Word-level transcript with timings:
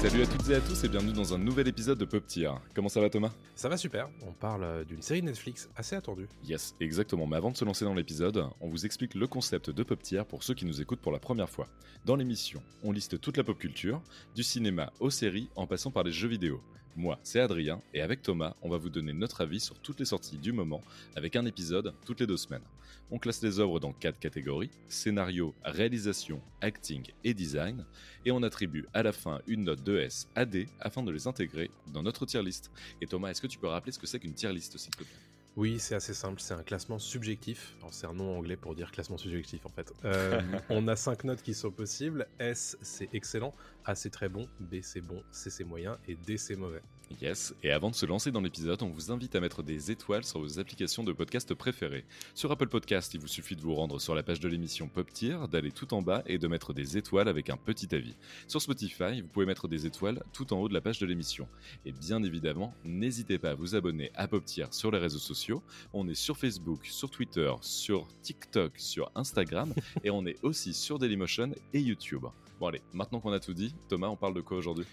Salut 0.00 0.22
à 0.22 0.26
toutes 0.26 0.48
et 0.48 0.54
à 0.54 0.60
tous 0.60 0.84
et 0.84 0.88
bienvenue 0.88 1.12
dans 1.12 1.34
un 1.34 1.38
nouvel 1.38 1.66
épisode 1.66 1.98
de 1.98 2.04
Pop 2.04 2.24
Tier. 2.24 2.52
Comment 2.72 2.88
ça 2.88 3.00
va 3.00 3.10
Thomas? 3.10 3.32
Ça 3.56 3.68
va 3.68 3.76
super, 3.76 4.08
on 4.24 4.32
parle 4.32 4.62
euh, 4.62 4.84
d'une 4.84 5.02
série 5.02 5.22
Netflix 5.22 5.68
assez 5.74 5.96
attendue. 5.96 6.28
Yes, 6.44 6.76
exactement. 6.78 7.26
Mais 7.26 7.36
avant 7.36 7.50
de 7.50 7.56
se 7.56 7.64
lancer 7.64 7.84
dans 7.84 7.94
l'épisode, 7.94 8.46
on 8.60 8.68
vous 8.68 8.86
explique 8.86 9.16
le 9.16 9.26
concept 9.26 9.70
de 9.70 9.82
Pop 9.82 10.00
Tier 10.00 10.22
pour 10.22 10.44
ceux 10.44 10.54
qui 10.54 10.66
nous 10.66 10.80
écoutent 10.80 11.00
pour 11.00 11.10
la 11.10 11.18
première 11.18 11.50
fois. 11.50 11.66
Dans 12.04 12.14
l'émission, 12.14 12.62
on 12.84 12.92
liste 12.92 13.20
toute 13.20 13.36
la 13.36 13.42
pop 13.42 13.58
culture, 13.58 14.00
du 14.36 14.44
cinéma 14.44 14.92
aux 15.00 15.10
séries 15.10 15.50
en 15.56 15.66
passant 15.66 15.90
par 15.90 16.04
les 16.04 16.12
jeux 16.12 16.28
vidéo. 16.28 16.62
Moi, 16.96 17.18
c'est 17.22 17.40
Adrien, 17.40 17.80
et 17.94 18.00
avec 18.00 18.22
Thomas, 18.22 18.54
on 18.62 18.68
va 18.68 18.76
vous 18.76 18.90
donner 18.90 19.12
notre 19.12 19.40
avis 19.40 19.60
sur 19.60 19.78
toutes 19.78 20.00
les 20.00 20.04
sorties 20.04 20.38
du 20.38 20.52
moment, 20.52 20.82
avec 21.14 21.36
un 21.36 21.46
épisode 21.46 21.94
toutes 22.04 22.20
les 22.20 22.26
deux 22.26 22.36
semaines. 22.36 22.64
On 23.10 23.18
classe 23.18 23.42
les 23.42 23.60
œuvres 23.60 23.80
dans 23.80 23.92
quatre 23.92 24.18
catégories 24.18 24.70
scénario, 24.88 25.54
réalisation, 25.64 26.42
acting 26.60 27.04
et 27.24 27.34
design, 27.34 27.86
et 28.24 28.32
on 28.32 28.42
attribue 28.42 28.86
à 28.92 29.02
la 29.02 29.12
fin 29.12 29.40
une 29.46 29.64
note 29.64 29.82
de 29.82 29.98
S 29.98 30.28
à 30.34 30.44
D 30.44 30.66
afin 30.80 31.02
de 31.02 31.12
les 31.12 31.26
intégrer 31.26 31.70
dans 31.92 32.02
notre 32.02 32.26
tier 32.26 32.42
list. 32.42 32.70
Et 33.00 33.06
Thomas, 33.06 33.30
est-ce 33.30 33.40
que 33.40 33.46
tu 33.46 33.58
peux 33.58 33.68
rappeler 33.68 33.92
ce 33.92 33.98
que 33.98 34.06
c'est 34.06 34.18
qu'une 34.18 34.34
tier 34.34 34.52
list, 34.52 34.76
s'il 34.76 34.90
te 34.90 34.98
plaît? 34.98 35.27
Oui, 35.58 35.80
c'est 35.80 35.96
assez 35.96 36.14
simple, 36.14 36.40
c'est 36.40 36.54
un 36.54 36.62
classement 36.62 37.00
subjectif. 37.00 37.74
Alors 37.80 37.92
c'est 37.92 38.06
un 38.06 38.14
nom 38.14 38.38
anglais 38.38 38.56
pour 38.56 38.76
dire 38.76 38.92
classement 38.92 39.18
subjectif 39.18 39.66
en 39.66 39.70
fait. 39.70 39.92
Euh, 40.04 40.40
on 40.70 40.86
a 40.86 40.94
cinq 40.94 41.24
notes 41.24 41.42
qui 41.42 41.52
sont 41.52 41.72
possibles. 41.72 42.28
S 42.38 42.78
c'est 42.80 43.08
excellent, 43.12 43.52
A 43.84 43.96
c'est 43.96 44.10
très 44.10 44.28
bon, 44.28 44.46
B 44.60 44.76
c'est 44.82 45.00
bon, 45.00 45.20
C 45.32 45.50
c'est 45.50 45.64
moyen 45.64 45.98
et 46.06 46.14
D 46.14 46.36
c'est 46.36 46.54
mauvais. 46.54 46.80
Yes, 47.20 47.54
et 47.62 47.72
avant 47.72 47.90
de 47.90 47.94
se 47.94 48.06
lancer 48.06 48.30
dans 48.30 48.40
l'épisode, 48.40 48.82
on 48.82 48.90
vous 48.90 49.10
invite 49.10 49.34
à 49.34 49.40
mettre 49.40 49.62
des 49.62 49.90
étoiles 49.90 50.24
sur 50.24 50.38
vos 50.40 50.60
applications 50.60 51.02
de 51.02 51.12
podcast 51.12 51.52
préférées. 51.54 52.04
Sur 52.34 52.52
Apple 52.52 52.68
Podcast, 52.68 53.12
il 53.14 53.20
vous 53.20 53.26
suffit 53.26 53.56
de 53.56 53.60
vous 53.60 53.74
rendre 53.74 53.98
sur 53.98 54.14
la 54.14 54.22
page 54.22 54.38
de 54.40 54.48
l'émission 54.48 54.88
Pop 54.88 55.10
Tier, 55.12 55.36
d'aller 55.50 55.72
tout 55.72 55.94
en 55.94 56.02
bas 56.02 56.22
et 56.26 56.38
de 56.38 56.46
mettre 56.46 56.72
des 56.72 56.96
étoiles 56.96 57.26
avec 57.26 57.50
un 57.50 57.56
petit 57.56 57.92
avis. 57.94 58.14
Sur 58.46 58.60
Spotify, 58.62 59.20
vous 59.22 59.28
pouvez 59.28 59.46
mettre 59.46 59.68
des 59.68 59.86
étoiles 59.86 60.22
tout 60.32 60.52
en 60.52 60.60
haut 60.60 60.68
de 60.68 60.74
la 60.74 60.80
page 60.80 61.00
de 61.00 61.06
l'émission. 61.06 61.48
Et 61.84 61.92
bien 61.92 62.22
évidemment, 62.22 62.72
n'hésitez 62.84 63.38
pas 63.38 63.50
à 63.50 63.54
vous 63.54 63.74
abonner 63.74 64.12
à 64.14 64.28
Pop 64.28 64.44
Tier 64.44 64.66
sur 64.70 64.90
les 64.90 64.98
réseaux 64.98 65.18
sociaux. 65.18 65.62
On 65.92 66.06
est 66.08 66.14
sur 66.14 66.36
Facebook, 66.36 66.86
sur 66.86 67.10
Twitter, 67.10 67.52
sur 67.62 68.06
TikTok, 68.22 68.74
sur 68.76 69.10
Instagram 69.14 69.74
et 70.04 70.10
on 70.10 70.24
est 70.26 70.36
aussi 70.44 70.72
sur 70.72 70.98
Dailymotion 70.98 71.52
et 71.72 71.80
YouTube. 71.80 72.26
Bon 72.60 72.66
allez, 72.66 72.82
maintenant 72.92 73.18
qu'on 73.18 73.32
a 73.32 73.40
tout 73.40 73.54
dit, 73.54 73.74
Thomas, 73.88 74.08
on 74.08 74.16
parle 74.16 74.34
de 74.34 74.40
quoi 74.40 74.58
aujourd'hui? 74.58 74.86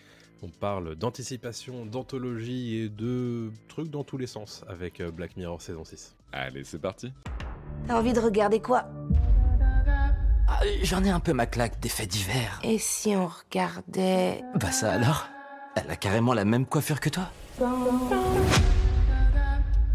On 0.43 0.49
parle 0.49 0.95
d'anticipation, 0.95 1.85
d'anthologie 1.85 2.75
et 2.75 2.89
de 2.89 3.51
trucs 3.67 3.89
dans 3.89 4.03
tous 4.03 4.17
les 4.17 4.27
sens 4.27 4.63
avec 4.67 4.99
euh, 4.99 5.09
Black 5.11 5.37
Mirror 5.37 5.61
saison 5.61 5.83
6. 5.85 6.15
Allez, 6.31 6.63
c'est 6.63 6.79
parti. 6.79 7.13
T'as 7.87 7.97
envie 7.97 8.13
de 8.13 8.19
regarder 8.19 8.59
quoi? 8.61 8.85
Ah, 10.47 10.59
J'en 10.83 11.03
ai 11.03 11.09
un 11.09 11.19
peu 11.19 11.33
ma 11.33 11.45
claque 11.45 11.79
des 11.79 11.89
faits 11.89 12.09
divers. 12.09 12.59
Et 12.63 12.77
si 12.77 13.15
on 13.15 13.27
regardait... 13.27 14.43
Bah 14.59 14.71
ça 14.71 14.91
alors? 14.93 15.27
Elle 15.75 15.89
a 15.89 15.95
carrément 15.95 16.33
la 16.33 16.45
même 16.45 16.65
coiffure 16.65 16.99
que 16.99 17.09
toi? 17.09 17.29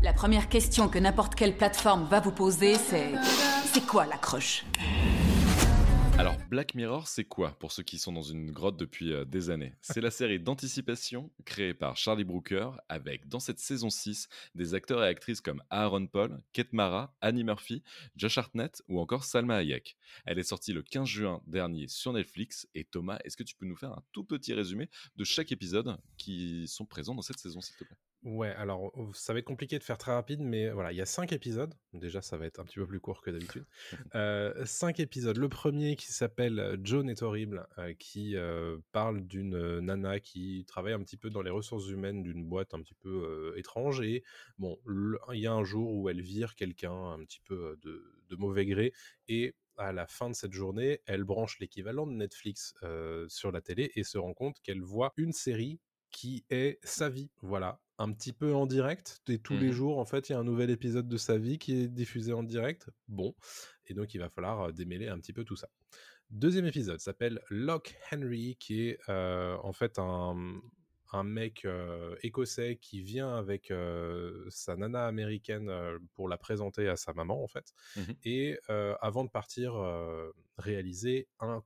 La 0.02 0.12
première 0.12 0.48
question 0.48 0.88
que 0.88 0.98
n'importe 0.98 1.34
quelle 1.34 1.56
plateforme 1.56 2.06
va 2.11 2.20
vous 2.20 2.33
poser, 2.33 2.74
c'est 2.74 3.12
c'est 3.72 3.86
quoi 3.86 4.05
l'accroche 4.06 4.64
Alors, 4.78 5.20
Black 6.51 6.75
Mirror, 6.75 7.06
c'est 7.06 7.23
quoi 7.23 7.53
pour 7.61 7.70
ceux 7.70 7.84
qui 7.84 7.97
sont 7.97 8.11
dans 8.11 8.25
une 8.25 8.51
grotte 8.51 8.77
depuis 8.77 9.12
euh, 9.12 9.25
des 9.25 9.51
années? 9.51 9.73
C'est 9.83 10.01
la 10.01 10.11
série 10.11 10.41
d'anticipation 10.41 11.31
créée 11.45 11.75
par 11.75 11.97
Charlie 11.97 12.25
Brooker 12.25 12.73
avec, 12.89 13.29
dans 13.29 13.39
cette 13.39 13.61
saison 13.61 13.89
6, 13.89 14.29
des 14.57 14.74
acteurs 14.74 15.05
et 15.05 15.07
actrices 15.07 15.41
comme 15.41 15.63
Aaron 15.70 16.08
Paul, 16.08 16.42
Kate 16.52 16.73
Mara, 16.73 17.17
Annie 17.20 17.45
Murphy, 17.45 17.85
Josh 18.17 18.36
Hartnett 18.36 18.83
ou 18.89 18.98
encore 18.98 19.23
Salma 19.23 19.58
Hayek. 19.58 19.97
Elle 20.27 20.41
est 20.41 20.42
sortie 20.42 20.73
le 20.73 20.83
15 20.83 21.07
juin 21.07 21.41
dernier 21.47 21.86
sur 21.86 22.13
Netflix. 22.13 22.67
Et 22.74 22.83
Thomas, 22.83 23.20
est-ce 23.23 23.36
que 23.36 23.45
tu 23.45 23.55
peux 23.55 23.67
nous 23.67 23.77
faire 23.77 23.92
un 23.92 24.03
tout 24.11 24.24
petit 24.24 24.53
résumé 24.53 24.91
de 25.14 25.23
chaque 25.23 25.53
épisode 25.53 25.98
qui 26.17 26.67
sont 26.67 26.85
présents 26.85 27.14
dans 27.14 27.23
cette 27.23 27.39
saison, 27.39 27.61
s'il 27.61 27.77
te 27.77 27.85
plaît? 27.85 27.97
Ouais, 28.23 28.48
alors 28.51 28.92
euh, 28.98 29.11
ça 29.14 29.33
va 29.33 29.39
être 29.39 29.47
compliqué 29.47 29.79
de 29.79 29.83
faire 29.83 29.97
très 29.97 30.13
rapide, 30.13 30.41
mais 30.42 30.69
voilà, 30.69 30.92
il 30.92 30.97
y 30.98 31.01
a 31.01 31.07
cinq 31.07 31.33
épisodes. 31.33 31.73
Déjà, 31.95 32.20
ça 32.20 32.36
va 32.36 32.45
être 32.45 32.61
un 32.61 32.64
petit 32.64 32.79
peu 32.79 32.86
plus 32.86 33.01
court 33.01 33.23
que 33.23 33.31
d'habitude. 33.31 33.64
Euh, 34.14 34.67
cinq 34.67 35.01
épisodes. 35.01 35.36
Le 35.39 35.48
premier 35.48 35.97
qui 35.97 36.13
s'appelle 36.13 36.79
Joan 36.83 37.09
est 37.09 37.23
horrible, 37.23 37.67
euh, 37.79 37.95
qui 37.98 38.36
euh, 38.36 38.77
parle 38.92 39.23
d'une 39.27 39.55
euh, 39.55 39.80
nana 39.80 40.20
qui 40.20 40.64
travaille 40.67 40.92
un 40.92 41.01
petit 41.03 41.17
peu 41.17 41.30
dans 41.30 41.41
les 41.42 41.51
ressources 41.51 41.89
humaines 41.89 42.23
d'une 42.23 42.45
boîte 42.45 42.75
un 42.75 42.83
petit 42.83 42.95
peu 42.95 43.09
euh, 43.09 43.59
étrange. 43.59 44.03
Et 44.03 44.23
bon, 44.59 44.79
il 45.33 45.41
y 45.41 45.47
a 45.47 45.53
un 45.55 45.64
jour 45.64 45.95
où 45.95 46.09
elle 46.11 46.20
vire 46.20 46.57
quelqu'un 46.57 46.92
un 46.92 47.25
petit 47.25 47.41
peu 47.41 47.55
euh, 47.55 47.77
de, 47.83 48.05
de 48.29 48.36
mauvais 48.36 48.67
gré. 48.67 48.92
Et 49.29 49.55
à 49.79 49.92
la 49.92 50.07
fin 50.07 50.29
de 50.29 50.35
cette 50.35 50.53
journée, 50.53 51.01
elle 51.07 51.25
branche 51.25 51.59
l'équivalent 51.59 52.07
de 52.07 52.13
Netflix 52.13 52.75
euh, 52.83 53.27
sur 53.29 53.51
la 53.53 53.63
télé 53.63 53.92
et 53.95 54.03
se 54.05 54.19
rend 54.19 54.35
compte 54.35 54.61
qu'elle 54.63 54.83
voit 54.83 55.13
une 55.17 55.33
série 55.33 55.80
qui 56.11 56.45
est 56.51 56.79
sa 56.83 57.09
vie. 57.09 57.30
Voilà, 57.41 57.80
un 58.00 58.12
petit 58.12 58.33
peu 58.33 58.55
en 58.55 58.66
direct. 58.66 59.20
Et 59.28 59.38
tous 59.38 59.56
les 59.58 59.68
Mhm. 59.68 59.72
jours, 59.72 59.98
en 59.98 60.05
fait, 60.06 60.28
il 60.28 60.33
y 60.33 60.34
a 60.34 60.38
un 60.38 60.44
nouvel 60.44 60.70
épisode 60.70 61.08
de 61.08 61.16
sa 61.18 61.38
vie 61.38 61.58
qui 61.58 61.74
est 61.83 61.88
diffusé 61.88 62.33
en 62.33 62.42
direct. 62.42 62.90
Bon, 63.08 63.34
et 63.86 63.94
donc 63.94 64.14
il 64.14 64.18
va 64.18 64.28
falloir 64.30 64.72
démêler 64.72 65.08
un 65.08 65.18
petit 65.20 65.33
peu 65.34 65.44
tout 65.44 65.56
ça. 65.56 65.68
Deuxième 66.30 66.66
épisode 66.66 67.00
s'appelle 67.00 67.40
Locke 67.50 67.96
Henry, 68.12 68.56
qui 68.58 68.88
est 68.88 68.98
euh, 69.08 69.56
en 69.62 69.72
fait 69.72 69.98
un, 69.98 70.61
un 71.12 71.24
mec 71.24 71.64
euh, 71.64 72.16
écossais 72.22 72.78
qui 72.80 73.02
vient 73.02 73.34
avec 73.36 73.70
euh, 73.70 74.46
sa 74.48 74.77
nana 74.77 75.06
américaine 75.06 75.70
pour 76.14 76.28
la 76.28 76.38
présenter 76.38 76.88
à 76.88 76.96
sa 76.96 77.12
maman, 77.14 77.42
en 77.42 77.48
fait. 77.48 77.72
Mhm. 77.96 78.17
Et 78.24 78.58
avant 78.68 79.24
de 79.24 79.30
partir 79.30 79.74
réaliser 80.56 81.28
un 81.40 81.62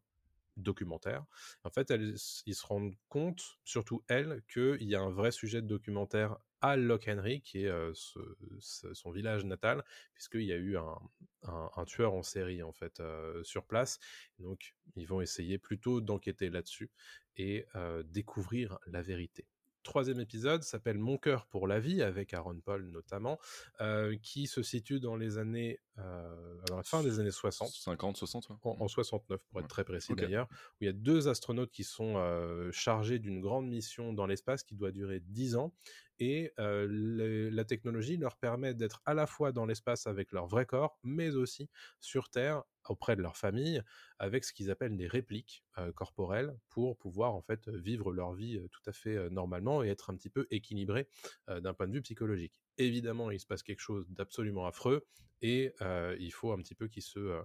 documentaire. 0.56 1.24
En 1.64 1.70
fait, 1.70 1.90
elles, 1.90 2.14
ils 2.46 2.54
se 2.54 2.66
rendent 2.66 2.94
compte, 3.08 3.58
surtout 3.64 4.04
elle, 4.08 4.42
qu'il 4.52 4.82
y 4.82 4.94
a 4.94 5.00
un 5.00 5.10
vrai 5.10 5.30
sujet 5.30 5.62
de 5.62 5.66
documentaire 5.66 6.36
à 6.60 6.76
Loch 6.76 7.08
Henry, 7.08 7.42
qui 7.42 7.64
est 7.64 7.68
euh, 7.68 7.92
son 7.92 9.10
village 9.10 9.44
natal, 9.44 9.84
puisqu'il 10.14 10.44
y 10.44 10.52
a 10.52 10.56
eu 10.56 10.76
un 10.76 11.84
tueur 11.84 12.14
en 12.14 12.22
série 12.22 12.62
en 12.62 12.72
fait 12.72 13.00
euh, 13.00 13.44
sur 13.44 13.66
place. 13.66 13.98
Donc, 14.38 14.74
ils 14.96 15.06
vont 15.06 15.20
essayer 15.20 15.58
plutôt 15.58 16.00
d'enquêter 16.00 16.48
là-dessus 16.48 16.90
et 17.36 17.66
euh, 17.74 18.02
découvrir 18.02 18.78
la 18.86 19.02
vérité. 19.02 19.46
Troisième 19.84 20.18
épisode 20.18 20.62
s'appelle 20.62 20.96
Mon 20.98 21.18
cœur 21.18 21.46
pour 21.46 21.68
la 21.68 21.78
vie, 21.78 22.02
avec 22.02 22.32
Aaron 22.32 22.58
Paul 22.60 22.86
notamment, 22.90 23.38
euh, 23.82 24.16
qui 24.22 24.46
se 24.46 24.62
situe 24.62 24.98
dans 24.98 25.14
les 25.14 25.36
années, 25.36 25.78
euh, 25.98 26.58
dans 26.68 26.76
la 26.78 26.82
fin 26.82 27.02
des 27.02 27.20
années 27.20 27.30
60 27.30 27.68
50, 27.68 28.16
60 28.16 28.48
ouais. 28.48 28.56
en, 28.62 28.76
en 28.80 28.88
69 28.88 29.40
pour 29.44 29.60
être 29.60 29.68
très 29.68 29.84
précis 29.84 30.12
d'ailleurs, 30.22 30.48
où 30.50 30.76
il 30.80 30.86
y 30.86 30.88
a 30.88 30.92
deux 30.94 31.28
astronautes 31.28 31.70
qui 31.70 31.84
sont 31.84 32.14
euh, 32.16 32.72
chargés 32.72 33.18
d'une 33.18 33.40
grande 33.42 33.68
mission 33.68 34.14
dans 34.14 34.26
l'espace 34.26 34.62
qui 34.64 34.74
doit 34.74 34.90
durer 34.90 35.20
10 35.20 35.54
ans, 35.56 35.74
et 36.18 36.52
le- 36.58 37.50
la 37.50 37.64
technologie 37.64 38.16
leur 38.16 38.36
permet 38.36 38.72
d'être 38.72 39.02
à 39.04 39.12
la 39.14 39.26
fois 39.26 39.52
dans 39.52 39.66
l'espace 39.66 40.06
avec 40.06 40.32
leur 40.32 40.46
vrai 40.46 40.64
corps, 40.64 40.98
mais 41.02 41.36
aussi 41.36 41.68
sur 42.00 42.30
Terre 42.30 42.62
auprès 42.90 43.16
de 43.16 43.22
leur 43.22 43.36
famille, 43.36 43.82
avec 44.18 44.44
ce 44.44 44.52
qu'ils 44.52 44.70
appellent 44.70 44.96
des 44.96 45.06
répliques 45.06 45.64
corporelles 45.94 46.56
pour 46.68 46.96
pouvoir 46.96 47.34
en 47.34 47.42
fait 47.42 47.68
vivre 47.68 48.12
leur 48.12 48.34
vie 48.34 48.60
tout 48.70 48.82
à 48.86 48.92
fait 48.92 49.30
normalement 49.30 49.82
et 49.82 49.88
être 49.88 50.10
un 50.10 50.16
petit 50.16 50.30
peu 50.30 50.46
équilibré 50.50 51.08
d'un 51.48 51.74
point 51.74 51.86
de 51.86 51.92
vue 51.92 52.02
psychologique. 52.02 52.52
Évidemment, 52.78 53.30
il 53.30 53.40
se 53.40 53.46
passe 53.46 53.62
quelque 53.62 53.80
chose 53.80 54.06
d'absolument 54.10 54.66
affreux 54.66 55.06
et 55.42 55.74
il 56.18 56.30
faut 56.32 56.52
un 56.52 56.58
petit 56.58 56.74
peu 56.74 56.88
qu'ils 56.88 57.02
se, 57.02 57.42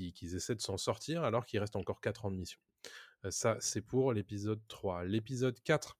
essaient 0.00 0.54
de 0.54 0.60
s'en 0.60 0.76
sortir 0.76 1.24
alors 1.24 1.46
qu'il 1.46 1.60
reste 1.60 1.76
encore 1.76 2.00
4 2.00 2.26
ans 2.26 2.30
de 2.30 2.36
mission. 2.36 2.60
Ça, 3.30 3.56
c'est 3.60 3.82
pour 3.82 4.12
l'épisode 4.12 4.60
3. 4.68 5.04
L'épisode 5.04 5.58
4, 5.62 5.98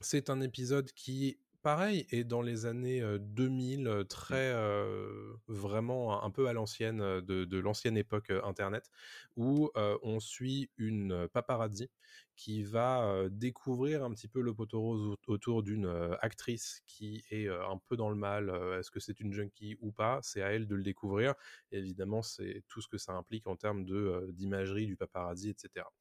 c'est 0.00 0.28
un 0.30 0.40
épisode 0.40 0.90
qui, 0.92 1.38
pareil, 1.62 2.06
est 2.10 2.24
dans 2.24 2.42
les 2.42 2.66
années 2.66 3.00
euh, 3.00 3.18
2000, 3.18 3.86
euh, 3.86 4.04
très 4.04 4.50
euh, 4.52 5.34
vraiment 5.46 6.22
un 6.24 6.30
peu 6.30 6.48
à 6.48 6.52
l'ancienne, 6.52 6.98
de, 6.98 7.44
de 7.44 7.58
l'ancienne 7.58 7.96
époque 7.96 8.30
Internet, 8.44 8.90
où 9.36 9.70
euh, 9.76 9.96
on 10.02 10.20
suit 10.20 10.70
une 10.76 11.28
paparazzi 11.28 11.90
qui 12.36 12.62
va 12.64 13.28
découvrir 13.30 14.02
un 14.04 14.10
petit 14.12 14.28
peu 14.28 14.40
le 14.40 14.54
poteau 14.54 14.80
rose 14.80 15.02
au- 15.26 15.32
autour 15.32 15.62
d'une 15.62 15.86
actrice 16.20 16.82
qui 16.86 17.24
est 17.30 17.48
un 17.48 17.78
peu 17.86 17.96
dans 17.96 18.08
le 18.10 18.16
mal. 18.16 18.50
Est-ce 18.78 18.90
que 18.90 19.00
c'est 19.00 19.20
une 19.20 19.32
junkie 19.32 19.76
ou 19.80 19.92
pas? 19.92 20.18
C'est 20.22 20.42
à 20.42 20.48
elle 20.52 20.66
de 20.66 20.74
le 20.74 20.82
découvrir. 20.82 21.34
Et 21.70 21.78
évidemment, 21.78 22.22
c'est 22.22 22.62
tout 22.68 22.80
ce 22.80 22.88
que 22.88 22.98
ça 22.98 23.12
implique 23.12 23.46
en 23.46 23.56
termes 23.56 23.84
de, 23.84 24.30
d'imagerie 24.32 24.86
du 24.86 24.96
paparazzi, 24.96 25.50
etc. 25.50 25.92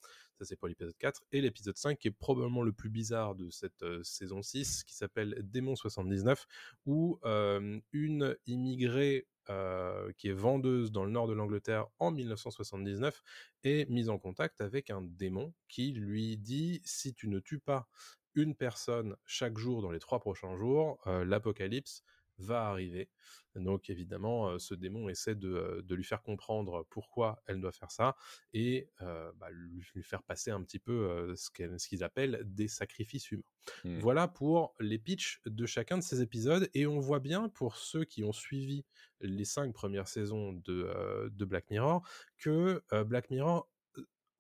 Ça, 0.42 0.46
c'est 0.46 0.56
pour 0.56 0.68
l'épisode 0.68 0.98
4. 0.98 1.22
Et 1.34 1.42
l'épisode 1.42 1.78
5, 1.78 2.00
qui 2.00 2.08
est 2.08 2.12
probablement 2.12 2.64
le 2.64 2.72
plus 2.72 2.90
bizarre 2.90 3.36
de 3.36 3.52
cette 3.52 3.84
euh, 3.84 4.02
saison 4.02 4.42
6, 4.42 4.84
qui 4.86 4.96
s'appelle 4.96 5.38
Démon 5.44 5.76
79, 5.76 6.48
où 6.88 7.20
euh, 7.26 7.80
une 7.92 8.36
immigrée 8.48 9.28
euh, 9.52 10.12
qui 10.18 10.30
est 10.30 10.34
vendeuse 10.34 10.92
dans 10.92 11.06
le 11.06 11.12
nord 11.12 11.28
de 11.28 11.34
l'Angleterre 11.34 11.86
en 12.00 12.10
1979, 12.10 13.22
est 13.64 13.88
mise 13.92 14.10
en 14.10 14.18
contact 14.18 14.62
avec 14.62 14.90
un 14.90 15.04
démon 15.04 15.54
qui 15.68 15.92
lui 15.92 16.38
dit 16.38 16.82
si 16.86 17.14
tu 17.14 17.28
ne 17.28 17.38
tues 17.38 17.60
pas 17.60 17.88
une 18.34 18.56
personne 18.56 19.16
chaque 19.28 19.60
jour 19.60 19.84
dans 19.84 19.92
les 19.92 20.00
trois 20.00 20.22
prochains 20.22 20.58
jours, 20.58 21.00
l'apocalypse 21.06 22.02
va 22.38 22.68
arriver. 22.68 23.10
Donc 23.56 23.90
évidemment, 23.90 24.50
euh, 24.50 24.60
ce 24.60 24.74
démon 24.74 25.10
essaie 25.10 25.36
de, 25.36 25.50
euh, 25.50 25.82
de 25.82 25.96
lui 25.96 26.04
faire 26.04 26.22
comprendre 26.22 26.86
pourquoi 26.90 27.42
elle 27.46 27.60
doit 27.60 27.72
faire 27.72 27.92
ça 27.92 28.16
et 28.54 28.90
euh, 29.02 29.32
bah, 29.38 29.50
lui, 29.52 29.86
lui 29.94 30.04
faire 30.04 30.24
passer 30.24 30.52
un 30.52 30.64
petit 30.64 30.80
peu 30.80 30.94
euh, 30.94 31.36
ce 31.36 31.50
qu'ils 31.52 32.04
appellent 32.04 32.42
des 32.46 32.68
sacrifices 32.68 33.32
humains. 33.32 33.44
Hmm. 33.84 34.00
Voilà 34.00 34.28
pour 34.28 34.74
les 34.80 34.98
pitchs 34.98 35.42
de 35.46 35.66
chacun 35.66 35.98
de 35.98 36.04
ces 36.04 36.22
épisodes 36.22 36.70
et 36.74 36.88
on 36.88 37.00
voit 37.00 37.20
bien 37.20 37.50
pour 37.50 37.76
ceux 37.76 38.06
qui 38.06 38.24
ont 38.24 38.34
suivi 38.34 38.86
les 39.20 39.46
cinq 39.46 39.74
premières 39.74 40.08
saisons 40.08 40.54
de, 40.54 40.86
euh, 40.86 41.30
de 41.30 41.46
Black 41.46 41.70
Mirror 41.70 42.08
que 42.38 42.82
Black 43.04 43.30
Mirror 43.30 43.70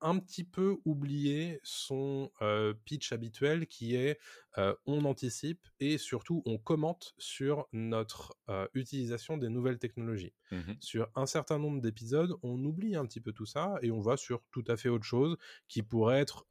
un 0.01 0.19
petit 0.19 0.43
peu 0.43 0.77
oublié 0.85 1.59
son 1.63 2.31
euh, 2.41 2.73
pitch 2.85 3.11
habituel 3.11 3.67
qui 3.67 3.95
est 3.95 4.19
euh, 4.57 4.75
on 4.85 5.05
anticipe 5.05 5.67
et 5.79 5.97
surtout 5.97 6.41
on 6.45 6.57
commente 6.57 7.13
sur 7.17 7.67
notre 7.71 8.35
euh, 8.49 8.67
utilisation 8.73 9.37
des 9.37 9.49
nouvelles 9.49 9.79
technologies. 9.79 10.33
Mhm. 10.51 10.77
Sur 10.79 11.09
un 11.15 11.25
certain 11.25 11.59
nombre 11.59 11.81
d'épisodes, 11.81 12.35
on 12.43 12.63
oublie 12.65 12.95
un 12.95 13.05
petit 13.05 13.21
peu 13.21 13.31
tout 13.31 13.45
ça 13.45 13.75
et 13.81 13.91
on 13.91 14.01
va 14.01 14.17
sur 14.17 14.43
tout 14.51 14.63
à 14.67 14.77
fait 14.77 14.89
autre 14.89 15.05
chose 15.05 15.37
qui 15.67 15.83
pourrait 15.83 16.19
être 16.19 16.45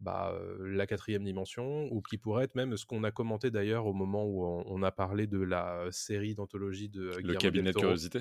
bah, 0.00 0.32
euh, 0.34 0.56
la 0.60 0.86
quatrième 0.86 1.24
dimension 1.24 1.86
ou 1.92 2.00
qui 2.00 2.16
pourrait 2.16 2.44
être 2.44 2.54
même 2.54 2.76
ce 2.76 2.86
qu'on 2.86 3.04
a 3.04 3.10
commenté 3.10 3.50
d'ailleurs 3.50 3.86
au 3.86 3.92
moment 3.92 4.24
où 4.24 4.44
on, 4.44 4.64
on 4.66 4.82
a 4.82 4.90
parlé 4.90 5.26
de 5.26 5.38
la 5.38 5.86
série 5.90 6.34
d'anthologie 6.34 6.88
de 6.88 7.02
euh, 7.02 7.16
Le 7.16 7.22
Guillermo 7.22 7.38
cabinet 7.40 7.72
de 7.72 7.78
curiosité. 7.78 8.20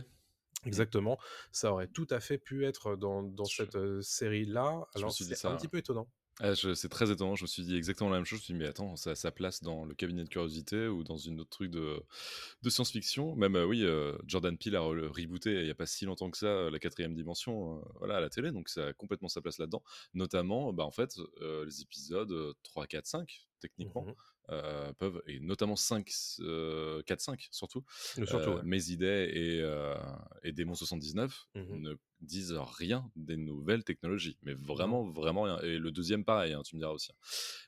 Exactement, 0.66 1.18
ça 1.52 1.72
aurait 1.72 1.88
tout 1.88 2.08
à 2.10 2.20
fait 2.20 2.38
pu 2.38 2.66
être 2.66 2.96
dans, 2.96 3.24
dans 3.24 3.46
Je- 3.46 3.64
cette 3.64 4.02
série-là. 4.02 4.88
Alors 4.96 5.12
c'est 5.14 5.46
un 5.46 5.56
petit 5.56 5.68
peu 5.68 5.78
étonnant. 5.78 6.08
Ah, 6.42 6.54
c'est 6.56 6.88
très 6.88 7.12
étonnant, 7.12 7.36
je 7.36 7.44
me 7.44 7.48
suis 7.48 7.64
dit 7.64 7.76
exactement 7.76 8.10
la 8.10 8.16
même 8.16 8.24
chose. 8.26 8.40
Je 8.40 8.44
me 8.44 8.46
suis 8.46 8.54
dit, 8.54 8.60
mais 8.60 8.68
attends, 8.68 8.96
ça 8.96 9.12
a 9.12 9.16
sa 9.16 9.30
place 9.30 9.62
dans 9.62 9.84
le 9.84 9.94
cabinet 9.94 10.24
de 10.24 10.30
curiosité 10.30 10.88
ou 10.88 11.04
dans 11.04 11.18
une 11.18 11.42
autre 11.42 11.50
truc 11.50 11.70
de, 11.70 12.02
de 12.62 12.70
science-fiction. 12.70 13.36
Même, 13.36 13.58
euh, 13.58 13.66
oui, 13.66 13.84
euh, 13.84 14.18
Jordan 14.26 14.58
Peele 14.58 14.78
a 14.78 14.80
re- 14.80 15.08
rebooté 15.08 15.52
il 15.60 15.64
n'y 15.66 15.70
a 15.70 15.76
pas 15.76 15.86
si 15.86 16.06
longtemps 16.06 16.32
que 16.32 16.38
ça 16.38 16.70
la 16.70 16.80
quatrième 16.80 17.14
dimension 17.14 17.80
euh, 17.80 17.82
voilà, 17.96 18.18
à 18.18 18.20
la 18.22 18.30
télé, 18.30 18.52
donc 18.54 18.70
ça 18.70 18.88
a 18.88 18.94
complètement 18.94 19.28
sa 19.28 19.42
place 19.42 19.58
là-dedans. 19.58 19.84
Notamment, 20.14 20.72
bah, 20.72 20.86
en 20.86 20.92
fait, 20.92 21.14
les 21.42 21.82
épisodes 21.82 22.32
euh, 22.32 22.54
3, 22.64 22.88
4, 22.88 23.06
5, 23.08 23.49
techniquement, 23.60 24.06
Mhm. 24.06 24.16
euh, 24.50 24.94
peuvent, 24.94 25.22
et 25.28 25.40
notamment 25.40 25.76
5, 25.76 26.12
euh, 26.40 27.02
4, 27.04 27.22
5 27.22 27.48
surtout, 27.52 27.84
surtout, 28.26 28.50
euh, 28.52 28.56
ouais. 28.58 28.64
Mes 28.64 28.90
idées 28.90 29.30
et, 29.34 29.62
euh, 29.62 29.96
et 30.44 30.52
Démon 30.52 30.74
79 30.76 31.48
Mhm. 31.56 31.82
ne 31.82 31.96
disent 32.22 32.54
rien 32.78 33.10
des 33.16 33.38
nouvelles 33.38 33.84
technologies, 33.86 34.38
mais 34.42 34.54
vraiment, 34.54 35.10
vraiment 35.10 35.44
rien. 35.44 35.60
Et 35.62 35.78
le 35.78 35.92
deuxième, 35.92 36.26
pareil, 36.26 36.52
hein, 36.54 36.62
tu 36.64 36.76
me 36.76 36.82
diras 36.82 36.92
aussi. 36.92 37.12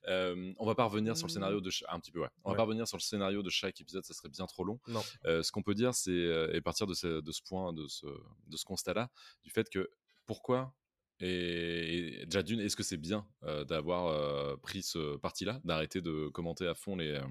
Euh, 0.07 0.53
on 0.57 0.65
va 0.65 0.75
pas 0.75 0.85
revenir 0.85 1.15
sur 1.15 1.27
le 1.27 1.31
scénario 1.31 1.61
de 1.61 1.69
cha- 1.69 1.85
un 1.89 1.99
petit 1.99 2.11
peu, 2.11 2.19
ouais. 2.21 2.29
On 2.43 2.49
va 2.51 2.57
pas 2.57 2.63
revenir 2.63 2.87
sur 2.87 2.97
le 2.97 3.01
scénario 3.01 3.43
de 3.43 3.49
chaque 3.49 3.79
épisode, 3.79 4.03
ça 4.03 4.13
serait 4.13 4.29
bien 4.29 4.45
trop 4.47 4.63
long. 4.65 4.79
Non. 4.87 5.01
Euh, 5.25 5.43
ce 5.43 5.51
qu'on 5.51 5.63
peut 5.63 5.75
dire, 5.75 5.93
c'est 5.93 6.11
euh, 6.11 6.51
et 6.53 6.61
partir 6.61 6.85
de 6.87 6.93
ce, 6.93 7.21
de 7.21 7.31
ce 7.31 7.41
point, 7.43 7.71
de 7.73 7.87
ce, 7.87 8.07
de 8.47 8.57
ce 8.57 8.65
constat-là, 8.65 9.09
du 9.43 9.51
fait 9.51 9.69
que 9.69 9.89
pourquoi 10.25 10.73
et, 11.21 12.21
et 12.21 12.25
déjà 12.25 12.43
d'une, 12.43 12.59
est-ce 12.59 12.75
que 12.75 12.83
c'est 12.83 12.97
bien 12.97 13.27
euh, 13.43 13.63
d'avoir 13.63 14.07
euh, 14.07 14.57
pris 14.57 14.83
ce 14.83 15.17
parti-là, 15.17 15.61
d'arrêter 15.63 16.01
de 16.01 16.27
commenter 16.29 16.67
à 16.67 16.73
fond 16.73 16.95
les, 16.95 17.11
euh, 17.11 17.21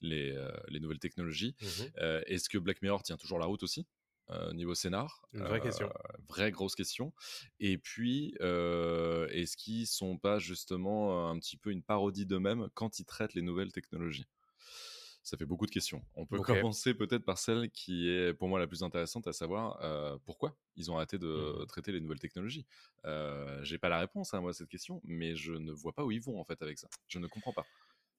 les, 0.00 0.48
les 0.68 0.80
nouvelles 0.80 0.98
technologies? 0.98 1.54
Euh, 1.98 2.22
Est-ce 2.26 2.48
que 2.48 2.58
Black 2.58 2.82
Mirror 2.82 3.02
tient 3.02 3.16
toujours 3.16 3.38
la 3.38 3.46
route 3.46 3.62
aussi 3.62 3.86
euh, 4.30 4.52
niveau 4.54 4.74
scénar? 4.74 5.22
Une 5.32 5.44
vraie 5.44 5.60
question. 5.60 5.90
Vraie 6.28 6.50
grosse 6.50 6.74
question. 6.74 7.12
Et 7.60 7.76
puis, 7.76 8.34
euh, 8.40 9.26
est-ce 9.28 9.56
qu'ils 9.56 9.86
sont 9.86 10.16
pas 10.16 10.38
justement 10.38 11.28
un 11.28 11.38
petit 11.38 11.56
peu 11.56 11.70
une 11.70 11.82
parodie 11.82 12.24
d'eux-mêmes 12.26 12.68
quand 12.74 12.98
ils 12.98 13.04
traitent 13.04 13.34
les 13.34 13.42
nouvelles 13.42 13.72
technologies? 13.72 14.26
Ça 15.24 15.36
fait 15.36 15.46
beaucoup 15.46 15.66
de 15.66 15.70
questions. 15.72 16.04
On 16.14 16.26
peut 16.26 16.38
commencer 16.60 16.94
peut-être 16.94 17.24
par 17.24 17.38
celle 17.38 17.70
qui 17.70 18.08
est 18.08 18.32
pour 18.34 18.48
moi 18.48 18.58
la 18.60 18.66
plus 18.68 18.82
intéressante, 18.84 19.26
à 19.26 19.32
savoir 19.32 19.82
euh, 19.82 20.16
pourquoi 20.24 20.56
ils 20.76 20.90
ont 20.90 20.96
arrêté 20.96 21.18
de 21.18 21.26
Mhm. 21.60 21.66
traiter 21.66 21.90
les 21.92 22.00
nouvelles 22.00 22.20
technologies. 22.20 22.66
Euh, 23.04 23.62
J'ai 23.64 23.78
pas 23.78 23.88
la 23.88 23.98
réponse 23.98 24.34
à 24.34 24.40
moi 24.40 24.50
à 24.50 24.52
cette 24.52 24.68
question, 24.68 25.00
mais 25.04 25.34
je 25.34 25.52
ne 25.52 25.72
vois 25.72 25.92
pas 25.92 26.04
où 26.04 26.12
ils 26.12 26.20
vont 26.22 26.38
en 26.40 26.44
fait 26.44 26.60
avec 26.62 26.78
ça. 26.78 26.88
Je 27.08 27.18
ne 27.18 27.26
comprends 27.26 27.52
pas. 27.52 27.66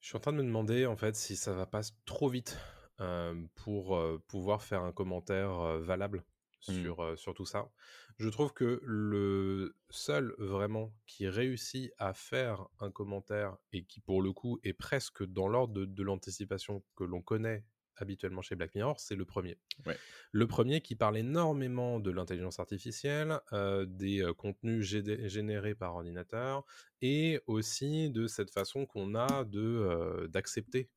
Je 0.00 0.08
suis 0.08 0.16
en 0.16 0.20
train 0.20 0.32
de 0.32 0.38
me 0.38 0.42
demander 0.44 0.84
en 0.86 0.96
fait 0.96 1.16
si 1.16 1.36
ça 1.36 1.52
va 1.54 1.66
pas 1.66 1.80
trop 2.04 2.28
vite 2.28 2.58
euh, 3.00 3.34
pour 3.54 3.96
euh, 3.96 4.22
pouvoir 4.28 4.62
faire 4.62 4.82
un 4.82 4.92
commentaire 4.92 5.78
valable 5.78 6.24
Mm. 6.68 6.72
sur, 6.82 7.18
sur 7.18 7.32
tout 7.34 7.46
ça. 7.46 7.70
Je 8.18 8.28
trouve 8.30 8.52
que 8.54 8.80
le 8.82 9.76
seul 9.90 10.34
vraiment 10.38 10.94
qui 11.06 11.28
réussit 11.28 11.92
à 11.98 12.14
faire 12.14 12.66
un 12.80 12.90
commentaire 12.90 13.56
et 13.72 13.84
qui 13.84 14.00
pour 14.00 14.22
le 14.22 14.32
coup 14.32 14.58
est 14.62 14.72
presque 14.72 15.22
dans 15.24 15.48
l'ordre 15.48 15.74
de, 15.74 15.84
de 15.84 16.02
l'anticipation 16.02 16.82
que 16.96 17.04
l'on 17.04 17.20
connaît 17.20 17.64
habituellement 17.98 18.42
chez 18.42 18.56
Black 18.56 18.74
Mirror, 18.74 19.00
c'est 19.00 19.16
le 19.16 19.24
premier. 19.24 19.58
Ouais. 19.86 19.96
Le 20.32 20.46
premier 20.46 20.82
qui 20.82 20.96
parle 20.96 21.16
énormément 21.16 21.98
de 21.98 22.10
l'intelligence 22.10 22.58
artificielle, 22.60 23.40
euh, 23.52 23.86
des 23.86 24.22
euh, 24.22 24.34
contenus 24.34 24.86
gé- 24.86 25.28
générés 25.28 25.74
par 25.74 25.94
ordinateur 25.94 26.64
et 27.00 27.40
aussi 27.46 28.10
de 28.10 28.26
cette 28.26 28.50
façon 28.50 28.84
qu'on 28.86 29.14
a 29.14 29.44
de 29.44 29.60
euh, 29.60 30.28
d'accepter 30.28 30.88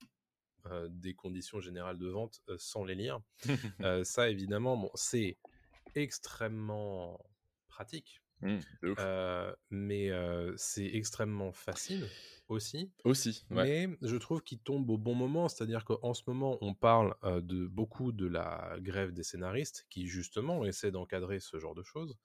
des 0.90 1.16
conditions 1.16 1.62
générales 1.62 1.98
de 1.98 2.10
vente 2.10 2.42
sans 2.58 2.84
les 2.84 2.94
lire. 2.94 3.22
Ça 4.04 4.30
évidemment, 4.30 4.78
bon, 4.78 4.92
c'est 4.94 5.38
extrêmement 5.96 7.20
pratique, 7.68 8.22
Mm, 8.42 8.60
euh, 9.00 9.54
mais 9.70 10.10
euh, 10.12 10.54
c'est 10.56 10.86
extrêmement 10.86 11.52
facile 11.52 12.08
aussi. 12.48 12.92
Aussi, 13.04 13.46
ouais. 13.52 13.88
Mais 13.88 13.98
je 14.02 14.16
trouve 14.16 14.42
qu'il 14.42 14.60
tombe 14.60 14.90
au 14.90 14.98
bon 14.98 15.14
moment, 15.14 15.50
c'est-à-dire 15.50 15.84
qu'en 15.84 16.14
ce 16.14 16.24
moment, 16.28 16.58
on 16.62 16.74
parle 16.74 17.16
euh, 17.24 17.42
de 17.42 17.68
beaucoup 17.68 18.12
de 18.12 18.28
la 18.28 18.78
grève 18.80 19.12
des 19.12 19.24
scénaristes 19.24 19.86
qui 19.90 20.08
justement 20.08 20.66
essaie 20.66 20.92
d'encadrer 20.92 21.40
ce 21.40 21.60
genre 21.60 21.76
de 21.76 21.84
choses. 21.84 22.16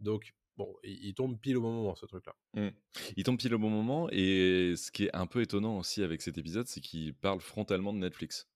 Donc, 0.00 0.34
bon, 0.56 0.74
il, 0.82 1.14
tombe 1.14 1.38
pile 1.38 1.56
au 1.56 1.62
bon 1.62 1.72
moment, 1.72 1.94
ce 1.94 2.06
truc-là. 2.06 2.34
Mm. 2.54 2.74
Il 3.16 3.22
tombe 3.24 3.38
pile 3.38 3.54
au 3.54 3.58
bon 3.58 3.70
moment 3.70 4.08
et 4.10 4.74
ce 4.76 4.90
qui 4.90 5.04
est 5.04 5.16
un 5.16 5.26
peu 5.26 5.40
étonnant 5.40 5.78
aussi 5.78 6.02
avec 6.02 6.20
cet 6.20 6.36
épisode, 6.36 6.66
c'est 6.66 6.80
qu'il 6.80 7.14
parle 7.14 7.40
frontalement 7.40 7.92
de 7.92 7.98
Netflix. 7.98 8.48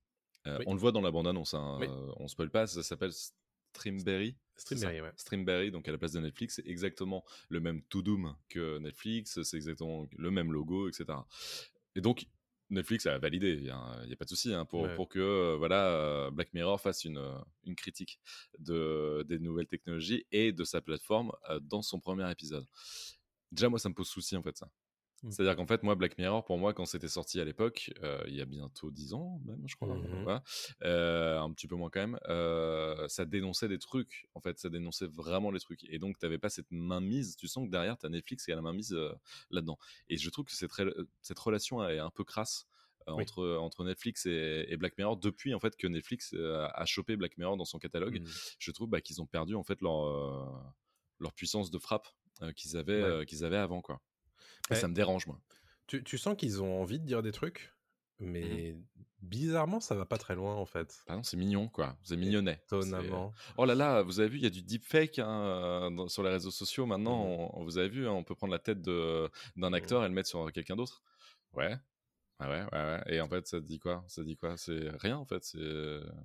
Euh, 0.47 0.59
Oui. 0.59 0.65
On 0.67 0.75
le 0.75 0.81
voit 0.81 0.93
dans 0.93 1.01
la 1.01 1.11
bande-annonce, 1.11 1.55
hein, 1.55 1.79
Oui. 1.81 1.87
euh, 1.89 2.13
on 2.17 2.29
spoil 2.29 2.51
pas, 2.51 2.67
ça 2.67 2.83
s'appelle 2.83 3.13
Streamberry. 3.73 4.37
Streamberry, 4.57 5.01
ouais. 5.01 5.13
Streamberry, 5.17 5.71
donc 5.71 5.89
à 5.89 5.93
la 5.93 5.99
place 5.99 6.13
de 6.13 6.21
Netflix, 6.21 6.57
c'est 6.57 6.67
exactement 6.67 7.25
le 7.49 7.61
même 7.61 7.83
To 7.85 8.03
Doom 8.03 8.37
que 8.49 8.79
Netflix, 8.79 9.43
c'est 9.43 9.57
exactement 9.57 10.09
le 10.17 10.31
même 10.31 10.53
logo, 10.53 10.89
etc. 10.89 11.07
Et 11.97 12.01
donc, 12.01 12.27
Netflix 12.71 13.07
a 13.07 13.19
validé, 13.19 13.55
il 13.55 13.63
n'y 13.63 13.71
a, 13.71 14.17
pas 14.19 14.25
de 14.25 14.31
souci 14.31 14.53
hein, 14.53 14.65
pour, 14.65 14.83
Ouais. 14.83 14.95
pour 14.95 15.09
que 15.09 15.19
euh, 15.19 15.57
voilà, 15.57 15.89
euh, 15.89 16.31
Black 16.31 16.53
Mirror 16.55 16.81
fasse 16.81 17.05
une, 17.05 17.19
euh, 17.19 17.39
une 17.65 17.77
critique 17.77 18.21
de, 18.59 19.25
des 19.29 19.39
nouvelles 19.39 19.67
technologies 19.67 20.27
et 20.33 20.53
de 20.53 20.65
sa 20.65 20.81
plateforme 20.81 21.33
euh, 21.51 21.61
dans 21.61 21.83
son 21.83 22.01
premier 22.01 22.31
épisode. 22.31 22.67
Déjà, 23.53 23.69
moi, 23.69 23.79
ça 23.79 23.89
me 23.89 23.95
pose 23.95 24.09
souci 24.09 24.37
en 24.37 24.43
fait, 24.43 24.57
ça. 24.57 24.69
Mm. 25.25 25.31
C'est-à-dire 25.33 25.57
qu'en 25.57 25.67
fait, 25.67 25.83
moi, 25.83 25.95
Black 25.95 26.19
Mirror, 26.19 26.45
pour 26.45 26.59
moi, 26.59 26.73
quand 26.75 26.85
c'était 26.85 27.09
sorti 27.09 27.41
à 27.41 27.45
l'époque, 27.45 27.91
euh, 28.03 28.23
il 28.29 28.35
y 28.35 28.41
a 28.41 28.45
bientôt 28.45 28.91
10 28.91 29.15
ans, 29.15 29.41
même, 29.45 29.63
je 29.67 29.75
crois, 29.75 29.89
voilà, 30.23 30.43
euh, 30.83 31.41
un 31.41 31.51
petit 31.53 31.67
peu 31.67 31.75
moins 31.77 31.91
quand 31.91 32.01
même, 32.01 32.19
euh, 32.29 33.09
ça 33.09 33.25
dénonçait 33.25 33.69
des 33.69 33.79
trucs, 33.79 34.29
en 34.35 34.41
fait, 34.41 34.59
ça 34.59 34.69
dénonçait 34.69 35.07
vraiment 35.07 35.51
les 35.51 35.61
trucs. 35.61 35.83
Et 35.85 35.99
donc, 35.99 36.19
tu 36.19 36.27
n'avais 36.27 36.39
pas 36.39 36.51
cette 36.51 36.71
mainmise, 36.71 37.37
tu 37.37 37.49
sens 37.49 37.65
que 37.67 37.71
derrière, 37.71 37.97
tu 37.99 38.07
as 38.07 38.11
Netflix 38.11 38.45
qui 38.45 38.53
a 38.53 38.57
la 38.57 38.63
mainmise 38.63 38.97
là-dedans. 39.51 39.79
Et 40.09 40.17
je 40.19 40.31
trouve 40.31 40.45
que 40.45 40.53
cette, 40.55 40.71
cette 41.23 41.39
relation 41.39 41.83
est 41.89 41.99
un 41.99 42.11
peu 42.11 42.23
crasse. 42.25 42.67
Oui. 43.07 43.23
Entre, 43.23 43.57
entre 43.59 43.85
Netflix 43.85 44.25
et, 44.25 44.65
et 44.67 44.79
Black 44.79 44.97
Mirror 44.97 45.19
depuis 45.19 45.53
en 45.53 45.61
fait 45.61 45.77
que 45.77 45.87
Netflix 45.87 46.33
a 46.33 46.87
chopé 46.87 47.17
Black 47.19 47.37
Mirror 47.37 47.59
dans 47.59 47.67
son 47.67 47.79
catalogue 47.79 48.23
Mm. 48.23 48.27
je 48.59 48.71
trouve 48.71 48.89
bah, 48.89 49.03
qu'ils 49.03 49.21
ont 49.21 49.27
perdu 49.27 49.55
en 49.57 49.63
fait 49.63 49.79
leur, 49.83 50.75
leur 51.21 51.35
puissance 51.35 51.71
de 51.71 51.79
frappe 51.79 52.09
qu'ils 52.57 52.79
avaient, 52.79 53.03
Ouais. 53.19 53.27
qu'ils 53.27 53.45
avaient 53.45 53.59
avant. 53.59 53.83
Quoi. 53.83 54.01
Ouais. 54.71 54.77
ça 54.77 54.89
me 54.89 54.95
dérange, 54.95 55.27
moi. 55.27 55.41
Tu, 55.87 56.03
tu 56.03 56.17
sens 56.19 56.37
qu'ils 56.37 56.63
ont 56.63 56.81
envie 56.81 56.99
de 56.99 57.05
dire 57.05 57.23
des 57.23 57.33
trucs, 57.33 57.75
mais 58.19 58.77
bizarrement, 59.21 59.81
ça 59.81 59.95
va 59.95 60.05
pas 60.07 60.19
très 60.19 60.35
loin 60.35 60.55
en 60.55 60.65
fait. 60.67 61.03
Pardon, 61.07 61.23
c'est 61.23 61.37
mignon, 61.37 61.69
quoi. 61.69 61.97
C'est 62.03 62.17
mignonnet. 62.17 62.61
Étonnamment. 62.67 63.33
Oh 63.59 63.65
là 63.67 63.75
là, 63.75 64.03
vous 64.03 64.21
avez 64.21 64.29
vu, 64.29 64.37
il 64.39 64.43
y 64.45 64.47
a 64.47 64.51
du 64.51 64.63
deepfake 64.63 65.19
hein, 65.19 65.91
dans- 65.91 66.09
sur 66.09 66.23
les 66.23 66.31
réseaux 66.31 66.51
sociaux. 66.51 66.87
Maintenant, 66.87 67.25
Mhm. 67.25 67.49
on, 67.55 67.65
vous 67.65 67.79
avez 67.79 67.89
vu, 67.89 68.07
hein, 68.07 68.13
on 68.13 68.25
peut 68.25 68.35
prendre 68.35 68.53
la 68.53 68.59
tête 68.59 68.81
d'un 68.83 69.73
acteur 69.73 70.05
et 70.05 70.09
le 70.09 70.15
mettre 70.15 70.29
sur 70.29 70.51
quelqu'un 70.53 70.77
d'autre. 70.77 71.03
Ouais. 71.55 71.77
Ah 72.41 72.51
ouais, 72.51 72.63
ouais, 72.65 72.71
ouais. 72.73 73.15
Et 73.15 73.21
en 73.21 73.29
fait, 73.29 73.47
ça 73.47 73.61
dit 73.61 73.79
quoi? 73.79 74.05
Ça 74.09 74.25
dit 74.25 74.37
quoi? 74.37 74.57
C'est 74.57 74.91
rien, 74.99 75.17
en 75.17 75.25
fait. 75.25 75.45
C'est... 75.45 75.59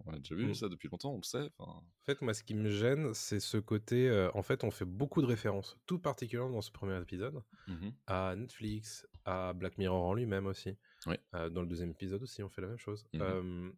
On 0.05 0.13
a 0.13 0.17
déjà 0.17 0.33
vu 0.35 0.45
Mhm. 0.47 0.53
ça 0.55 0.67
depuis 0.67 0.89
longtemps, 0.89 1.11
on 1.13 1.17
le 1.17 1.23
sait. 1.23 1.49
En 1.59 1.83
fait, 2.05 2.19
moi, 2.21 2.33
ce 2.33 2.43
qui 2.43 2.55
me 2.55 2.69
gêne, 2.69 3.13
c'est 3.13 3.39
ce 3.39 3.57
côté. 3.57 4.09
euh, 4.09 4.29
en 4.33 4.41
fait, 4.41 4.63
on 4.63 4.71
fait 4.71 4.85
beaucoup 4.85 5.21
de 5.21 5.27
références, 5.27 5.77
tout 5.85 5.99
particulièrement 5.99 6.51
dans 6.53 6.61
ce 6.61 6.71
premier 6.71 6.99
épisode, 6.99 7.43
mhm. 7.67 7.93
à 8.07 8.35
Netflix, 8.35 9.07
à 9.25 9.53
Black 9.53 9.77
Mirror 9.77 10.03
en 10.03 10.13
lui-même 10.15 10.47
aussi. 10.47 10.75
Ouais. 11.05 11.19
Euh, 11.35 11.49
dans 11.49 11.61
le 11.61 11.67
deuxième 11.67 11.91
épisode 11.91 12.23
aussi, 12.23 12.41
on 12.41 12.49
fait 12.49 12.61
la 12.61 12.67
même 12.69 12.77
chose. 12.79 13.05
Euh, 13.15 13.71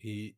et 0.00 0.36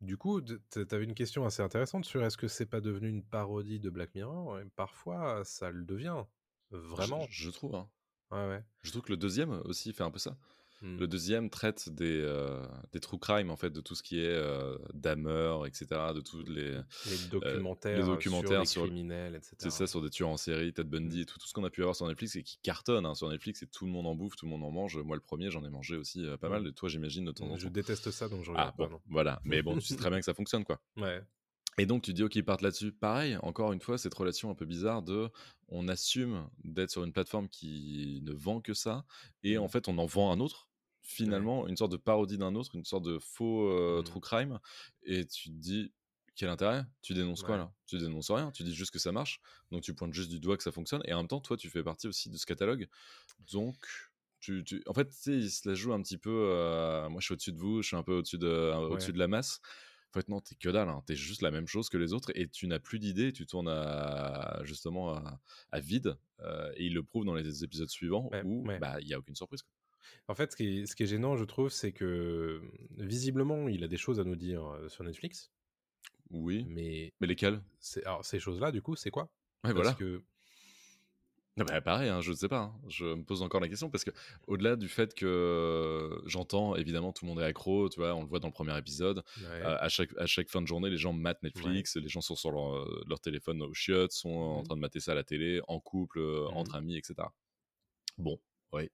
Du 0.00 0.16
coup, 0.16 0.40
tu 0.42 0.58
avais 0.90 1.04
une 1.04 1.14
question 1.14 1.44
assez 1.46 1.62
intéressante 1.62 2.04
sur 2.04 2.22
est-ce 2.24 2.36
que 2.36 2.48
c'est 2.48 2.66
pas 2.66 2.80
devenu 2.80 3.08
une 3.08 3.22
parodie 3.24 3.80
de 3.80 3.88
Black 3.90 4.14
Mirror? 4.14 4.58
Et 4.60 4.64
Parfois, 4.76 5.44
ça 5.44 5.70
le 5.70 5.84
devient. 5.84 6.24
Vraiment. 6.70 7.26
Je, 7.30 7.44
je 7.44 7.50
trouve. 7.50 7.74
Hein. 7.74 7.88
Ouais, 8.34 8.48
ouais. 8.48 8.64
Je 8.82 8.90
trouve 8.90 9.02
que 9.02 9.10
le 9.12 9.16
deuxième 9.16 9.50
aussi 9.64 9.92
fait 9.92 10.02
un 10.04 10.10
peu 10.10 10.18
ça. 10.18 10.36
Hmm. 10.82 10.98
Le 10.98 11.06
deuxième 11.06 11.48
traite 11.50 11.88
des, 11.88 12.20
euh, 12.20 12.66
des 12.92 12.98
true 13.00 13.18
crime, 13.18 13.48
en 13.50 13.56
fait, 13.56 13.70
de 13.70 13.80
tout 13.80 13.94
ce 13.94 14.02
qui 14.02 14.18
est 14.20 14.26
euh, 14.28 14.76
Dahmer, 14.92 15.60
etc., 15.66 15.86
de 16.14 16.20
tous 16.20 16.42
les, 16.42 16.72
les 17.06 17.16
documentaires, 17.30 17.96
les 17.96 18.04
documentaires 18.04 18.66
sur 18.66 18.82
les 18.82 18.88
criminels, 18.90 19.34
etc. 19.36 19.54
c'est 19.58 19.70
ça, 19.70 19.86
sur 19.86 20.02
des 20.02 20.10
tueurs 20.10 20.28
en 20.30 20.36
série, 20.36 20.72
Ted 20.74 20.88
Bundy, 20.90 21.20
et 21.22 21.26
tout, 21.26 21.38
tout 21.38 21.46
ce 21.46 21.54
qu'on 21.54 21.64
a 21.64 21.70
pu 21.70 21.80
avoir 21.82 21.94
sur 21.96 22.06
Netflix 22.08 22.34
et 22.36 22.42
qui 22.42 22.58
cartonne 22.58 23.06
hein, 23.06 23.14
sur 23.14 23.28
Netflix 23.30 23.62
et 23.62 23.66
tout 23.68 23.86
le 23.86 23.92
monde 23.92 24.06
en 24.06 24.14
bouffe, 24.16 24.34
tout 24.36 24.46
le 24.46 24.50
monde 24.50 24.64
en 24.64 24.70
mange. 24.72 24.98
Moi, 24.98 25.16
le 25.16 25.22
premier, 25.22 25.50
j'en 25.50 25.64
ai 25.64 25.70
mangé 25.70 25.96
aussi 25.96 26.26
euh, 26.26 26.36
pas 26.36 26.48
Ouais. 26.48 26.58
mal. 26.58 26.66
Et 26.68 26.72
toi, 26.72 26.88
j'imagine, 26.88 27.24
de 27.24 27.32
temps 27.32 27.46
en 27.48 27.56
Je 27.56 27.68
déteste 27.68 28.10
ça, 28.10 28.28
donc 28.28 28.44
je 28.44 28.50
Ah, 28.56 28.74
pas. 28.76 28.88
bon, 28.88 29.00
voilà. 29.06 29.40
Mais 29.44 29.62
bon, 29.62 29.74
tu 29.78 29.80
sais 29.82 29.96
très 30.08 30.10
bien 30.10 30.18
que 30.18 30.24
ça 30.26 30.34
fonctionne, 30.34 30.64
quoi. 30.64 30.80
Ouais. 30.96 31.22
Et 31.78 31.86
donc, 31.86 32.02
tu 32.02 32.12
dis, 32.12 32.22
OK, 32.22 32.36
ils 32.36 32.44
partent 32.44 32.62
là-dessus. 32.62 32.92
Pareil, 32.92 33.36
encore 33.42 33.72
une 33.72 33.80
fois, 33.80 33.98
cette 33.98 34.14
relation 34.14 34.50
un 34.50 34.54
peu 34.54 34.64
bizarre 34.64 35.02
de 35.02 35.28
on 35.68 35.88
assume 35.88 36.48
d'être 36.62 36.90
sur 36.90 37.02
une 37.04 37.12
plateforme 37.12 37.48
qui 37.48 38.20
ne 38.22 38.32
vend 38.32 38.60
que 38.60 38.74
ça, 38.74 39.04
et 39.42 39.58
en 39.58 39.68
fait, 39.68 39.88
on 39.88 39.98
en 39.98 40.06
vend 40.06 40.30
un 40.32 40.40
autre. 40.40 40.68
Finalement, 41.02 41.66
une 41.66 41.76
sorte 41.76 41.92
de 41.92 41.96
parodie 41.98 42.38
d'un 42.38 42.54
autre, 42.54 42.74
une 42.76 42.84
sorte 42.84 43.04
de 43.04 43.18
faux 43.18 43.68
euh, 43.70 43.98
Mhm. 43.98 44.04
true 44.04 44.20
crime. 44.20 44.58
Et 45.02 45.26
tu 45.26 45.50
te 45.50 45.54
dis, 45.54 45.92
quel 46.36 46.48
intérêt? 46.48 46.84
Tu 47.02 47.12
dénonces 47.14 47.42
quoi 47.42 47.56
là? 47.58 47.72
Tu 47.86 47.98
dénonces 47.98 48.30
rien, 48.30 48.50
tu 48.50 48.62
dis 48.64 48.74
juste 48.74 48.90
que 48.90 48.98
ça 48.98 49.12
marche. 49.12 49.40
Donc, 49.70 49.82
tu 49.82 49.94
pointes 49.94 50.14
juste 50.14 50.30
du 50.30 50.40
doigt 50.40 50.56
que 50.56 50.62
ça 50.62 50.72
fonctionne. 50.72 51.02
Et 51.04 51.12
en 51.12 51.18
même 51.18 51.28
temps, 51.28 51.40
toi, 51.40 51.56
tu 51.56 51.68
fais 51.70 51.82
partie 51.82 52.06
aussi 52.08 52.30
de 52.30 52.36
ce 52.36 52.46
catalogue. 52.46 52.88
Donc. 53.52 53.76
Tu, 54.40 54.62
tu- 54.62 54.82
En 54.86 54.92
fait, 54.92 55.06
tu 55.08 55.14
sais, 55.16 55.32
il 55.38 55.50
se 55.50 55.66
la 55.66 55.74
joue 55.74 55.94
un 55.94 56.02
petit 56.02 56.18
peu. 56.18 56.30
euh, 56.30 57.08
moi, 57.08 57.20
je 57.20 57.24
suis 57.26 57.32
au-dessus 57.32 57.52
de 57.52 57.58
vous, 57.58 57.80
je 57.80 57.86
suis 57.88 57.96
un 57.96 58.02
peu 58.02 58.12
au-dessus 58.18 58.36
de, 58.36 58.74
au-dessus 58.90 59.12
de 59.14 59.18
la 59.18 59.26
masse. 59.26 59.60
En 60.14 60.20
fait, 60.20 60.28
non, 60.28 60.40
t'es 60.40 60.54
que 60.54 60.68
dalle, 60.68 60.88
hein. 60.88 61.02
t'es 61.06 61.16
juste 61.16 61.42
la 61.42 61.50
même 61.50 61.66
chose 61.66 61.88
que 61.88 61.96
les 61.98 62.12
autres 62.12 62.30
et 62.36 62.48
tu 62.48 62.68
n'as 62.68 62.78
plus 62.78 62.98
d'idées, 63.00 63.32
tu 63.32 63.46
tournes 63.46 63.68
à, 63.68 64.60
justement 64.64 65.10
à, 65.14 65.40
à 65.72 65.80
vide. 65.80 66.16
euh, 66.40 66.72
et 66.76 66.86
il 66.86 66.94
le 66.94 67.02
prouve 67.02 67.24
dans 67.24 67.34
les 67.34 67.64
épisodes 67.64 67.88
suivants 67.88 68.32
Ouais, 68.32 68.44
où 68.44 68.66
ouais. 68.66 68.80
bah, 68.80 69.00
il 69.00 69.06
n'y 69.08 69.14
a 69.14 69.18
aucune 69.18 69.34
surprise. 69.36 69.62
quoi. 69.62 69.72
En 70.28 70.34
fait, 70.34 70.52
ce 70.52 70.56
qui 70.56 70.80
est, 70.80 70.86
ce 70.86 70.96
qui 70.96 71.04
est 71.04 71.06
gênant, 71.06 71.36
je 71.36 71.44
trouve, 71.44 71.70
c'est 71.70 71.92
que 71.92 72.62
visiblement, 72.96 73.68
il 73.68 73.84
a 73.84 73.88
des 73.88 73.96
choses 73.96 74.20
à 74.20 74.24
nous 74.24 74.36
dire 74.36 74.64
euh, 74.64 74.88
sur 74.88 75.04
Netflix, 75.04 75.52
Oui, 76.30 76.68
mais 76.68 77.12
mais 77.20 77.26
lesquels 77.26 77.62
c'est- 77.80 78.04
alors, 78.04 78.24
ces 78.24 78.40
choses-là, 78.40 78.72
du 78.72 78.82
coup, 78.82 78.96
c'est 78.96 79.10
quoi? 79.10 79.30
Ouais, 79.64 79.72
Parce 79.74 79.92
voilà. 79.92 79.94
que 79.94 80.24
Non, 81.56 81.64
bah, 81.64 81.80
pareil, 81.80 82.08
hein, 82.08 82.20
je 82.20 82.32
ne 82.32 82.36
sais 82.36 82.48
pas. 82.48 82.58
hein. 82.62 82.74
Je 82.88 83.04
me 83.04 83.22
pose 83.22 83.40
encore 83.42 83.60
la 83.60 83.68
question 83.68 83.88
parce 83.88 84.02
que, 84.02 84.10
au-delà 84.48 84.74
du 84.74 84.88
fait 84.88 85.14
que 85.14 86.20
j'entends, 86.26 86.74
évidemment, 86.74 87.12
tout 87.12 87.24
le 87.24 87.30
monde 87.30 87.40
est 87.40 87.44
accro, 87.44 87.88
tu 87.88 88.00
vois, 88.00 88.12
on 88.14 88.22
le 88.22 88.26
voit 88.26 88.40
dans 88.40 88.48
le 88.48 88.52
premier 88.52 88.76
épisode. 88.76 89.18
ouais, 89.40 89.44
Euh, 89.62 89.76
à, 89.78 89.88
chaque, 89.88 90.10
à 90.18 90.26
chaque 90.26 90.48
fin 90.50 90.60
de 90.62 90.66
journée, 90.66 90.90
les 90.90 90.96
gens 90.96 91.12
matent 91.12 91.42
Netflix, 91.44 91.94
les 91.96 92.08
gens 92.08 92.20
sont 92.22 92.34
sur 92.34 92.50
leur, 92.50 92.74
euh, 92.74 93.04
leur 93.08 93.20
téléphone 93.20 93.62
au 93.62 93.72
chiottes, 93.72 94.10
sont 94.10 94.30
en 94.30 94.58
Mhm. 94.58 94.64
train 94.64 94.74
de 94.74 94.80
mater 94.80 94.98
ça 94.98 95.12
à 95.12 95.14
la 95.14 95.22
télé, 95.22 95.60
en 95.68 95.78
couple, 95.78 96.18
euh, 96.18 96.48
Mhm. 96.48 96.56
entre 96.56 96.74
amis, 96.74 96.96
etc. 96.96 97.32
Bon, 98.18 98.40
oui. 98.72 98.90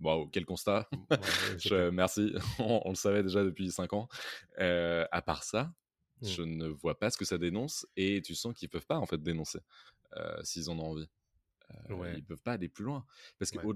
Waouh, 0.00 0.28
quel 0.28 0.44
constat. 0.44 0.88
ouais, 0.92 0.98
Je- 1.58 1.90
merci, 1.90 2.32
on, 2.60 2.82
on 2.84 2.90
le 2.90 2.94
savait 2.96 3.22
déjà 3.22 3.42
depuis 3.44 3.70
5 3.70 3.92
ans. 3.94 4.08
Euh, 4.58 5.06
à 5.12 5.22
part 5.22 5.44
ça, 5.44 5.72
je 6.22 6.42
ne 6.42 6.66
vois 6.68 6.98
pas 6.98 7.10
ce 7.10 7.16
que 7.16 7.24
ça 7.24 7.38
dénonce 7.38 7.86
et 7.96 8.20
tu 8.22 8.34
sens 8.34 8.54
qu'ils 8.54 8.68
peuvent 8.68 8.86
pas 8.86 8.98
en 8.98 9.06
fait 9.06 9.22
dénoncer 9.22 9.60
euh, 10.16 10.42
s'ils 10.44 10.70
en 10.70 10.78
ont 10.78 10.90
envie. 10.92 11.08
Euh, 11.90 11.94
Ouais. 11.94 12.14
Ils 12.16 12.24
peuvent 12.24 12.42
pas 12.42 12.52
aller 12.52 12.68
plus 12.68 12.84
loin 12.84 13.04
parce 13.38 13.50
que 13.50 13.58
Ouais. 13.58 13.74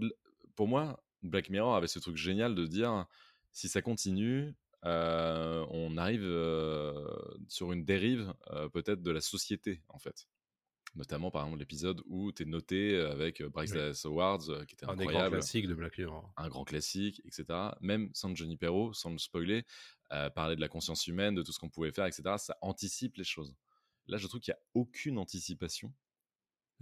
pour 0.54 0.68
moi, 0.68 1.02
Black 1.22 1.50
Mirror 1.50 1.74
avait 1.76 1.86
ce 1.88 1.98
truc 1.98 2.16
génial 2.16 2.54
de 2.54 2.66
dire 2.66 3.06
si 3.52 3.68
ça 3.68 3.82
continue, 3.82 4.54
euh, 4.84 5.64
on 5.70 5.96
arrive 5.96 6.22
euh, 6.22 7.08
sur 7.48 7.72
une 7.72 7.84
dérive 7.84 8.32
euh, 8.50 8.68
peut-être 8.68 9.02
de 9.02 9.10
la 9.10 9.20
société 9.20 9.82
en 9.88 9.98
fait. 9.98 10.28
Notamment 10.94 11.30
par 11.30 11.42
exemple 11.42 11.58
l'épisode 11.58 12.00
où 12.06 12.32
tu 12.32 12.44
es 12.44 12.46
noté 12.46 12.96
avec 12.98 13.42
Bryce 13.42 13.70
Oui. 13.72 13.76
Dallas 13.78 14.00
Howard 14.04 14.42
euh, 14.48 14.64
qui 14.64 14.74
était 14.74 14.86
un 14.86 14.94
des 14.94 15.04
grands 15.04 15.08
incroyable 15.10 15.36
classiques 15.36 15.66
de 15.66 15.74
Black 15.74 15.98
Mirror. 15.98 16.32
un 16.36 16.48
grand 16.48 16.64
classique, 16.64 17.20
etc. 17.26 17.44
Même 17.80 18.10
sans 18.14 18.34
Johnny 18.34 18.56
Perrault, 18.56 18.92
sans 18.94 19.10
le 19.10 19.18
spoiler, 19.18 19.64
parler 20.34 20.54
de 20.56 20.60
la 20.60 20.68
conscience 20.68 21.06
humaine, 21.06 21.34
de 21.34 21.42
tout 21.42 21.52
ce 21.52 21.58
qu'on 21.58 21.68
pouvait 21.68 21.92
faire, 21.92 22.06
etc. 22.06 22.22
Ça 22.38 22.56
anticipe 22.62 23.16
les 23.16 23.24
choses. 23.24 23.54
Là, 24.06 24.16
je 24.18 24.26
trouve 24.28 24.40
qu'il 24.40 24.52
n'y 24.52 24.56
a 24.58 24.62
aucune 24.74 25.18
anticipation. 25.18 25.92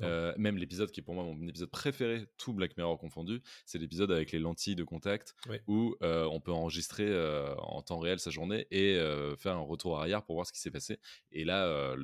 Euh, 0.02 0.34
même 0.36 0.56
l'épisode 0.56 0.90
qui 0.90 1.00
est 1.00 1.02
pour 1.02 1.14
moi 1.14 1.22
mon 1.24 1.46
épisode 1.46 1.70
préféré, 1.70 2.26
tout 2.36 2.52
Black 2.52 2.76
Mirror 2.76 2.98
confondu, 2.98 3.40
c'est 3.64 3.78
l'épisode 3.78 4.10
avec 4.10 4.32
les 4.32 4.38
lentilles 4.40 4.74
de 4.74 4.82
contact 4.84 5.34
Oui. 5.48 5.58
où 5.68 5.94
euh, 6.02 6.24
on 6.24 6.40
peut 6.40 6.52
enregistrer 6.52 7.06
euh, 7.06 7.54
en 7.58 7.80
temps 7.82 7.98
réel 8.00 8.18
sa 8.18 8.30
journée 8.30 8.66
et 8.70 8.94
faire 9.38 9.54
un 9.56 9.60
retour 9.60 9.98
arrière 9.98 10.24
pour 10.24 10.34
voir 10.34 10.46
ce 10.46 10.52
qui 10.52 10.60
s'est 10.60 10.70
passé. 10.70 10.98
Et 11.32 11.44
là, 11.44 11.94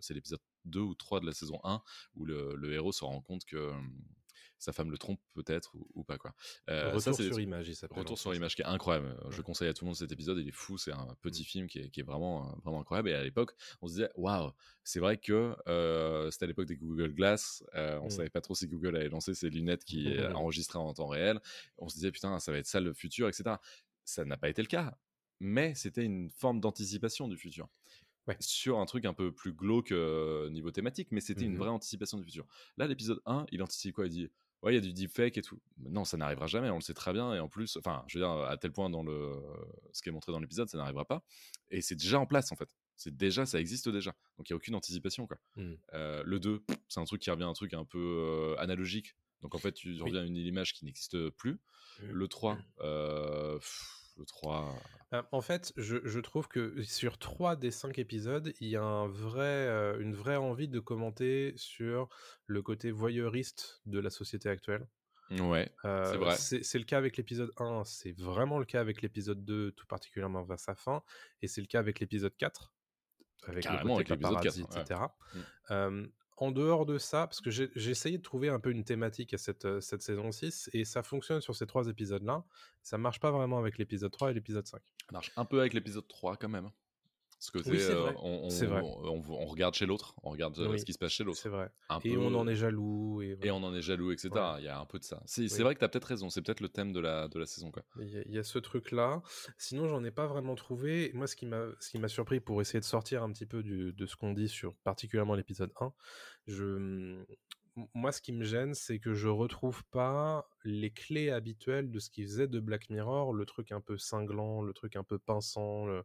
c'est 0.00 0.14
l'épisode 0.14 0.40
2 0.64 0.80
ou 0.80 0.94
3 0.94 1.20
de 1.20 1.26
la 1.26 1.32
saison 1.32 1.60
1 1.62 1.80
où 2.16 2.24
le, 2.24 2.54
le 2.56 2.72
héros 2.72 2.92
se 2.92 3.04
rend 3.04 3.20
compte 3.20 3.44
que 3.44 3.70
sa 4.58 4.72
femme 4.72 4.90
le 4.90 4.98
trompe 4.98 5.20
peut-être 5.34 5.74
ou, 5.74 5.86
ou 5.94 6.04
pas 6.04 6.18
quoi. 6.18 6.34
Euh, 6.70 6.86
Retour 6.92 7.14
ça, 7.14 7.22
sur 7.22 7.38
image, 7.40 7.68
il. 7.68 7.76
Retour 7.90 8.18
sur 8.18 8.34
image 8.34 8.54
qui 8.56 8.62
est 8.62 8.66
incroyable. 8.66 9.16
Euh, 9.24 9.30
Je 9.30 9.36
Ouais. 9.38 9.42
conseille 9.42 9.68
à 9.68 9.74
tout 9.74 9.84
le 9.84 9.88
monde 9.88 9.96
cet 9.96 10.10
épisode, 10.12 10.38
il 10.38 10.48
est 10.48 10.52
fou, 10.52 10.78
c'est 10.78 10.92
un 10.92 11.14
petit 11.22 11.42
Mm. 11.42 11.44
film 11.46 11.66
qui 11.68 11.78
est, 11.80 11.90
qui 11.90 12.00
est 12.00 12.04
vraiment, 12.04 12.48
euh, 12.48 12.56
vraiment 12.64 12.80
incroyable. 12.80 13.10
Et 13.10 13.14
à 13.14 13.22
l'époque, 13.22 13.52
on 13.82 13.86
se 13.88 13.92
disait, 13.94 14.10
waouh, 14.16 14.52
c'est 14.84 15.00
vrai 15.00 15.18
que 15.18 15.54
euh, 15.68 16.30
c'était 16.30 16.44
à 16.44 16.48
l'époque 16.48 16.66
des 16.66 16.76
Google 16.76 17.12
Glass, 17.14 17.62
euh, 17.74 17.98
on 18.00 18.06
Mm. 18.06 18.10
savait 18.10 18.30
pas 18.30 18.40
trop 18.40 18.54
si 18.54 18.66
Google 18.66 18.96
allait 18.96 19.08
lancer 19.08 19.34
ses 19.34 19.50
lunettes 19.50 19.84
qui 19.84 20.06
euh, 20.30 20.32
enregistraient 20.34 20.78
en 20.78 20.92
temps 20.94 21.06
réel. 21.08 21.40
On 21.78 21.88
se 21.88 21.94
disait, 21.96 22.10
putain, 22.10 22.38
ça 22.38 22.50
va 22.52 22.58
être 22.58 22.66
ça 22.66 22.80
le 22.80 22.92
futur, 22.94 23.28
etc. 23.28 23.56
Ça 24.04 24.24
n'a 24.24 24.36
pas 24.36 24.48
été 24.48 24.62
le 24.62 24.68
cas, 24.68 24.96
mais 25.40 25.74
c'était 25.74 26.04
une 26.04 26.30
forme 26.30 26.60
d'anticipation 26.60 27.28
du 27.28 27.36
futur. 27.36 27.68
Ouais. 28.26 28.36
Sur 28.40 28.78
un 28.80 28.86
truc 28.86 29.04
un 29.04 29.14
peu 29.14 29.30
plus 29.32 29.52
glauque 29.52 29.92
euh, 29.92 30.50
niveau 30.50 30.72
thématique, 30.72 31.08
mais 31.12 31.20
c'était 31.20 31.44
une 31.44 31.52
Mhm. 31.52 31.58
vraie 31.58 31.68
anticipation 31.70 32.18
du 32.18 32.24
futur. 32.24 32.44
Là, 32.76 32.88
l'épisode 32.88 33.20
1, 33.26 33.46
il 33.52 33.62
anticipe 33.62 33.94
quoi? 33.94 34.06
Il 34.06 34.10
dit 34.10 34.30
Ouais, 34.62 34.72
il 34.72 34.74
y 34.74 34.78
a 34.78 34.80
du 34.80 34.92
deepfake 34.92 35.36
et 35.38 35.42
tout. 35.42 35.60
Non, 35.78 36.04
ça 36.04 36.16
n'arrivera 36.16 36.46
jamais, 36.46 36.70
on 36.70 36.76
le 36.76 36.80
sait 36.80 36.94
très 36.94 37.12
bien. 37.12 37.34
Et 37.34 37.40
en 37.40 37.48
plus, 37.48 37.76
enfin, 37.76 38.04
je 38.08 38.18
veux 38.18 38.24
dire, 38.24 38.30
à 38.30 38.56
tel 38.56 38.72
point 38.72 38.90
dans 38.90 39.02
le, 39.02 39.34
ce 39.92 40.02
qui 40.02 40.08
est 40.08 40.12
montré 40.12 40.32
dans 40.32 40.40
l'épisode, 40.40 40.68
ça 40.68 40.78
n'arrivera 40.78 41.04
pas. 41.04 41.22
Et 41.70 41.80
c'est 41.80 41.94
déjà 41.94 42.18
en 42.18 42.26
place, 42.26 42.50
en 42.52 42.56
fait. 42.56 42.74
C'est 42.96 43.14
déjà, 43.14 43.44
ça 43.44 43.60
existe 43.60 43.88
déjà. 43.88 44.14
Donc 44.38 44.48
il 44.48 44.52
n'y 44.52 44.54
a 44.54 44.56
aucune 44.56 44.74
anticipation, 44.74 45.26
quoi. 45.26 45.38
Mm. 45.56 45.74
Euh, 45.92 46.22
le 46.24 46.40
2, 46.40 46.64
c'est 46.88 47.00
un 47.00 47.04
truc 47.04 47.20
qui 47.20 47.30
revient 47.30 47.44
à 47.44 47.48
un 47.48 47.52
truc 47.52 47.74
un 47.74 47.84
peu 47.84 47.98
euh, 47.98 48.56
analogique. 48.58 49.14
Donc 49.42 49.54
en 49.54 49.58
fait, 49.58 49.72
tu 49.72 50.00
reviens 50.00 50.22
à 50.22 50.24
une 50.24 50.36
image 50.36 50.72
qui 50.72 50.84
n'existe 50.86 51.30
plus. 51.30 51.60
Mm. 52.00 52.10
Le 52.10 52.28
3, 52.28 52.58
euh, 52.80 53.58
pff, 53.58 54.14
le 54.16 54.24
3, 54.24 54.74
Euh, 55.12 55.22
En 55.32 55.40
fait, 55.40 55.72
je, 55.76 55.98
je 56.04 56.20
trouve 56.20 56.48
que 56.48 56.82
sur 56.82 57.18
trois 57.18 57.56
des 57.56 57.70
cinq 57.70 57.98
épisodes, 57.98 58.52
il 58.60 58.68
y 58.68 58.76
a 58.76 58.82
un 58.82 59.06
vrai, 59.06 59.42
euh, 59.42 60.00
une 60.00 60.14
vraie 60.14 60.36
envie 60.36 60.68
de 60.68 60.80
commenter 60.80 61.52
sur 61.56 62.08
le 62.46 62.62
côté 62.62 62.90
voyeuriste 62.90 63.80
de 63.86 63.98
la 64.00 64.10
société 64.10 64.48
actuelle. 64.48 64.88
ouais, 65.30 65.70
Euh, 65.84 66.04
C'est 66.12 66.18
vrai. 66.18 66.36
C'est 66.36 66.78
le 66.78 66.84
cas 66.84 66.98
avec 66.98 67.16
l'épisode 67.16 67.52
1, 67.58 67.84
c'est 67.84 68.12
vraiment 68.12 68.58
le 68.58 68.64
cas 68.64 68.80
avec 68.80 69.02
l'épisode 69.02 69.44
2, 69.44 69.72
tout 69.72 69.86
particulièrement 69.86 70.44
vers 70.44 70.60
sa 70.60 70.74
fin, 70.74 71.02
et 71.42 71.48
c'est 71.48 71.60
le 71.60 71.66
cas 71.66 71.78
avec 71.78 72.00
l'épisode 72.00 72.36
4, 72.36 72.74
avec 73.46 73.62
Carrément 73.62 73.98
le 73.98 74.04
côté 74.04 74.12
avec 74.12 74.22
l'épisode 74.22 74.34
paparazzi, 74.34 74.62
4, 74.66 74.74
ouais. 74.76 74.82
etc. 74.82 75.00
En 76.38 76.50
dehors 76.50 76.84
de 76.84 76.98
ça, 76.98 77.26
parce 77.26 77.40
que 77.40 77.50
j'ai 77.50 77.90
essayé 77.90 78.18
de 78.18 78.22
trouver 78.22 78.50
un 78.50 78.60
peu 78.60 78.70
une 78.70 78.84
thématique 78.84 79.32
à 79.32 79.38
cette, 79.38 79.64
euh, 79.64 79.80
saison 79.80 80.30
6, 80.30 80.68
et 80.74 80.84
ça 80.84 81.02
fonctionne 81.02 81.40
sur 81.40 81.54
ces 81.54 81.66
trois 81.66 81.88
épisodes-là, 81.88 82.44
ça 82.82 82.98
marche 82.98 83.20
pas 83.20 83.30
vraiment 83.30 83.58
avec 83.58 83.78
l'épisode 83.78 84.12
3 84.12 84.32
et 84.32 84.34
l'épisode 84.34 84.66
5. 84.66 84.80
ça 85.00 85.12
marche 85.12 85.32
un 85.36 85.44
peu 85.46 85.60
avec 85.60 85.72
l'épisode 85.72 86.06
3 86.06 86.36
quand 86.36 86.50
même. 86.50 86.70
Ce 87.38 87.50
côté, 87.52 87.70
Oui, 87.70 87.78
euh, 87.82 88.12
on, 88.22 88.48
vrai. 88.48 88.80
on- 88.82 89.44
regarde 89.46 89.74
chez 89.74 89.84
l'autre, 89.84 90.14
on 90.22 90.30
regarde 90.30 90.58
euh, 90.58 90.68
Oui, 90.70 90.80
ce 90.80 90.86
qui 90.86 90.94
se 90.94 90.98
passe 90.98 91.12
chez 91.12 91.22
l'autre. 91.22 91.38
C'est 91.38 91.50
vrai. 91.50 91.70
Un 91.90 91.98
Et 92.02 92.14
peu- 92.14 92.18
on 92.18 92.34
en 92.34 92.48
est 92.48 92.56
jaloux. 92.56 93.20
Et, 93.20 93.50
on 93.50 93.62
en 93.62 93.74
est 93.74 93.82
jaloux, 93.82 94.10
etc. 94.10 94.30
Ouais. 94.32 94.40
Il 94.60 94.64
y 94.64 94.68
a 94.68 94.80
un 94.80 94.86
peu 94.86 94.98
de 94.98 95.04
ça. 95.04 95.22
C'est 95.26 95.42
Oui. 95.42 95.62
vrai 95.62 95.74
que 95.74 95.80
tu 95.80 95.84
as 95.84 95.88
peut-être 95.90 96.04
raison, 96.06 96.30
c'est 96.30 96.40
peut-être 96.40 96.60
le 96.62 96.70
thème 96.70 96.92
de 96.92 97.00
la, 97.00 97.28
de 97.28 97.38
la 97.38 97.44
saison. 97.44 97.70
Quoi. 97.70 97.82
Il 98.00 98.08
y, 98.08 98.16
a- 98.16 98.22
il 98.24 98.32
y 98.32 98.38
a 98.38 98.42
ce 98.42 98.58
truc-là. 98.58 99.20
Sinon, 99.58 99.86
j'en 99.86 100.02
ai 100.02 100.10
pas 100.10 100.26
vraiment 100.26 100.54
trouvé. 100.54 101.10
Moi, 101.12 101.26
ce 101.26 101.36
qui 101.36 101.44
m'a, 101.46 101.68
surpris 102.08 102.40
pour 102.40 102.60
essayer 102.62 102.80
de 102.80 102.84
sortir 102.86 103.22
un 103.22 103.30
petit 103.32 103.46
peu 103.46 103.62
du- 103.62 103.92
de 103.92 104.06
ce 104.06 104.16
qu'on 104.16 104.32
dit 104.32 104.48
sur 104.48 104.74
particulièrement 104.76 105.34
l'épisode 105.34 105.72
1, 105.80 105.92
je, 106.46 107.22
moi, 107.92 108.12
ce 108.12 108.22
qui 108.22 108.32
me 108.32 108.44
gêne, 108.44 108.72
c'est 108.72 108.98
que 108.98 109.12
je 109.12 109.28
retrouve 109.28 109.84
pas 109.90 110.48
les 110.64 110.90
clés 110.90 111.30
habituelles 111.30 111.90
de 111.90 111.98
ce 111.98 112.08
qui 112.08 112.22
faisait 112.22 112.48
de 112.48 112.60
Black 112.60 112.88
Mirror, 112.88 113.34
le 113.34 113.44
truc 113.44 113.72
un 113.72 113.82
peu 113.82 113.98
cinglant, 113.98 114.62
le 114.62 114.72
truc 114.72 114.96
un 114.96 115.04
peu 115.04 115.18
pinçant, 115.18 115.84
le, 115.84 116.02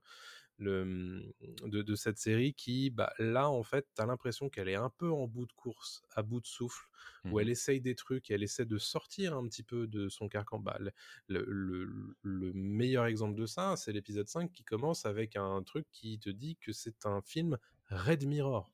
le- 0.57 1.33
de, 1.63 1.81
de 1.81 1.95
cette 1.95 2.17
série 2.17 2.53
qui, 2.53 2.89
bah, 2.91 3.13
là, 3.19 3.49
en 3.49 3.63
fait, 3.63 3.87
t'as 3.95 4.05
l'impression 4.05 4.49
qu'elle 4.49 4.69
est 4.69 4.75
un 4.75 4.89
peu 4.89 5.09
en 5.11 5.27
bout 5.27 5.45
de 5.47 5.53
course, 5.53 6.03
à 6.11 6.21
bout 6.23 6.39
de 6.41 6.47
souffle, 6.47 6.85
où 7.29 7.39
Mhm. 7.39 7.39
elle 7.39 7.49
essaye 7.49 7.81
des 7.81 7.95
trucs, 7.95 8.29
elle 8.31 8.43
essaie 8.43 8.65
de 8.65 8.77
sortir 8.77 9.35
un 9.35 9.47
petit 9.47 9.63
peu 9.63 9.87
de 9.87 10.09
son 10.09 10.27
carcan. 10.29 10.59
Bah, 10.59 10.77
le, 10.79 10.91
le- 11.27 11.83
le- 11.85 12.15
le 12.21 12.53
meilleur 12.53 13.05
exemple 13.05 13.35
de 13.39 13.45
ça, 13.45 13.75
c'est 13.75 13.91
l'épisode 13.91 14.27
5 14.27 14.51
qui 14.51 14.63
commence 14.63 15.05
avec 15.05 15.35
un 15.35 15.63
truc 15.63 15.87
qui 15.91 16.19
te 16.19 16.29
dit 16.29 16.57
que 16.57 16.71
c'est 16.73 17.05
un 17.05 17.21
film 17.21 17.57
Red 17.89 18.25
Mirror. 18.27 18.71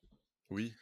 Oui. 0.50 0.74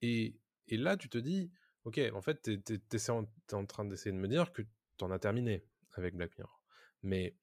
Et, 0.00 0.40
et 0.68 0.76
là, 0.76 0.96
tu 0.96 1.08
te 1.08 1.18
dis, 1.18 1.50
ok, 1.84 2.00
en 2.14 2.20
fait, 2.22 2.42
t'es, 2.42 2.78
t'essaies 2.78 3.12
en, 3.12 3.24
t'es 3.46 3.54
en 3.54 3.66
train 3.66 3.84
d'essayer 3.84 4.12
de 4.12 4.20
me 4.20 4.28
dire 4.28 4.52
que 4.52 4.62
t'en 4.96 5.10
as 5.10 5.18
terminé 5.18 5.64
avec 5.92 6.14
Black 6.16 6.36
Mirror. 6.38 6.62
Mais 7.02 7.36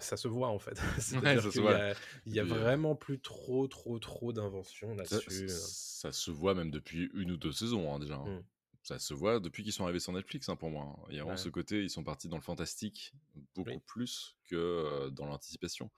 Ça 0.00 0.16
se 0.16 0.28
voit 0.28 0.48
en 0.48 0.58
fait. 0.58 0.78
Ouais, 1.22 1.36
ça 1.36 1.42
se 1.42 1.48
qu'il 1.48 1.60
y 1.60 1.62
voit. 1.62 1.76
a, 1.76 1.94
il 2.26 2.34
y 2.34 2.40
a 2.40 2.42
euh, 2.42 2.46
vraiment 2.46 2.94
plus 2.94 3.18
trop, 3.20 3.66
trop, 3.68 3.98
trop 3.98 4.32
d'inventions 4.32 4.96
Ça, 5.04 5.16
là-dessus. 5.16 5.48
ça 5.48 6.12
se 6.12 6.30
voit 6.30 6.54
même 6.54 6.70
depuis 6.70 7.10
une 7.14 7.32
ou 7.32 7.36
deux 7.36 7.52
saisons 7.52 7.92
hein, 7.94 7.98
déjà. 7.98 8.16
hein. 8.16 8.26
Mm. 8.40 8.42
Ça 8.82 8.98
se 8.98 9.12
voit 9.12 9.38
depuis 9.40 9.62
qu'ils 9.64 9.72
sont 9.72 9.84
arrivés 9.84 10.00
sur 10.00 10.12
Netflix 10.12 10.48
hein, 10.48 10.56
pour 10.56 10.70
moi. 10.70 10.96
Il 11.10 11.16
y 11.16 11.18
a 11.18 11.22
vraiment 11.22 11.36
Ouais. 11.36 11.42
ce 11.42 11.48
côté, 11.50 11.82
ils 11.82 11.90
sont 11.90 12.04
partis 12.04 12.28
dans 12.28 12.36
le 12.36 12.42
fantastique 12.42 13.12
beaucoup 13.54 13.70
Oui. 13.70 13.80
plus 13.86 14.36
que 14.48 14.56
euh, 14.56 15.10
dans 15.10 15.26
l'anticipation. 15.26 15.90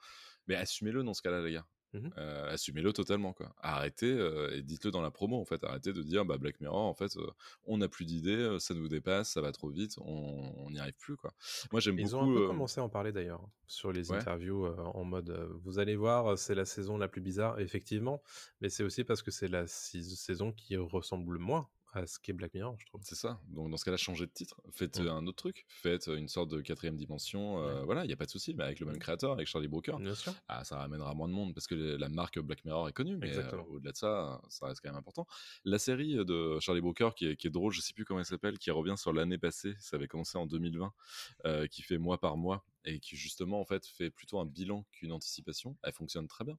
Mais 0.47 0.55
assumez-le 0.55 1.03
dans 1.03 1.13
ce 1.13 1.21
cas-là, 1.21 1.41
les 1.41 1.53
gars. 1.53 1.65
Mhm. 1.93 2.11
Euh, 2.17 2.49
assumez-le 2.53 2.93
totalement 2.93 3.33
quoi. 3.33 3.53
Arrêtez 3.61 4.11
euh, 4.11 4.55
et 4.55 4.61
dites-le 4.61 4.91
dans 4.91 5.01
la 5.01 5.11
promo 5.11 5.39
en 5.39 5.45
fait. 5.45 5.63
Arrêtez 5.63 5.91
de 5.91 6.01
dire 6.03 6.23
bah 6.25 6.37
Black 6.37 6.61
Mirror 6.61 6.85
en 6.87 6.93
fait 6.93 7.17
euh, 7.17 7.27
on 7.65 7.77
n'a 7.79 7.89
plus 7.89 8.05
d'idées, 8.05 8.57
ça 8.59 8.73
nous 8.73 8.87
dépasse, 8.87 9.31
ça 9.31 9.41
va 9.41 9.51
trop 9.51 9.69
vite, 9.69 9.95
on 9.99 10.69
n'y 10.71 10.79
arrive 10.79 10.93
plus 10.97 11.17
quoi. 11.17 11.33
Moi 11.71 11.81
j'aime 11.81 11.99
Ils 11.99 12.15
ont 12.15 12.23
beaucoup. 12.25 12.37
un 12.37 12.41
peu 12.41 12.47
commencé 12.47 12.79
à 12.79 12.83
en 12.83 12.89
parler 12.89 13.11
d'ailleurs 13.11 13.41
sur 13.67 13.91
les 13.91 14.09
Ouais. 14.09 14.17
interviews 14.17 14.65
en 14.67 15.03
mode 15.03 15.31
vous 15.63 15.79
allez 15.79 15.95
voir, 15.95 16.37
c'est 16.37 16.55
la 16.55 16.65
saison 16.65 16.97
la 16.97 17.07
plus 17.07 17.21
bizarre, 17.21 17.59
effectivement, 17.59 18.21
mais 18.61 18.69
c'est 18.69 18.83
aussi 18.83 19.03
parce 19.03 19.21
que 19.21 19.31
c'est 19.31 19.47
la 19.49 19.67
saison 19.67 20.51
qui 20.53 20.77
ressemble 20.77 21.33
le 21.33 21.39
moins 21.39 21.67
à 21.93 22.07
ce 22.07 22.19
qu'est 22.19 22.33
Black 22.33 22.53
Mirror, 22.53 22.75
je 22.79 22.85
trouve. 22.85 23.01
C'est 23.03 23.15
ça. 23.15 23.39
Donc 23.49 23.69
dans 23.69 23.77
ce 23.77 23.83
cas-là, 23.85 23.97
changez 23.97 24.25
de 24.25 24.31
titre. 24.31 24.61
Faites 24.71 24.99
euh, 24.99 25.11
un 25.11 25.27
autre 25.27 25.37
truc. 25.37 25.65
Faites 25.67 26.07
euh, 26.07 26.15
une 26.17 26.27
sorte 26.29 26.49
de 26.49 26.61
quatrième 26.61 26.95
dimension. 26.95 27.61
euh, 27.61 27.79
Ouais. 27.79 27.85
Voilà, 27.85 28.03
il 28.05 28.07
n'y 28.07 28.13
a 28.13 28.17
pas 28.17 28.25
de 28.25 28.29
souci. 28.31 28.53
Mais 28.53 28.63
avec 28.63 28.79
le 28.79 28.85
même 28.85 28.95
Mm. 28.95 28.99
créateur, 28.99 29.31
avec 29.33 29.47
Charlie 29.47 29.67
Brooker, 29.67 29.97
Bien 29.99 30.15
sûr. 30.15 30.33
ah, 30.47 30.63
ça 30.63 30.77
ramènera 30.77 31.13
moins 31.13 31.27
de 31.27 31.33
monde 31.33 31.53
parce 31.53 31.67
que 31.67 31.75
la 31.75 32.09
marque 32.09 32.39
Black 32.39 32.63
Mirror 32.65 32.87
est 32.89 32.93
connue. 32.93 33.17
Mais 33.17 33.35
euh, 33.37 33.51
au-delà 33.69 33.91
de 33.91 33.97
ça, 33.97 34.41
ça 34.49 34.67
reste 34.67 34.81
quand 34.81 34.89
même 34.89 34.97
important. 34.99 35.27
La 35.65 35.79
série 35.79 36.15
de 36.15 36.59
Charlie 36.59 36.81
Brooker 36.81 37.09
qui 37.15 37.27
est, 37.27 37.35
qui 37.35 37.47
est 37.47 37.51
drôle, 37.51 37.71
je 37.73 37.81
sais 37.81 37.93
plus 37.93 38.05
comment 38.05 38.19
elle 38.19 38.25
s'appelle, 38.25 38.57
qui 38.57 38.71
revient 38.71 38.95
sur 38.97 39.11
l'année 39.13 39.37
passée. 39.37 39.73
Ça 39.79 39.97
avait 39.97 40.07
commencé 40.07 40.37
en 40.37 40.45
2020, 40.45 40.93
euh, 41.45 41.67
qui 41.67 41.81
fait 41.81 41.97
mois 41.97 42.19
par 42.19 42.37
mois 42.37 42.65
et 42.85 42.99
qui 42.99 43.15
justement 43.15 43.59
en 43.59 43.65
fait 43.65 43.85
fait 43.85 44.09
plutôt 44.09 44.39
un 44.39 44.45
bilan 44.45 44.85
qu'une 44.91 45.11
anticipation. 45.11 45.77
Elle 45.83 45.93
fonctionne 45.93 46.27
très 46.27 46.43
bien. 46.43 46.57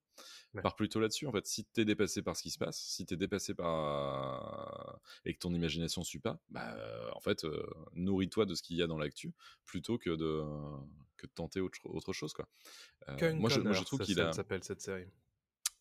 Ouais. 0.54 0.62
Part 0.62 0.76
plutôt 0.76 1.00
là-dessus 1.00 1.26
en 1.26 1.32
fait. 1.32 1.46
Si 1.46 1.64
t'es 1.64 1.84
dépassé 1.84 2.22
par 2.22 2.36
ce 2.36 2.42
qui 2.42 2.50
se 2.50 2.58
passe, 2.58 2.78
si 2.78 3.04
t'es 3.06 3.16
dépassé 3.16 3.54
par 3.54 5.00
et 5.24 5.34
que 5.34 5.38
ton 5.38 5.52
imagination 5.54 6.02
suit 6.02 6.20
pas, 6.20 6.40
bah 6.50 6.74
euh, 6.76 7.10
en 7.12 7.20
fait 7.20 7.44
euh, 7.44 7.66
nourris-toi 7.94 8.46
de 8.46 8.54
ce 8.54 8.62
qu'il 8.62 8.76
y 8.76 8.82
a 8.82 8.86
dans 8.86 8.98
l'actu 8.98 9.32
plutôt 9.64 9.98
que 9.98 10.10
de 10.10 10.42
que 11.16 11.26
de 11.26 11.32
tenter 11.32 11.60
autre, 11.60 11.78
autre 11.84 12.12
chose 12.12 12.32
quoi. 12.32 12.48
Euh, 13.08 13.34
moi, 13.34 13.50
je, 13.50 13.60
moi 13.60 13.74
trouve 13.74 14.00
qu'il 14.00 14.20
a 14.20 14.32
s'appelle 14.32 14.64
cette 14.64 14.80
série. 14.80 15.08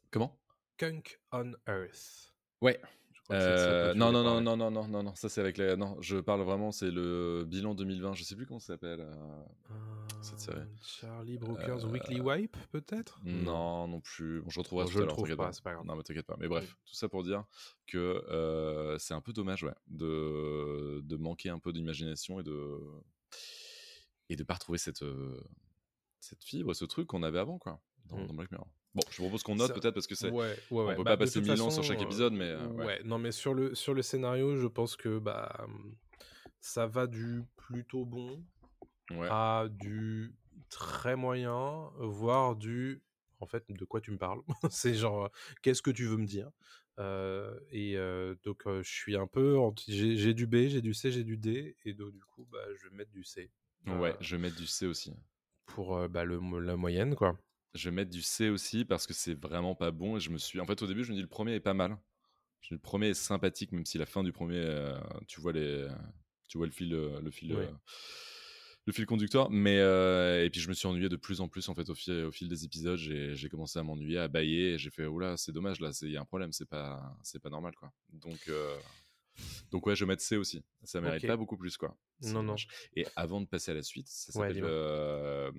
comment? 0.09 0.39
Kunk 0.77 1.19
on 1.31 1.53
Earth. 1.67 2.33
Ouais. 2.61 2.81
Euh, 3.29 3.93
non, 3.93 4.11
non, 4.11 4.23
non, 4.23 4.41
non, 4.41 4.57
non, 4.57 4.71
non, 4.71 4.87
non, 4.87 5.03
non, 5.03 5.15
ça 5.15 5.29
c'est 5.29 5.39
avec 5.39 5.57
la. 5.57 5.75
Non, 5.77 5.95
je 6.01 6.17
parle 6.17 6.41
vraiment, 6.41 6.71
c'est 6.71 6.91
le 6.91 7.45
bilan 7.47 7.75
2020, 7.75 8.13
je 8.15 8.23
sais 8.23 8.35
plus 8.35 8.45
comment 8.45 8.59
ça 8.59 8.73
s'appelle. 8.73 8.99
euh, 8.99 9.43
cette 10.21 10.39
série. 10.39 10.57
Euh, 10.59 10.65
Charlie 10.81 11.37
Brooker's 11.37 11.83
Euh, 11.85 11.87
Weekly 11.87 12.19
Wipe, 12.19 12.57
peut-être? 12.71 13.19
Non, 13.23 13.87
non 13.87 14.01
plus. 14.01 14.41
Bon, 14.41 14.49
je 14.49 14.59
retrouverai 14.59 14.85
Bon, 14.85 14.89
tout 14.91 14.97
je 14.97 15.01
à 15.03 15.05
l'heure, 15.05 15.15
t'inquiète 15.15 15.37
pas, 15.37 15.45
pas. 15.45 15.51
c'est 15.53 15.63
pas 15.63 15.73
grave. 15.73 15.85
Non, 15.85 15.95
mais 15.95 16.03
t'inquiète 16.03 16.25
pas. 16.25 16.35
Mais 16.39 16.47
bref, 16.47 16.75
tout 16.85 16.93
ça 16.95 17.07
pour 17.07 17.23
dire 17.23 17.45
que 17.87 18.95
c'est 18.99 19.13
un 19.13 19.21
peu 19.21 19.31
dommage, 19.33 19.63
ouais, 19.63 19.75
de, 19.87 21.01
de 21.03 21.15
manquer 21.15 21.49
un 21.49 21.59
peu 21.59 21.71
d'imagination 21.71 22.39
et 22.39 22.43
de 22.43 22.79
et 24.29 24.35
de 24.35 24.43
pas 24.43 24.55
retrouver 24.55 24.77
cette 24.77 25.03
cette 26.19 26.43
fibre, 26.43 26.73
ce 26.73 26.85
truc 26.85 27.07
qu'on 27.07 27.23
avait 27.23 27.39
avant, 27.39 27.57
quoi, 27.59 27.81
dans, 28.05 28.17
Mm. 28.17 28.27
dans 28.27 28.33
Black 28.33 28.51
Mirror. 28.51 28.67
Bon, 28.93 29.01
je 29.09 29.17
propose 29.17 29.43
qu'on 29.43 29.55
note 29.55 29.69
Ça- 29.69 29.79
peut-être 29.79 29.93
parce 29.93 30.07
que 30.07 30.15
c'est. 30.15 30.31
Ouais, 30.31 30.55
ouais, 30.71 30.83
on 30.83 30.87
ouais. 30.87 30.95
peut 30.95 31.03
Bah, 31.03 31.11
pas 31.11 31.17
passer 31.17 31.41
1000 31.41 31.61
ans 31.61 31.69
sur 31.69 31.83
chaque 31.83 32.01
euh, 32.01 32.03
épisode, 32.03 32.33
mais 32.33 32.45
euh, 32.49 32.67
ouais. 32.73 33.01
non, 33.05 33.17
mais 33.19 33.31
sur 33.31 33.53
le, 33.53 33.73
sur 33.75 33.93
le 33.93 34.01
scénario, 34.01 34.57
je 34.57 34.67
pense 34.67 34.95
que 34.97 35.17
bah, 35.19 35.65
ça 36.59 36.87
va 36.87 37.07
du 37.07 37.43
plutôt 37.57 38.05
bon 38.05 38.43
à 39.29 39.65
du 39.69 40.33
très 40.69 41.15
moyen, 41.15 41.89
voire 41.99 42.55
du. 42.55 43.01
En 43.39 43.47
fait, 43.47 43.63
de 43.69 43.85
quoi 43.85 44.01
tu 44.01 44.11
me 44.11 44.17
parles? 44.17 44.41
C'est 44.69 44.93
genre, 44.93 45.25
euh, 45.25 45.29
qu'est-ce 45.63 45.81
que 45.81 45.89
tu 45.89 46.05
veux 46.05 46.17
me 46.17 46.25
dire? 46.27 46.51
Euh, 46.99 47.59
Et 47.71 47.97
euh, 47.97 48.35
donc, 48.43 48.63
je 48.67 48.81
suis 48.83 49.15
un 49.15 49.25
peu. 49.25 49.57
J'ai 49.87 50.33
du 50.33 50.45
B, 50.45 50.67
j'ai 50.67 50.81
du 50.81 50.93
C, 50.93 51.11
j'ai 51.11 51.23
du 51.23 51.37
D, 51.37 51.75
et 51.85 51.93
donc, 51.93 52.11
du 52.13 52.21
coup, 52.35 52.45
bah, 52.51 52.59
je 52.75 52.87
vais 52.87 52.95
mettre 52.95 53.11
du 53.11 53.23
C. 53.23 53.49
Ouais, 53.87 54.15
je 54.19 54.35
vais 54.35 54.41
mettre 54.41 54.57
du 54.57 54.67
C 54.67 54.85
aussi. 54.85 55.13
Pour 55.65 56.07
bah, 56.07 56.23
le, 56.23 56.39
la 56.59 56.75
moyenne, 56.75 57.15
quoi. 57.15 57.35
Je 57.73 57.89
vais 57.89 57.95
mettre 57.95 58.11
du 58.11 58.21
C 58.21 58.49
aussi 58.49 58.83
parce 58.85 59.07
que 59.07 59.13
c'est 59.13 59.33
vraiment 59.33 59.75
pas 59.75 59.91
bon 59.91 60.17
et 60.17 60.19
je 60.19 60.29
me 60.29 60.37
suis. 60.37 60.59
En 60.59 60.65
fait, 60.65 60.81
au 60.81 60.87
début, 60.87 61.03
je 61.03 61.11
me 61.11 61.15
dis 61.15 61.21
le 61.21 61.27
premier 61.27 61.53
est 61.53 61.59
pas 61.61 61.73
mal. 61.73 61.97
Je 62.61 62.67
me 62.67 62.77
dis, 62.77 62.81
le 62.81 62.89
premier 62.89 63.07
est 63.09 63.13
sympathique, 63.13 63.71
même 63.71 63.85
si 63.85 63.97
la 63.97 64.05
fin 64.05 64.23
du 64.23 64.31
premier, 64.31 64.57
euh, 64.57 64.99
tu 65.27 65.39
vois 65.39 65.53
les, 65.53 65.87
tu 66.47 66.57
vois 66.57 66.67
le 66.67 66.73
fil, 66.73 66.93
euh, 66.93 67.21
le 67.21 67.31
fil, 67.31 67.53
euh, 67.53 67.65
le 68.85 68.93
fil 68.93 69.05
conducteur. 69.05 69.49
Mais 69.49 69.79
euh, 69.79 70.43
et 70.43 70.49
puis 70.49 70.59
je 70.59 70.67
me 70.67 70.73
suis 70.73 70.87
ennuyé 70.87 71.07
de 71.07 71.15
plus 71.15 71.39
en 71.39 71.47
plus 71.47 71.69
en 71.69 71.75
fait 71.75 71.89
au 71.89 71.95
fil, 71.95 72.13
au 72.25 72.31
fil 72.31 72.49
des 72.49 72.65
épisodes. 72.65 72.97
J'ai 72.97 73.35
j'ai 73.35 73.49
commencé 73.49 73.79
à 73.79 73.83
m'ennuyer, 73.83 74.17
à 74.17 74.27
bailler. 74.27 74.77
J'ai 74.77 74.89
fait 74.89 75.05
oula, 75.05 75.37
c'est 75.37 75.53
dommage 75.53 75.79
là, 75.79 75.91
il 76.01 76.11
y 76.11 76.17
a 76.17 76.21
un 76.21 76.25
problème, 76.25 76.51
c'est 76.51 76.67
pas, 76.67 77.15
c'est 77.23 77.39
pas 77.39 77.49
normal 77.49 77.73
quoi. 77.75 77.91
Donc 78.11 78.51
donc 79.71 79.85
ouais, 79.87 79.95
je 79.95 80.03
vais 80.03 80.09
mettre 80.09 80.21
C 80.21 80.37
aussi. 80.37 80.63
Ça 80.83 81.01
mérite 81.01 81.25
pas 81.25 81.37
beaucoup 81.37 81.57
plus 81.57 81.77
quoi. 81.77 81.97
Non, 82.23 82.43
non. 82.43 82.55
Et 82.95 83.05
avant 83.15 83.41
de 83.41 83.47
passer 83.47 83.71
à 83.71 83.73
la 83.73 83.81
suite, 83.81 84.07
ça 84.07 84.31
s'appelle 84.31 84.61
euh, 84.63 85.51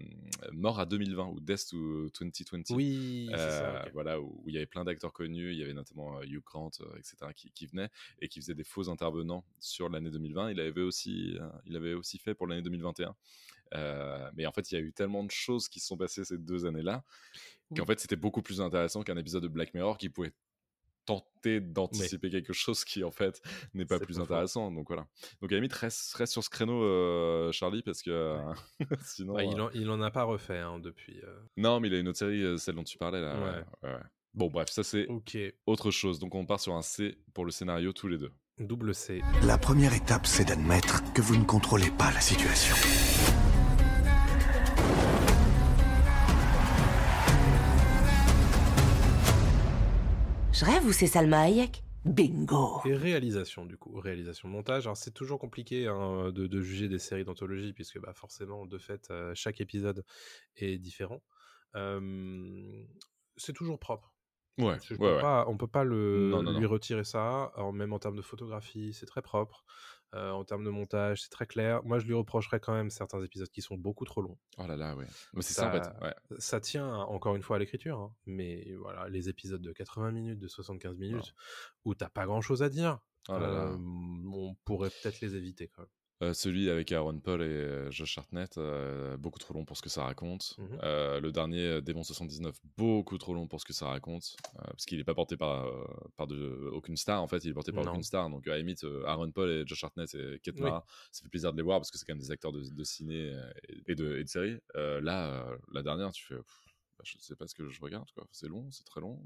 Mort 0.52 0.78
à 0.78 0.86
2020 0.86 1.26
ou 1.26 1.40
Death 1.40 1.68
to 1.70 2.08
2020. 2.20 2.70
Oui, 2.70 3.26
c'est 3.30 3.36
ça. 3.36 3.82
Euh. 3.82 3.90
Voilà, 3.92 4.20
où, 4.20 4.44
il 4.46 4.54
y 4.54 4.58
avait 4.58 4.66
plein 4.66 4.84
d'acteurs 4.84 5.12
connus, 5.12 5.50
il 5.50 5.58
y 5.58 5.62
avait 5.62 5.72
notamment 5.74 6.18
euh, 6.18 6.24
Hugh 6.24 6.42
Grant, 6.44 6.70
etc., 6.96 7.16
qui, 7.34 7.50
qui 7.50 7.66
venaient 7.66 7.88
et 8.20 8.28
qui 8.28 8.40
faisaient 8.40 8.54
des 8.54 8.64
faux 8.64 8.88
intervenants 8.88 9.44
sur 9.58 9.88
l'année 9.88 10.10
2020. 10.10 10.52
Il 10.52 10.60
avait 10.60 10.82
aussi, 10.82 11.36
il 11.66 11.76
avait 11.76 11.94
aussi 11.94 12.18
fait 12.18 12.34
pour 12.34 12.46
l'année 12.46 12.62
2021. 12.62 13.14
Euh, 13.74 14.30
mais 14.34 14.46
en 14.46 14.52
fait, 14.52 14.70
il 14.70 14.74
y 14.74 14.78
a 14.78 14.80
eu 14.80 14.92
tellement 14.92 15.24
de 15.24 15.30
choses 15.30 15.68
qui 15.68 15.80
se 15.80 15.86
sont 15.86 15.96
passées 15.96 16.24
ces 16.24 16.38
deux 16.38 16.66
années-là 16.66 17.04
qu'en 17.74 17.82
Oui. 17.82 17.86
fait, 17.86 18.00
c'était 18.00 18.16
beaucoup 18.16 18.42
plus 18.42 18.60
intéressant 18.60 19.02
qu'un 19.02 19.16
épisode 19.16 19.42
de 19.42 19.48
Black 19.48 19.72
Mirror 19.74 19.96
qui 19.96 20.08
pouvait 20.10 20.32
tenter 21.04 21.60
d'anticiper 21.60 22.30
quelque 22.30 22.52
chose 22.52 22.84
qui 22.84 23.02
en 23.04 23.10
fait 23.10 23.42
n'est 23.74 23.84
pas 23.84 23.98
plus 23.98 24.16
pas 24.16 24.22
intéressant 24.22 24.70
donc 24.70 24.86
voilà 24.88 25.06
donc 25.40 25.50
à 25.50 25.54
la 25.54 25.60
limite 25.60 25.72
reste, 25.72 26.14
reste 26.14 26.32
sur 26.32 26.44
ce 26.44 26.50
créneau 26.50 26.82
euh, 26.84 27.50
Charlie 27.52 27.82
parce 27.82 28.02
que 28.02 28.10
euh, 28.10 28.38
sinon 29.04 29.34
Ouais, 29.34 29.46
il, 29.48 29.58
euh, 29.58 29.64
en, 29.64 29.70
il 29.70 29.90
en 29.90 30.00
a 30.00 30.10
pas 30.10 30.22
refait 30.22 30.58
hein, 30.58 30.78
depuis. 30.78 31.20
euh. 31.24 31.40
non 31.56 31.80
mais 31.80 31.88
il 31.88 31.94
a 31.94 31.98
une 31.98 32.08
autre 32.08 32.18
série 32.18 32.42
euh, 32.42 32.56
celle 32.56 32.76
dont 32.76 32.84
tu 32.84 32.98
parlais 32.98 33.20
là 33.20 33.34
Ouais. 33.34 33.40
ouais, 33.50 33.64
ouais, 33.90 33.94
ouais. 33.96 34.00
bon 34.34 34.48
bref 34.48 34.68
ça 34.70 34.82
c'est 34.84 35.08
autre 35.66 35.90
chose. 35.90 36.18
Donc 36.20 36.34
on 36.34 36.46
part 36.46 36.60
sur 36.60 36.74
un 36.74 36.82
C 36.82 37.16
pour 37.34 37.44
le 37.44 37.50
scénario 37.50 37.92
tous 37.92 38.06
les 38.08 38.18
deux. 38.18 38.30
double 38.60 38.94
C. 38.94 39.22
La 39.44 39.58
première 39.58 39.94
étape, 39.94 40.26
c'est 40.26 40.44
d'admettre 40.46 41.02
que 41.14 41.20
vous 41.22 41.36
ne 41.36 41.44
contrôlez 41.44 41.90
pas 41.98 42.12
la 42.12 42.20
situation. 42.20 42.76
Je 50.62 50.66
rêve 50.66 50.86
ou 50.86 50.92
c'est 50.92 51.08
Salma 51.08 51.40
Hayek? 51.40 51.82
Bingo 52.04 52.80
Et 52.84 52.94
réalisation, 52.94 53.66
du 53.66 53.76
coup, 53.76 53.98
réalisation 53.98 54.48
montage. 54.48 54.86
Alors, 54.86 54.96
c'est 54.96 55.10
toujours 55.10 55.40
compliqué 55.40 55.88
hein, 55.88 56.30
de, 56.30 56.46
de 56.46 56.60
juger 56.60 56.88
des 56.88 57.00
séries 57.00 57.24
d'anthologie, 57.24 57.72
puisque 57.72 57.98
bah, 57.98 58.12
forcément, 58.14 58.64
de 58.64 58.78
fait, 58.78 59.10
euh, 59.10 59.32
chaque 59.34 59.60
épisode 59.60 60.04
est 60.54 60.78
différent. 60.78 61.20
Euh, 61.74 62.84
c'est 63.36 63.52
toujours 63.52 63.80
propre. 63.80 64.14
Ouais, 64.56 64.66
ouais, 64.66 64.96
ouais. 65.00 65.20
pas- 65.20 65.46
on 65.48 65.56
peut 65.56 65.66
pas 65.66 65.82
le, 65.82 66.28
Non, 66.30 66.44
non, 66.44 66.52
lui 66.52 66.62
non. 66.62 66.70
retirer 66.70 67.02
ça. 67.02 67.50
Alors, 67.56 67.72
même 67.72 67.92
en 67.92 67.98
termes 67.98 68.16
de 68.16 68.22
photographie, 68.22 68.92
c'est 68.92 69.06
très 69.06 69.22
propre. 69.22 69.64
Euh, 70.14 70.30
en 70.30 70.44
termes 70.44 70.62
de 70.64 70.68
montage, 70.70 71.22
c'est 71.22 71.30
très 71.30 71.46
clair. 71.46 71.82
Moi, 71.84 71.98
je 71.98 72.06
lui 72.06 72.12
reprocherais 72.12 72.60
quand 72.60 72.74
même 72.74 72.90
certains 72.90 73.22
épisodes 73.22 73.48
qui 73.48 73.62
sont 73.62 73.76
beaucoup 73.76 74.04
trop 74.04 74.20
longs. 74.20 74.36
Oh 74.58 74.66
là 74.66 74.76
là, 74.76 74.94
ouais. 74.94 75.06
C'est 75.40 75.54
Ça-. 75.54 75.70
Ouais. 76.02 76.14
Ça 76.38 76.60
tient 76.60 76.94
encore 76.94 77.34
une 77.34 77.42
fois 77.42 77.56
à 77.56 77.58
l'écriture, 77.58 77.98
hein, 77.98 78.14
mais 78.26 78.74
voilà, 78.78 79.08
les 79.08 79.28
épisodes 79.30 79.62
de 79.62 79.72
80 79.72 80.10
minutes, 80.10 80.38
de 80.38 80.48
75 80.48 80.98
minutes, 80.98 81.34
où 81.86 81.94
t'as 81.94 82.10
pas 82.10 82.26
grand 82.26 82.42
chose 82.42 82.62
à 82.62 82.68
dire, 82.68 82.98
Oh 83.28 83.38
là 83.38 83.40
là. 83.40 83.46
euh, 83.70 83.76
on 83.78 84.54
pourrait 84.64 84.90
peut-être 84.90 85.20
les 85.22 85.34
éviter 85.34 85.68
quand 85.68 85.82
même. 85.82 85.88
Euh, 86.22 86.32
celui 86.34 86.70
avec 86.70 86.92
Aaron 86.92 87.18
Paul 87.18 87.42
et 87.42 87.46
euh, 87.46 87.90
Josh 87.90 88.16
Hartnett, 88.16 88.56
euh, 88.56 89.16
beaucoup 89.16 89.40
trop 89.40 89.54
long 89.54 89.64
pour 89.64 89.76
ce 89.76 89.82
que 89.82 89.88
ça 89.88 90.04
raconte. 90.04 90.54
Mhm. 90.58 90.78
Euh, 90.84 91.20
le 91.20 91.32
dernier, 91.32 91.82
Démon 91.82 92.04
79, 92.04 92.54
beaucoup 92.76 93.18
trop 93.18 93.34
long 93.34 93.48
pour 93.48 93.60
ce 93.60 93.64
que 93.64 93.72
ça 93.72 93.86
raconte. 93.88 94.36
parce 94.54 94.84
qu'il 94.86 94.98
n'est 94.98 95.04
pas 95.04 95.14
porté 95.14 95.36
par, 95.36 95.66
par 96.16 96.28
de, 96.28 96.70
aucune 96.72 96.96
star, 96.96 97.20
en 97.22 97.26
fait, 97.26 97.44
il 97.44 97.50
est 97.50 97.54
porté 97.54 97.72
par 97.72 97.84
Non. 97.84 97.90
aucune 97.90 98.04
star. 98.04 98.30
Donc 98.30 98.46
à 98.46 98.50
la 98.50 98.58
limite, 98.58 98.84
Aaron 99.06 99.32
Paul 99.32 99.50
et 99.50 99.66
Josh 99.66 99.82
Hartnett 99.82 100.14
et 100.14 100.38
Kate 100.42 100.54
Oui. 100.56 100.62
Mara, 100.62 100.84
ça 101.10 101.22
fait 101.24 101.28
plaisir 101.28 101.50
de 101.52 101.56
les 101.56 101.62
voir 101.64 101.80
parce 101.80 101.90
que 101.90 101.98
c'est 101.98 102.04
quand 102.06 102.14
même 102.14 102.22
des 102.22 102.30
acteurs 102.30 102.52
de, 102.52 102.62
de 102.70 102.84
ciné 102.84 103.34
et 103.88 103.94
de, 103.96 104.16
et 104.16 104.22
de 104.22 104.28
série. 104.28 104.58
Là, 104.74 105.44
la 105.72 105.82
dernière, 105.82 106.12
tu 106.12 106.24
fais. 106.24 106.36
pff, 106.36 106.61
je 107.04 107.18
sais 107.18 107.36
pas 107.36 107.46
ce 107.46 107.54
que 107.54 107.68
je 107.68 107.80
regarde, 107.80 108.08
quoi. 108.14 108.26
C'est 108.32 108.48
long, 108.48 108.70
c'est 108.70 108.84
très 108.84 109.00
long. 109.00 109.20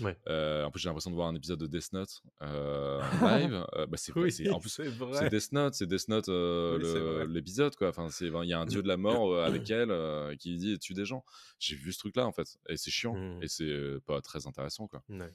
Ouais. 0.00 0.16
Euh, 0.28 0.64
en 0.64 0.70
plus, 0.70 0.80
j'ai 0.80 0.88
l'impression 0.88 1.10
de 1.10 1.16
voir 1.16 1.28
un 1.28 1.34
épisode 1.34 1.58
de 1.58 1.66
Death 1.66 1.92
Note 1.92 2.22
euh, 2.42 3.00
en 3.20 3.26
live. 3.38 3.64
Euh, 3.74 3.86
bah, 3.86 3.96
c'est 3.96 4.16
Oui, 4.16 4.30
en 4.50 4.60
plus, 4.60 4.70
c'est 4.70 4.88
vrai. 4.88 5.28
Death 5.28 5.52
Note, 5.52 5.74
c'est 5.74 5.86
Death 5.86 6.08
Note 6.08 6.28
Oui, 6.28 7.32
l'épisode 7.32 7.76
quoi. 7.76 7.88
Enfin, 7.88 8.08
c'est 8.10 8.26
il 8.26 8.48
y 8.48 8.52
a 8.52 8.60
un 8.60 8.66
dieu 8.66 8.82
de 8.82 8.88
la 8.88 8.96
mort 8.96 9.38
avec 9.42 9.68
elle 9.70 10.36
qui 10.38 10.56
dit 10.56 10.78
tue 10.78 10.94
des 10.94 11.04
gens. 11.04 11.24
J'ai 11.58 11.76
vu 11.76 11.92
ce 11.92 11.98
truc 11.98 12.16
là 12.16 12.26
en 12.26 12.32
fait 12.32 12.56
et 12.68 12.76
c'est 12.76 12.90
chiant 12.90 13.14
Mm. 13.14 13.42
et 13.42 13.48
c'est 13.48 14.00
pas 14.06 14.20
très 14.22 14.46
intéressant 14.46 14.88
quoi. 14.88 15.02
Ouais. 15.08 15.30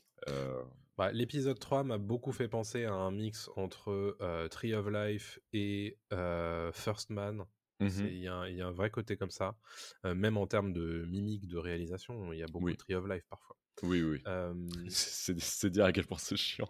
Bah, 0.98 1.12
L'épisode 1.12 1.60
3 1.60 1.84
m'a 1.84 1.98
beaucoup 2.00 2.32
fait 2.32 2.48
penser 2.48 2.86
à 2.86 2.94
un 2.94 3.12
mix 3.12 3.50
entre 3.56 4.18
Tree 4.50 4.74
of 4.74 4.88
Life 4.90 5.40
et 5.54 5.98
First 6.74 7.10
Man. 7.12 7.46
Mmh 7.80 7.90
Il 8.08 8.18
y, 8.18 8.28
a 8.28 8.34
un- 8.34 8.48
il 8.48 8.56
y 8.58 8.62
a 8.62 8.68
un 8.68 8.72
vrai 8.72 8.90
côté 8.90 9.18
comme 9.18 9.30
ça. 9.30 9.56
Euh, 10.06 10.16
même 10.16 10.36
en 10.38 10.48
termes 10.48 10.74
de 10.74 11.06
mimique, 11.08 11.48
de 11.48 11.58
réalisation, 11.58 12.34
il 12.34 12.40
y 12.40 12.44
a 12.44 12.48
beaucoup 12.48 12.66
Oui. 12.66 12.72
de 12.74 12.78
Tree 12.78 12.96
of 12.96 13.08
Life 13.08 13.24
parfois. 13.30 13.56
Oui, 13.84 14.02
oui. 14.02 14.20
Euh, 14.28 14.54
C'est 14.90 15.70
dire 15.70 15.86
à 15.86 15.92
quel 15.92 16.06
point 16.08 16.18
c'est 16.18 16.36
chiant. 16.36 16.68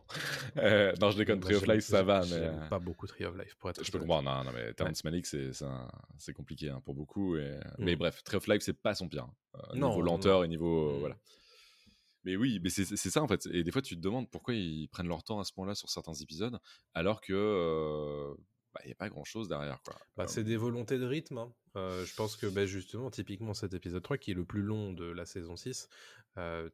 Euh, 0.57 0.93
non, 0.99 1.09
je 1.11 1.17
déconne, 1.17 1.39
moi, 1.39 1.45
Tree 1.45 1.55
of 1.55 1.65
Life, 1.65 1.85
ça 1.85 2.03
va, 2.03 2.23
mais. 2.29 2.69
pas 2.69 2.79
beaucoup 2.79 3.07
Tree 3.07 3.23
of 3.23 3.37
Life 3.37 3.55
pour 3.55 3.69
être 3.69 3.81
Je 3.81 3.89
peux 3.89 3.99
comprendre, 3.99 4.29
non, 4.29 4.43
non, 4.43 4.51
mais 4.51 4.73
Terrence 4.73 5.01
Malick, 5.05 5.25
c'est 5.25 6.33
compliqué 6.33 6.69
hein, 6.69 6.81
pour 6.83 6.93
beaucoup. 6.95 7.37
Et... 7.37 7.57
Mais 7.77 7.95
bref, 7.95 8.21
Tree 8.25 8.35
of 8.35 8.45
Life, 8.47 8.61
c'est 8.61 8.73
pas 8.77 8.93
son 8.93 9.07
pire. 9.07 9.23
hein. 9.23 9.61
Non, 9.75 9.89
niveau 9.91 10.01
lenteur 10.01 10.39
non. 10.39 10.43
et 10.43 10.47
niveau. 10.49 10.89
euh, 10.91 10.97
Mm. 10.97 10.99
voilà. 10.99 11.17
Mais 12.25 12.35
oui, 12.35 12.59
mais 12.61 12.69
c'est 12.69 12.83
c'est 12.83 13.09
ça 13.09 13.23
en 13.23 13.27
fait. 13.29 13.45
Et 13.53 13.63
des 13.63 13.71
fois, 13.71 13.81
tu 13.81 13.95
te 13.95 14.01
demandes 14.01 14.29
pourquoi 14.29 14.53
ils 14.53 14.89
prennent 14.89 15.07
leur 15.07 15.23
temps 15.23 15.39
à 15.39 15.45
ce 15.45 15.53
point-là 15.53 15.75
sur 15.75 15.89
certains 15.89 16.13
épisodes, 16.15 16.59
alors 16.93 17.21
que. 17.21 18.35
Bah, 18.77 18.83
il 18.83 18.87
n'y 18.87 18.93
a 18.93 18.95
pas 18.95 19.09
grand 19.09 19.23
chose 19.23 19.47
derrière. 19.47 19.81
Quoi. 19.83 19.95
Bah, 20.15 20.23
Euh, 20.23 20.27
c'est 20.27 20.43
des 20.43 20.57
volontés 20.57 20.99
de 20.99 21.05
rythme. 21.05 21.37
hein. 21.39 21.53
Euh, 21.75 22.05
je 22.05 22.15
pense 22.15 22.35
que 22.35 22.47
bah, 22.47 22.65
justement, 22.65 23.09
typiquement 23.09 23.53
cet 23.53 23.73
épisode 23.73 24.03
3, 24.03 24.17
qui 24.17 24.31
est 24.31 24.35
le 24.35 24.45
plus 24.45 24.61
long 24.61 24.93
de 24.93 25.05
la 25.05 25.25
saison 25.25 25.55
6, 25.55 25.89
euh, 26.37 26.69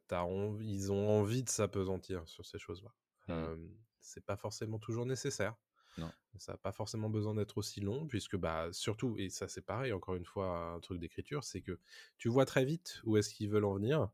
ils 0.60 0.92
ont 0.92 1.08
envie 1.08 1.42
de 1.42 1.48
s'apesantir 1.48 2.26
sur 2.26 2.44
ces 2.44 2.58
choses-là. 2.58 2.92
Euh, 3.30 3.56
c'est 4.00 4.24
pas 4.24 4.36
forcément 4.36 4.78
toujours 4.78 5.06
nécessaire. 5.06 5.54
Non. 5.96 6.10
Ça 6.38 6.52
n'a 6.52 6.58
pas 6.58 6.72
forcément 6.72 7.08
besoin 7.08 7.34
d'être 7.34 7.56
aussi 7.58 7.80
long, 7.80 8.06
puisque 8.06 8.36
bah, 8.36 8.68
surtout, 8.72 9.16
et 9.18 9.30
ça 9.30 9.46
c'est 9.48 9.62
pareil, 9.64 9.92
encore 9.92 10.16
une 10.16 10.24
fois, 10.24 10.72
un 10.74 10.80
truc 10.80 10.98
d'écriture, 10.98 11.44
c'est 11.44 11.62
que 11.62 11.78
tu 12.18 12.28
vois 12.28 12.44
très 12.44 12.64
vite 12.64 13.00
où 13.04 13.16
est-ce 13.16 13.32
qu'ils 13.32 13.48
veulent 13.48 13.64
en 13.64 13.74
venir. 13.74 14.08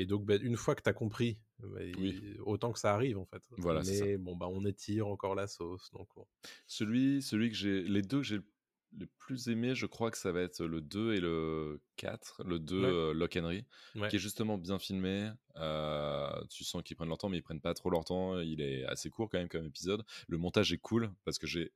Et 0.00 0.06
donc, 0.06 0.24
bah, 0.24 0.36
une 0.40 0.56
fois 0.56 0.76
que 0.76 0.82
tu 0.82 0.88
as 0.88 0.92
compris, 0.92 1.38
bah, 1.58 1.80
Oui. 1.98 2.36
autant 2.46 2.72
que 2.72 2.78
ça 2.78 2.94
arrive 2.94 3.18
en 3.18 3.26
fait. 3.26 3.42
Voilà. 3.56 3.82
Mais 3.84 4.16
bon, 4.16 4.36
bah, 4.36 4.46
on 4.48 4.64
étire 4.64 5.08
encore 5.08 5.34
la 5.34 5.48
sauce. 5.48 5.90
Donc, 5.92 6.08
bon. 6.14 6.24
Celui, 6.68 7.20
celui 7.20 7.50
que 7.50 7.56
j'ai. 7.56 7.82
Les 7.82 8.02
deux 8.02 8.18
que 8.18 8.22
j'ai 8.26 8.38
le 8.96 9.06
plus 9.18 9.48
aimé, 9.48 9.74
je 9.74 9.86
crois 9.86 10.10
que 10.12 10.16
ça 10.16 10.30
va 10.32 10.40
être 10.40 10.64
le 10.64 10.80
2 10.80 11.14
et 11.14 11.20
le 11.20 11.80
4. 11.96 12.42
Le 12.46 12.58
2, 12.60 12.80
Ouais. 12.80 12.86
euh, 12.86 13.12
Lock 13.12 13.36
Henry, 13.36 13.64
Ouais. 13.96 14.08
qui 14.08 14.16
est 14.16 14.20
justement 14.20 14.56
bien 14.56 14.78
filmé. 14.78 15.30
Euh, 15.56 16.30
tu 16.48 16.62
sens 16.64 16.82
qu'ils 16.84 16.96
prennent 16.96 17.08
leur 17.08 17.18
temps, 17.18 17.28
mais 17.28 17.38
ils 17.38 17.42
prennent 17.42 17.60
pas 17.60 17.74
trop 17.74 17.90
leur 17.90 18.04
temps. 18.04 18.38
Il 18.38 18.60
est 18.60 18.84
assez 18.84 19.10
court 19.10 19.28
quand 19.28 19.38
même 19.38 19.48
comme 19.48 19.66
épisode. 19.66 20.04
Le 20.28 20.38
montage 20.38 20.72
est 20.72 20.78
cool 20.78 21.10
parce 21.24 21.38
que 21.38 21.46
j'ai 21.48 21.72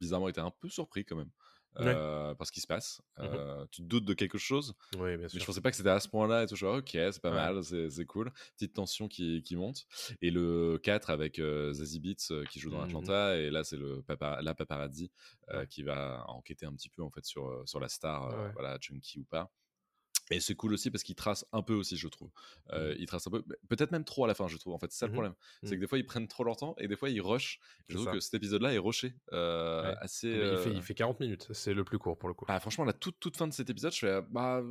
bizarrement 0.00 0.28
été 0.28 0.40
un 0.40 0.50
peu 0.50 0.68
surpris 0.68 1.04
quand 1.04 1.16
même. 1.16 1.30
Ouais. 1.78 1.94
euh, 1.94 2.34
par 2.34 2.46
ce 2.46 2.52
qui 2.52 2.60
se 2.60 2.66
passe. 2.66 3.00
Euh, 3.20 3.64
Tu 3.70 3.82
te 3.82 3.86
doutes 3.86 4.04
de 4.04 4.14
quelque 4.14 4.38
chose, 4.38 4.74
Oui, 4.96 5.10
bien 5.16 5.18
mais 5.18 5.28
sûr. 5.28 5.40
je 5.40 5.44
pensais 5.46 5.60
pas 5.60 5.70
que 5.70 5.76
c'était 5.76 5.88
à 5.90 6.00
ce 6.00 6.08
point-là 6.08 6.42
et 6.42 6.46
tout. 6.46 6.56
Je 6.56 6.66
ok, 6.66 6.88
c'est 6.92 7.20
pas 7.22 7.30
Ouais. 7.30 7.36
mal, 7.36 7.62
c'est 7.64 8.04
cool. 8.06 8.32
Petite 8.56 8.74
tension 8.74 9.06
qui, 9.08 9.42
qui 9.42 9.54
monte. 9.56 9.86
Et 10.22 10.30
le 10.30 10.78
4 10.82 11.10
avec 11.10 11.38
euh, 11.38 11.72
Zazie 11.72 12.00
Beats 12.00 12.32
euh, 12.32 12.44
qui 12.46 12.58
joue 12.60 12.70
dans 12.70 12.78
Mhm. 12.78 12.84
Atlanta. 12.86 13.36
Et 13.36 13.50
là, 13.50 13.64
c'est 13.64 13.76
le 13.76 14.02
papa, 14.02 14.40
la 14.42 14.54
paparazzi 14.54 15.10
euh, 15.50 15.60
Ouais. 15.60 15.66
qui 15.68 15.82
va 15.82 16.24
enquêter 16.28 16.66
un 16.66 16.72
petit 16.74 16.88
peu 16.90 17.02
en 17.02 17.10
fait 17.10 17.24
sur, 17.24 17.62
sur 17.66 17.80
la 17.80 17.88
star, 17.88 18.28
Ouais. 18.28 18.52
voilà, 18.54 18.78
junkie 18.80 19.20
ou 19.20 19.24
pas. 19.24 19.50
Et 20.30 20.40
c'est 20.40 20.54
cool 20.54 20.74
aussi 20.74 20.90
parce 20.90 21.02
qu'il 21.04 21.14
trace 21.14 21.46
un 21.52 21.62
peu 21.62 21.74
aussi, 21.74 21.96
je 21.96 22.06
trouve. 22.08 22.30
Euh, 22.72 22.94
Il 22.98 23.06
trace 23.06 23.26
un 23.26 23.30
peu, 23.30 23.42
peut-être 23.68 23.92
même 23.92 24.04
trop 24.04 24.24
à 24.24 24.28
la 24.28 24.34
fin, 24.34 24.46
je 24.48 24.56
trouve. 24.58 24.74
En 24.74 24.78
fait, 24.78 24.90
c'est 24.92 24.98
ça 24.98 25.06
le 25.06 25.10
Mhm. 25.12 25.14
problème. 25.14 25.34
C'est 25.62 25.76
que 25.76 25.80
des 25.80 25.86
fois, 25.86 25.98
ils 25.98 26.04
prennent 26.06 26.28
trop 26.28 26.44
leur 26.44 26.56
temps 26.56 26.74
et 26.78 26.86
des 26.88 26.96
fois, 26.96 27.08
ils 27.10 27.20
rushent. 27.22 27.60
Je 27.88 27.94
trouve 27.94 28.06
ça. 28.06 28.12
que 28.12 28.20
cet 28.20 28.34
épisode-là 28.34 28.74
est 28.74 28.78
rushé. 28.78 29.14
euh, 29.32 29.82
Ouais. 29.90 29.96
assez. 30.00 30.28
Mais 30.28 30.34
il, 30.52 30.56
fait, 30.58 30.68
euh, 30.70 30.72
il 30.74 30.82
fait 30.82 30.94
40 30.94 31.20
minutes, 31.20 31.48
c'est 31.52 31.72
le 31.74 31.84
plus 31.84 31.98
court 31.98 32.18
pour 32.18 32.28
le 32.28 32.34
coup. 32.34 32.44
ah, 32.48 32.60
franchement, 32.60 32.84
la 32.84 32.92
toute, 32.92 33.18
toute 33.20 33.36
fin 33.36 33.46
de 33.48 33.52
cet 33.52 33.70
épisode, 33.70 33.92
je 33.92 33.98
fais, 34.00 34.20
bah, 34.30 34.62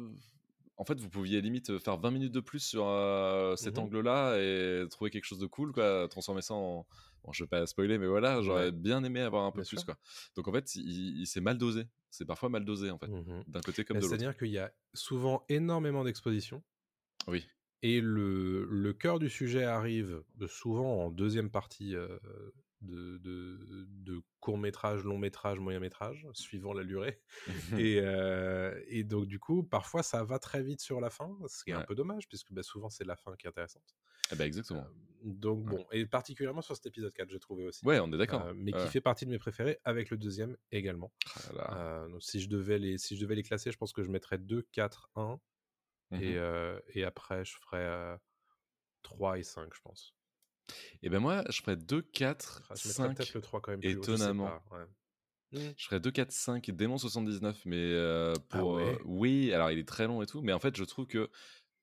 en 0.79 0.85
fait, 0.85 0.99
vous 0.99 1.09
pouviez 1.09 1.41
limite 1.41 1.79
faire 1.79 1.97
20 1.97 2.11
minutes 2.11 2.31
de 2.33 2.39
plus 2.39 2.59
sur 2.59 2.85
euh, 2.87 3.55
cet 3.55 3.79
angle-là 3.79 4.37
et 4.37 4.85
trouver 4.91 5.09
quelque 5.09 5.25
chose 5.25 5.39
de 5.39 5.47
cool, 5.47 5.71
quoi, 5.71 6.07
transformer 6.07 6.41
ça 6.43 6.53
en. 6.53 6.85
Bon, 7.27 7.33
je 7.33 7.43
vais 7.43 7.47
pas 7.47 7.67
spoiler, 7.67 7.97
mais 7.97 8.07
voilà, 8.07 8.41
j'aurais 8.41 8.71
bien 8.71 9.03
aimé 9.03 9.19
avoir 9.21 9.43
un 9.45 9.51
peu 9.51 9.61
Bien 9.61 9.67
plus, 9.67 9.77
sûr. 9.77 9.85
quoi. 9.85 9.97
Donc 10.35 10.47
en 10.47 10.53
fait, 10.53 10.75
il, 10.75 11.19
il 11.19 11.27
s'est 11.27 11.41
mal 11.41 11.57
dosé. 11.57 11.83
C'est 12.09 12.25
parfois 12.25 12.49
mal 12.49 12.63
dosé, 12.65 12.89
en 12.89 12.97
fait, 12.97 13.07
Mhm. 13.07 13.43
d'un 13.47 13.61
côté 13.61 13.83
comme 13.83 13.97
Mais 13.97 14.01
de 14.01 14.05
l'autre. 14.05 14.17
C'est-à-dire 14.17 14.37
qu'il 14.37 14.47
y 14.49 14.57
a 14.57 14.73
souvent 14.93 15.43
énormément 15.49 16.03
d'expositions 16.05 16.63
Oui. 17.27 17.45
et 17.83 17.99
le, 18.01 18.65
le 18.65 18.93
cœur 18.93 19.19
du 19.19 19.29
sujet 19.29 19.63
arrive 19.65 20.23
euh, 20.41 20.47
souvent 20.47 21.03
en 21.05 21.11
deuxième 21.11 21.51
partie 21.51 21.95
euh, 21.95 22.17
de, 22.81 23.17
de, 23.17 23.85
de 23.89 24.21
court 24.39 24.57
métrage, 24.57 25.03
long 25.03 25.17
métrage, 25.17 25.59
moyen 25.59 25.79
métrage, 25.81 26.27
suivant 26.33 26.73
la 26.73 26.83
durée. 26.85 27.21
et, 27.77 27.99
euh, 28.01 28.81
et 28.87 29.03
donc 29.03 29.25
du 29.27 29.39
coup, 29.39 29.63
parfois 29.63 30.01
ça 30.03 30.23
va 30.23 30.39
très 30.39 30.63
vite 30.63 30.79
sur 30.81 31.01
la 31.01 31.09
fin, 31.09 31.35
ce 31.47 31.63
qui 31.63 31.71
est 31.71 31.73
un 31.73 31.83
peu 31.83 31.95
dommage 31.95 32.27
puisque 32.29 32.53
bah, 32.53 32.63
souvent 32.63 32.89
c'est 32.89 33.03
la 33.05 33.15
fin 33.17 33.35
qui 33.35 33.47
est 33.47 33.49
intéressante. 33.49 33.95
Eh 34.31 34.35
ben, 34.35 34.45
exactement. 34.45 34.87
Euh, 34.87 35.23
donc 35.23 35.65
Ouais. 35.65 35.77
bon, 35.77 35.85
et 35.91 36.05
particulièrement 36.05 36.61
sur 36.61 36.75
cet 36.75 36.85
épisode 36.85 37.13
4, 37.13 37.29
j'ai 37.29 37.39
trouvé 37.39 37.65
aussi. 37.65 37.85
Ouais, 37.85 37.99
on 37.99 38.11
est 38.11 38.17
d'accord. 38.17 38.49
Euh, 38.49 38.53
mais 38.55 38.73
qui 38.73 38.87
fait 38.87 39.01
partie 39.01 39.25
de 39.25 39.31
mes 39.31 39.39
préférés 39.39 39.79
avec 39.83 40.09
le 40.09 40.17
deuxième 40.17 40.57
également. 40.71 41.13
Ah 41.35 41.39
là 41.43 41.53
là. 41.53 41.83
Euh, 42.05 42.09
donc 42.09 42.23
si 42.23 42.39
je 42.41 42.49
devais 42.49 42.79
les 42.79 42.97
si 42.97 43.15
je 43.17 43.21
devais 43.21 43.35
les 43.35 43.43
classer, 43.43 43.71
je 43.71 43.77
pense 43.77 43.93
que 43.93 44.03
je 44.03 44.09
mettrais 44.11 44.37
2 44.39 44.63
4 44.63 45.11
1 45.15 45.39
Mhm. 46.11 46.33
et, 46.33 46.37
euh, 46.37 46.79
et 46.95 47.03
après 47.05 47.45
je 47.45 47.55
ferais 47.57 47.85
euh, 47.85 48.17
3 49.03 49.39
et 49.39 49.43
5 49.43 49.73
je 49.75 49.81
pense. 49.81 50.15
Et 51.01 51.09
ben 51.09 51.19
moi, 51.19 51.43
je 51.49 51.61
ferais 51.61 51.75
2, 51.77 52.01
4, 52.01 52.63
Ah, 52.69 52.77
je 52.77 52.87
mettrais 52.87 53.09
5. 53.09 53.13
peut-être 53.13 53.33
le 53.33 53.41
3 53.41 53.59
quand 53.61 53.71
même 53.71 53.83
plus 53.83 53.97
haut, 53.97 54.07
je 54.13 54.29
étonnamment. 54.29 54.57
ouais. 54.71 54.85
Mm. 55.51 55.73
Je 55.77 55.85
ferais 55.85 55.99
2, 55.99 56.11
4, 56.11 56.31
5 56.31 56.69
Démon 56.71 56.97
79, 56.97 57.61
mais 57.65 57.77
euh, 57.77 58.37
Ah 58.51 58.65
pour. 58.67 58.77
euh, 58.79 58.97
ouais 58.97 59.01
oui, 59.05 59.53
alors 59.53 59.71
il 59.71 59.79
est 59.79 59.87
très 59.87 60.07
long 60.07 60.21
et 60.21 60.25
tout, 60.25 60.41
mais 60.41 60.51
en 60.53 60.59
fait, 60.59 60.75
je 60.75 60.83
trouve 60.83 61.07
que 61.07 61.29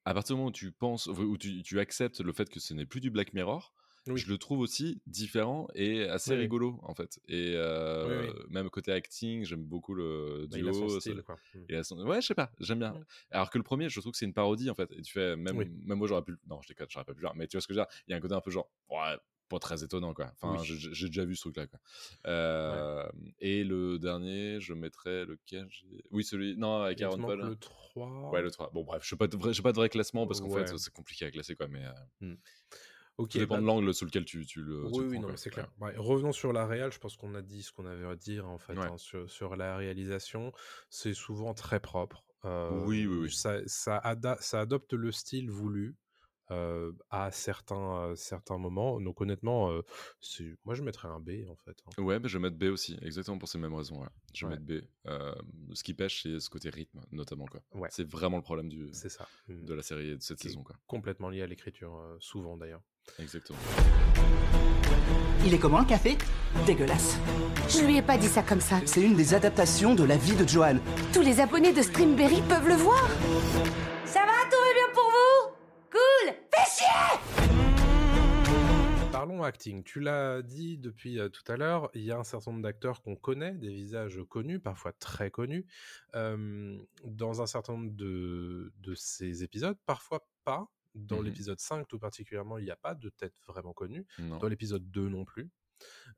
à 0.04 0.14
partir 0.14 0.34
du 0.36 0.38
moment 0.38 0.48
où 0.48 0.52
tu 0.52 0.70
penses, 0.72 1.06
où 1.06 1.36
tu, 1.38 1.62
tu 1.62 1.80
acceptes 1.80 2.20
le 2.20 2.32
fait 2.32 2.48
que 2.50 2.60
ce 2.60 2.74
n'est 2.74 2.86
plus 2.86 3.00
du 3.00 3.10
Black 3.10 3.32
Mirror, 3.32 3.72
Oui. 4.06 4.18
je 4.20 4.28
le 4.28 4.36
trouve 4.36 4.58
aussi 4.60 5.00
différent 5.06 5.66
et 5.74 6.02
assez 6.04 6.30
Oui, 6.32 6.36
oui. 6.36 6.42
rigolo, 6.42 6.78
en 6.82 6.94
fait. 6.94 7.18
Et 7.26 7.54
euh, 7.56 8.26
Oui, 8.28 8.34
même 8.50 8.68
côté 8.68 8.92
acting, 8.92 9.44
j'aime 9.44 9.64
beaucoup 9.64 9.94
le 9.94 10.46
Bah, 10.50 10.58
duo. 10.58 10.66
il 10.66 10.68
a 10.68 10.72
son 10.74 10.88
ça- 10.90 11.00
style 11.00 11.22
quoi. 11.22 11.38
Il 11.70 11.74
a 11.76 11.82
son- 11.84 11.98
Ouais, 12.06 12.20
je 12.20 12.26
sais 12.26 12.34
pas, 12.34 12.52
j'aime 12.60 12.80
bien. 12.80 12.94
Alors 13.30 13.48
que 13.50 13.56
le 13.56 13.64
premier, 13.64 13.88
je 13.88 13.98
trouve 14.00 14.12
que 14.12 14.18
c'est 14.18 14.26
une 14.26 14.34
parodie, 14.34 14.68
en 14.68 14.74
fait. 14.74 14.92
Et 14.92 15.00
tu 15.00 15.12
fais, 15.12 15.36
même, 15.36 15.56
Oui. 15.56 15.70
même 15.86 15.96
moi, 15.98 16.06
j'aurais 16.06 16.22
pu. 16.22 16.36
Non, 16.46 16.60
je 16.60 16.68
déconne, 16.68 16.86
j'aurais 16.90 17.06
pas 17.06 17.14
pu 17.14 17.20
le 17.22 17.26
faire. 17.26 17.34
Mais 17.34 17.46
tu 17.46 17.56
vois 17.56 17.62
ce 17.62 17.66
que 17.66 17.72
je 17.74 17.78
veux 17.80 17.84
dire 17.86 17.94
Il 18.06 18.10
y 18.10 18.14
a 18.14 18.18
un 18.18 18.20
côté 18.20 18.34
un 18.34 18.40
peu 18.42 18.50
genre, 18.50 18.68
ouais, 18.90 19.16
pas 19.48 19.58
très 19.58 19.84
étonnant, 19.84 20.14
quoi. 20.14 20.30
Enfin, 20.34 20.56
Oui. 20.58 20.78
j'ai 20.92 21.06
déjà 21.08 21.24
vu 21.24 21.36
ce 21.36 21.42
truc-là, 21.42 21.66
quoi. 21.66 21.78
Euh, 22.26 23.08
Et 23.38 23.64
le 23.64 23.98
dernier, 23.98 24.60
je 24.60 24.72
mettrais 24.74 25.24
lequel 25.24 25.68
Oui, 26.10 26.24
celui. 26.24 26.56
Non, 26.56 26.82
avec 26.82 27.00
Aaron 27.02 27.18
Paul. 27.20 27.40
le 27.40 27.56
3. 27.56 28.30
Ouais, 28.30 28.42
le 28.42 28.50
3. 28.50 28.70
Bon, 28.72 28.84
bref, 28.84 29.02
je 29.04 29.08
fais 29.10 29.16
pas 29.16 29.26
de 29.26 29.36
vrai, 29.36 29.52
j'ai 29.52 29.62
pas 29.62 29.72
de 29.72 29.76
vrai 29.76 29.88
classement 29.88 30.26
parce 30.26 30.40
qu'en 30.40 30.48
Ouais. 30.48 30.66
fait, 30.66 30.76
c'est 30.78 30.92
compliqué 30.92 31.24
à 31.26 31.30
classer, 31.30 31.54
quoi. 31.56 31.68
Mais 31.68 31.84
euh, 32.22 32.34
Ok, 33.16 33.30
tout 33.30 33.38
dépend 33.38 33.54
bah, 33.54 33.60
de 33.60 33.66
l'angle 33.66 33.94
sous 33.94 34.04
lequel 34.06 34.24
tu, 34.24 34.44
tu 34.44 34.60
le. 34.62 34.86
Oui, 34.86 35.04
oui, 35.06 35.18
prends, 35.20 35.28
non, 35.28 35.36
c'est 35.36 35.50
clair. 35.50 35.70
Ouais, 35.80 35.94
revenons 35.96 36.32
sur 36.32 36.52
la 36.52 36.66
réal, 36.66 36.92
je 36.92 36.98
pense 36.98 37.16
qu'on 37.16 37.34
a 37.36 37.42
dit 37.42 37.62
ce 37.62 37.70
qu'on 37.70 37.86
avait 37.86 38.06
à 38.06 38.16
dire 38.16 38.48
en 38.48 38.58
fait 38.58 38.76
hein, 38.76 38.98
sur, 38.98 39.30
sur 39.30 39.54
la 39.54 39.76
réalisation. 39.76 40.52
C'est 40.90 41.14
souvent 41.14 41.54
très 41.54 41.78
propre. 41.78 42.24
Euh, 42.44 42.84
Oui, 42.84 43.06
oui, 43.06 43.16
oui. 43.22 43.30
Ça, 43.32 43.60
ça, 43.66 44.02
ça 44.40 44.60
adopte 44.60 44.92
le 44.94 45.12
style 45.12 45.48
voulu 45.48 45.96
euh, 46.50 46.92
à 47.10 47.30
certains, 47.30 47.96
euh, 48.10 48.14
certains 48.16 48.58
moments. 48.58 49.00
Donc 49.00 49.20
honnêtement, 49.20 49.70
euh, 49.70 49.82
moi 50.64 50.74
je 50.74 50.82
mettrais 50.82 51.08
un 51.08 51.20
B 51.20 51.30
en 51.50 51.56
fait. 51.56 51.76
hein. 51.98 52.02
Ouais, 52.02 52.18
mais 52.18 52.28
je 52.28 52.38
vais 52.38 52.42
mettre 52.42 52.56
B 52.56 52.64
aussi, 52.64 52.98
exactement 53.02 53.38
pour 53.38 53.48
ces 53.48 53.58
mêmes 53.58 53.74
raisons. 53.74 54.00
Ouais. 54.02 54.08
Je 54.34 54.46
vais 54.46 54.52
Ouais. 54.54 54.58
mettre 54.60 54.66
B. 54.66 54.86
Euh, 55.06 55.34
ce 55.72 55.82
qui 55.84 55.94
pêche, 55.94 56.22
c'est 56.22 56.40
ce 56.40 56.50
côté 56.50 56.70
rythme, 56.70 57.00
notamment. 57.12 57.46
quoi. 57.46 57.60
Ouais. 57.74 57.88
C'est 57.92 58.06
vraiment 58.08 58.36
le 58.36 58.42
problème 58.42 58.68
du, 58.68 58.88
C'est 58.92 59.08
ça. 59.08 59.26
Mm. 59.48 59.64
de 59.64 59.74
la 59.74 59.82
série 59.82 60.10
et 60.10 60.16
de 60.16 60.22
cette 60.22 60.40
saison. 60.40 60.62
Quoi. 60.62 60.76
Complètement 60.86 61.28
lié 61.30 61.42
à 61.42 61.46
l'écriture, 61.46 61.96
euh, 61.96 62.16
souvent 62.20 62.56
d'ailleurs. 62.56 62.82
Exactement. 63.18 63.58
Il 65.46 65.52
est 65.52 65.58
comment 65.58 65.80
le 65.80 65.84
café? 65.86 66.16
Dégueulasse. 66.66 67.18
Je 67.68 67.84
lui 67.84 67.96
ai 67.98 68.02
pas 68.02 68.16
dit 68.16 68.28
ça 68.28 68.42
comme 68.42 68.60
ça. 68.62 68.80
C'est 68.86 69.02
une 69.02 69.14
des 69.14 69.34
adaptations 69.34 69.94
de 69.94 70.02
la 70.04 70.16
vie 70.16 70.34
de 70.36 70.46
Johan. 70.48 70.78
Tous 71.12 71.20
les 71.20 71.40
abonnés 71.40 71.72
de 71.72 71.82
Streamberry 71.82 72.40
peuvent 72.48 72.66
le 72.68 72.74
voir. 72.74 73.08
Parlons 79.24 79.42
acting. 79.42 79.82
Tu 79.84 80.00
l'as 80.00 80.42
dit 80.42 80.76
depuis 80.76 81.18
euh, 81.18 81.30
tout 81.30 81.50
à 81.50 81.56
l'heure, 81.56 81.88
il 81.94 82.02
y 82.02 82.12
a 82.12 82.18
un 82.18 82.24
certain 82.24 82.50
nombre 82.50 82.62
d'acteurs 82.62 83.00
qu'on 83.00 83.16
connaît, 83.16 83.52
des 83.54 83.72
visages 83.72 84.20
connus, 84.28 84.60
parfois 84.60 84.92
très 84.92 85.30
connus, 85.30 85.64
euh, 86.14 86.78
dans 87.04 87.40
un 87.40 87.46
certain 87.46 87.72
nombre 87.72 87.92
de, 87.96 88.70
de 88.80 88.94
ces 88.94 89.42
épisodes, 89.42 89.78
parfois 89.86 90.28
pas. 90.44 90.68
Dans 90.94 91.20
Mhm. 91.20 91.24
l'épisode 91.24 91.58
5 91.58 91.88
tout 91.88 91.98
particulièrement, 91.98 92.58
il 92.58 92.66
n'y 92.66 92.70
a 92.70 92.76
pas 92.76 92.94
de 92.94 93.08
tête 93.08 93.32
vraiment 93.46 93.72
connue. 93.72 94.06
Non. 94.18 94.36
Dans 94.36 94.46
l'épisode 94.48 94.90
2 94.90 95.08
non 95.08 95.24
plus. 95.24 95.48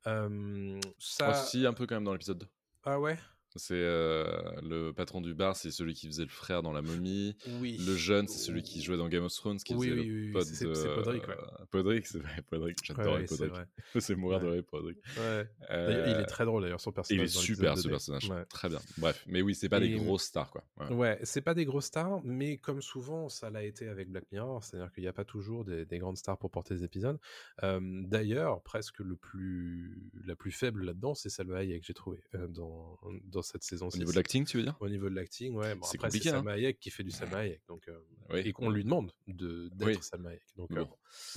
Euh, 0.09 0.81
ça... 0.99 1.33
si, 1.33 1.65
un 1.65 1.73
peu 1.75 1.87
quand 1.87 1.95
même 1.95 2.05
dans 2.05 2.13
l'épisode 2.13 2.39
2. 2.39 2.47
Ah 2.83 2.99
ouais? 2.99 3.17
C'est 3.57 3.75
euh, 3.75 4.25
le 4.63 4.93
patron 4.93 5.21
du 5.21 5.35
bar, 5.35 5.57
c'est 5.57 5.71
celui 5.71 5.95
qui 5.95 6.07
faisait 6.07 6.25
le 6.25 6.29
frère 6.31 6.63
dans 6.63 6.73
La 6.73 6.83
Momie. 6.83 7.37
Oui. 7.61 7.77
Le 7.87 7.95
jeune, 7.97 8.29
c'est 8.29 8.39
celui 8.39 8.63
qui 8.63 8.83
jouait 8.83 8.97
dans 8.97 9.09
Game 9.09 9.25
of 9.25 9.33
Thrones, 9.35 9.59
qui 9.59 9.75
Oui, 9.75 9.89
faisait 9.89 10.01
oui, 10.01 10.27
le 10.29 10.33
pote 10.33 10.45
c'est- 10.45 10.65
de... 10.67 10.75
c'est 10.75 10.95
Podrick, 10.95 11.29
ouais. 11.29 11.35
euh, 11.61 11.65
Podrick, 11.71 12.07
c'est 12.07 12.19
vrai, 12.19 12.43
Podrick. 12.49 12.79
J'adorais 12.85 13.21
ouais, 13.21 13.25
Podrick. 13.27 13.53
C'est 14.01 14.15
mourir 14.15 14.41
de 14.41 14.47
rire, 14.49 14.65
Podrick. 14.65 14.99
Ouais. 15.19 15.49
Euh, 15.71 16.05
il 16.09 16.21
est 16.21 16.27
très 16.27 16.45
drôle 16.45 16.63
d'ailleurs, 16.63 16.81
son 16.81 16.91
Il 16.91 16.95
personnage. 16.95 17.31
est 17.31 17.35
dans 17.35 17.41
l'épisode 17.41 17.57
super 17.57 17.75
2D. 17.75 17.81
ce 17.83 17.89
personnage, 17.89 18.31
très 18.49 18.69
bien. 18.69 18.81
Bref, 18.99 19.25
mais 19.27 19.43
oui, 19.43 19.55
c'est 19.55 19.69
pas 19.69 19.81
des 19.81 19.91
grosses 19.91 20.25
stars 20.25 20.51
quoi. 20.51 20.65
Ouais. 20.91 21.19
C'est 21.23 21.41
pas 21.41 21.55
des 21.55 21.65
grosses 21.65 21.87
stars, 21.87 22.21
mais 22.25 22.57
comme 22.59 22.83
souvent, 22.83 23.29
ça 23.29 23.51
l'a 23.51 23.65
été 23.65 23.89
avec 23.89 24.11
Black 24.11 24.25
Mirror, 24.33 24.63
c'est-à-dire 24.65 24.93
qu'il 24.93 25.03
n'y 25.03 25.09
a 25.09 25.13
pas 25.13 25.25
toujours 25.25 25.65
des, 25.65 25.85
des 25.87 25.99
grandes 25.99 26.17
stars 26.17 26.39
pour 26.39 26.51
porter 26.51 26.75
des 26.75 26.85
épisodes. 26.85 27.19
Euh, 27.63 27.81
D'ailleurs, 28.05 28.63
presque 28.63 28.99
le 29.01 29.17
plus, 29.17 30.11
la 30.25 30.37
plus 30.37 30.51
faible 30.51 30.85
là-dedans, 30.85 31.15
c'est 31.15 31.29
Salma 31.31 31.59
Hayek, 31.59 31.85
j'ai 31.85 31.95
trouvé, 31.95 32.19
euh, 32.35 32.47
dans, 32.49 32.99
dans 33.25 33.43
cette 33.47 33.63
saison 33.63 33.87
Au 33.87 33.91
6. 33.91 33.99
niveau 34.01 34.11
de 34.13 34.17
l'acting, 34.17 34.45
tu 34.45 34.57
veux 34.59 34.63
dire? 34.63 34.77
Au 34.81 34.89
niveau 34.89 35.09
de 35.09 35.15
l'acting, 35.15 35.55
ouais. 35.55 35.75
Bon, 35.75 35.87
C'est 35.87 35.97
après, 35.97 36.11
c'est 36.11 36.19
compliqué, 36.19 36.29
hein. 36.31 36.33
Salma 36.33 36.53
Hayek 36.53 36.79
qui 36.81 36.91
fait 36.91 37.03
du 37.05 37.13
Hayek, 37.35 37.63
donc, 37.69 37.89
euh, 37.89 37.99
Oui. 38.31 38.41
et 38.45 38.53
qu'on 38.53 38.71
lui 38.71 38.85
demande 38.85 39.13
de 39.27 39.69
d'être 39.75 39.87
Oui. 39.89 39.99
Salma 40.03 40.31
Hayek. 40.31 40.43
Donc, 40.57 40.71
Bon. 40.73 40.81
euh, 40.83 40.85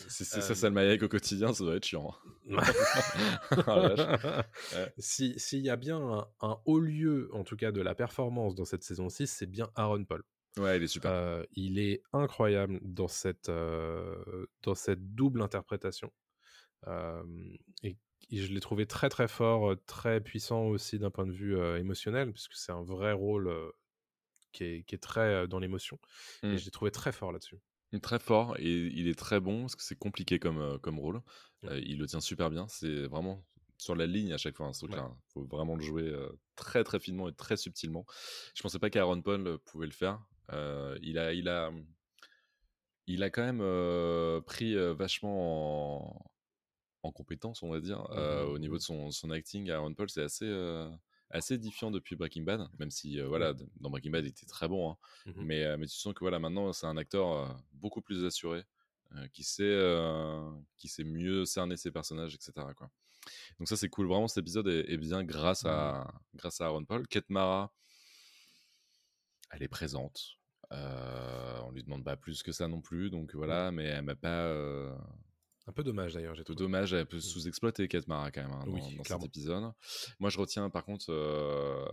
Si 0.08 0.26
c'est 0.26 0.38
Euh, 0.40 0.42
ça, 0.42 0.56
Salma 0.56 0.82
Hayek 0.82 1.04
au 1.04 1.08
quotidien, 1.08 1.54
ça 1.54 1.64
doit 1.64 1.76
être 1.76 1.86
chiant. 1.86 2.14
hein. 2.50 2.58
Oh. 3.68 4.76
Ouais. 4.76 4.94
Si- 4.98 5.40
S'il 5.40 5.60
y 5.62 5.70
a 5.70 5.76
bien 5.78 5.98
un, 6.00 6.28
un 6.42 6.58
haut 6.66 6.80
lieu, 6.80 7.30
en 7.34 7.44
tout 7.44 7.56
cas, 7.56 7.72
de 7.72 7.82
la 7.82 7.96
performance 7.96 8.56
dans 8.56 8.66
cette 8.66 8.84
saison 8.84 9.10
6, 9.10 9.28
c'est 9.28 9.46
bien 9.48 9.70
Aaron 9.76 10.04
Paul. 10.06 10.24
Ouais, 10.58 10.78
il 10.78 10.84
est 10.84 10.88
super. 10.88 11.12
Euh, 11.12 11.44
il 11.54 11.78
est 11.80 12.02
incroyable 12.12 12.80
dans 12.82 13.08
cette, 13.08 13.50
euh, 13.50 14.48
dans 14.64 14.76
cette 14.76 15.14
double 15.16 15.42
interprétation. 15.42 16.12
Euh, 16.88 17.24
et 17.84 17.98
je 18.32 18.54
l'ai 18.54 18.60
trouvé 18.60 18.86
très 18.86 19.10
très 19.10 19.28
fort, 19.28 19.76
très 19.86 20.22
puissant 20.22 20.64
aussi 20.66 21.00
d'un 21.00 21.10
point 21.10 21.26
de 21.26 21.32
vue 21.32 21.58
euh, 21.58 21.80
émotionnel, 21.80 22.32
puisque 22.32 22.54
c'est 22.54 22.72
un 22.72 22.84
vrai 22.84 23.12
rôle 23.12 23.48
euh, 23.48 23.72
qui, 24.52 24.64
est, 24.64 24.84
qui 24.84 24.96
est 24.96 25.00
très 25.00 25.48
dans 25.48 25.60
l'émotion. 25.60 26.00
Mm. 26.44 26.52
Et 26.52 26.58
je 26.58 26.66
l'ai 26.66 26.72
trouvé 26.72 26.92
très 26.92 27.12
fort 27.12 27.32
là-dessus. 27.32 27.58
Il 27.92 27.98
est 27.98 28.02
très 28.02 28.20
fort 28.20 28.56
et 28.60 28.72
il 28.72 29.08
est 29.08 29.18
très 29.18 29.40
bon 29.40 29.62
parce 29.62 29.76
que 29.76 29.82
c'est 29.82 29.98
compliqué 29.98 30.38
comme, 30.38 30.78
comme 30.80 31.00
rôle. 31.00 31.22
Il 31.64 31.98
le 31.98 32.06
tient 32.06 32.22
super 32.22 32.52
bien. 32.52 32.68
C'est 32.68 33.08
vraiment 33.08 33.44
sur 33.80 33.96
la 33.96 34.06
ligne 34.06 34.32
à 34.32 34.38
chaque 34.38 34.56
fois, 34.56 34.68
hein, 34.68 34.74
ce 34.74 34.86
truc-là. 34.86 35.08
Ouais. 35.08 35.14
Il 35.16 35.32
faut 35.34 35.46
vraiment 35.46 35.76
le 35.76 35.82
jouer 35.82 36.14
très 36.56 36.84
très 36.84 37.00
finement 37.00 37.28
et 37.28 37.34
très 37.34 37.58
subtilement. 37.58 38.06
Je 38.54 38.62
pensais 38.62 38.78
pas 38.78 38.92
qu'Aaron 38.92 39.24
Paul 39.24 39.58
pouvait 39.66 39.88
le 39.88 39.92
faire. 39.92 40.24
Il, 41.02 41.18
a, 41.18 41.34
il, 41.34 41.50
a, 41.50 41.72
il 43.10 43.24
a 43.24 43.32
quand 43.32 43.44
même 43.44 43.62
euh, 43.62 44.40
pris 44.40 44.76
euh, 44.76 44.94
vachement 44.94 46.14
en, 46.14 46.32
en 47.04 47.12
compétence, 47.12 47.64
on 47.64 47.70
va 47.70 47.80
dire, 47.80 48.06
euh, 48.12 48.46
Mhm, 48.46 48.52
au 48.52 48.60
niveau 48.60 48.76
de 48.78 48.82
son, 48.82 49.12
son 49.12 49.32
acting. 49.32 49.70
Aaron 49.70 49.94
Paul, 49.94 50.10
c'est 50.10 50.24
assez, 50.24 50.46
euh, 50.46 50.90
assez 51.30 51.54
édifiant 51.56 51.92
depuis 51.92 52.16
Breaking 52.16 52.44
Bad, 52.44 52.68
même 52.80 52.92
si 52.92 53.20
euh, 53.20 53.28
voilà, 53.28 53.54
d- 53.54 53.66
dans 53.80 53.90
Breaking 53.90 54.12
Bad, 54.12 54.26
il 54.26 54.30
était 54.30 54.46
très 54.46 54.68
bon. 54.68 54.92
hein. 54.92 54.98
Mhm. 55.28 55.44
mais, 55.46 55.64
euh, 55.66 55.78
mais 55.78 55.88
tu 55.88 55.96
sens 55.98 56.14
que 56.14 56.20
voilà, 56.20 56.40
maintenant, 56.40 56.74
c'est 56.74 56.88
un 56.88 56.98
acteur 56.98 57.32
euh, 57.32 57.48
beaucoup 57.74 58.02
plus 58.02 58.26
assuré, 58.26 58.64
euh, 59.16 59.28
qui, 59.30 59.44
sait, 59.44 59.64
euh, 59.64 60.52
qui 60.78 60.88
sait 60.88 61.04
mieux 61.04 61.46
cerner 61.46 61.78
ses 61.78 61.92
personnages, 61.92 62.36
etc. 62.36 62.74
Quoi. 62.76 62.90
Donc 63.60 63.68
ça, 63.68 63.78
c'est 63.78 63.90
cool. 63.90 64.08
Vraiment, 64.08 64.28
cet 64.28 64.40
épisode 64.40 64.68
est, 64.68 64.92
est 64.92 64.98
bien 64.98 65.24
grâce 65.24 65.66
à, 65.66 66.14
grâce 66.36 66.62
à 66.62 66.66
Aaron 66.66 66.86
Paul. 66.86 67.08
Kate 67.08 67.30
Mara, 67.30 67.74
elle 69.52 69.64
est 69.64 69.68
présente. 69.68 70.36
Euh, 70.72 71.60
on 71.66 71.72
lui 71.72 71.84
demande 71.84 72.04
pas 72.04 72.16
plus 72.16 72.44
que 72.44 72.52
ça 72.52 72.68
non 72.68 72.82
plus, 72.82 73.10
donc 73.10 73.34
voilà, 73.34 73.72
mais 73.72 73.86
elle 73.86 74.04
m'a 74.04 74.16
pas. 74.16 74.54
Un 75.70 75.72
peu 75.72 75.84
dommage 75.84 76.14
d'ailleurs, 76.14 76.34
j'ai 76.36 76.44
tout 76.44 76.54
trouvé. 76.56 76.66
dommage, 76.68 76.94
elle 76.94 77.06
peut 77.06 77.20
sous-exploiter 77.20 77.88
Kate 77.88 78.08
Mara 78.08 78.32
quand 78.32 78.42
même 78.42 78.52
hein, 78.52 78.64
dans, 78.66 78.72
Oui, 78.74 78.82
dans 78.98 79.04
cet 79.04 79.24
épisode. 79.24 79.72
Moi, 80.20 80.30
je 80.30 80.38
retiens 80.40 80.70
par 80.70 80.84
contre 80.84 81.12
euh, 81.12 81.86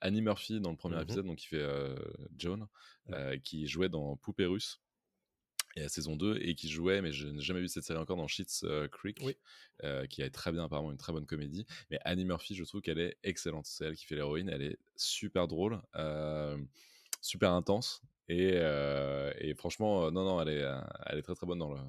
Annie 0.00 0.22
Murphy 0.22 0.60
dans 0.60 0.70
le 0.70 0.76
premier 0.76 0.96
Mhm. 0.96 1.02
épisode, 1.02 1.26
donc 1.26 1.38
qui 1.38 1.46
fait 1.48 1.56
euh, 1.60 1.96
Joan, 2.38 2.66
euh, 3.10 3.36
qui 3.38 3.66
jouait 3.66 3.88
dans 3.88 4.16
Poupée 4.16 4.46
russe 4.46 4.80
et 5.76 5.82
à 5.82 5.88
saison 5.88 6.14
2 6.14 6.38
et 6.40 6.54
qui 6.54 6.68
jouait, 6.68 7.02
mais 7.02 7.10
je 7.10 7.26
n'ai 7.26 7.42
jamais 7.42 7.58
vu 7.60 7.66
cette 7.68 7.82
série 7.82 7.98
encore 7.98 8.16
dans 8.16 8.26
euh, 8.62 8.86
Creek, 8.88 9.18
Oui. 9.22 9.36
euh, 9.82 10.06
qui 10.06 10.22
est 10.22 10.30
très 10.30 10.52
bien, 10.52 10.64
apparemment 10.64 10.92
une 10.92 10.96
très 10.98 11.12
bonne 11.12 11.26
comédie. 11.26 11.66
Mais 11.90 11.98
Annie 12.04 12.24
Murphy, 12.24 12.54
je 12.54 12.62
trouve 12.62 12.80
qu'elle 12.80 13.00
est 13.00 13.18
excellente. 13.24 13.66
C'est 13.66 13.84
elle 13.86 13.96
qui 13.96 14.04
fait 14.04 14.14
l'héroïne, 14.14 14.48
elle 14.48 14.62
est 14.62 14.78
super 14.94 15.48
drôle, 15.48 15.82
euh, 15.96 16.56
super 17.20 17.50
intense. 17.52 18.00
Et, 18.28 18.52
euh, 18.54 19.32
et 19.38 19.54
franchement, 19.54 20.10
non, 20.12 20.24
non, 20.24 20.40
elle 20.40 20.48
est, 20.50 20.64
elle 21.06 21.18
est 21.18 21.22
très 21.22 21.34
très 21.34 21.46
bonne 21.46 21.58
dans 21.58 21.72
le 21.74 21.80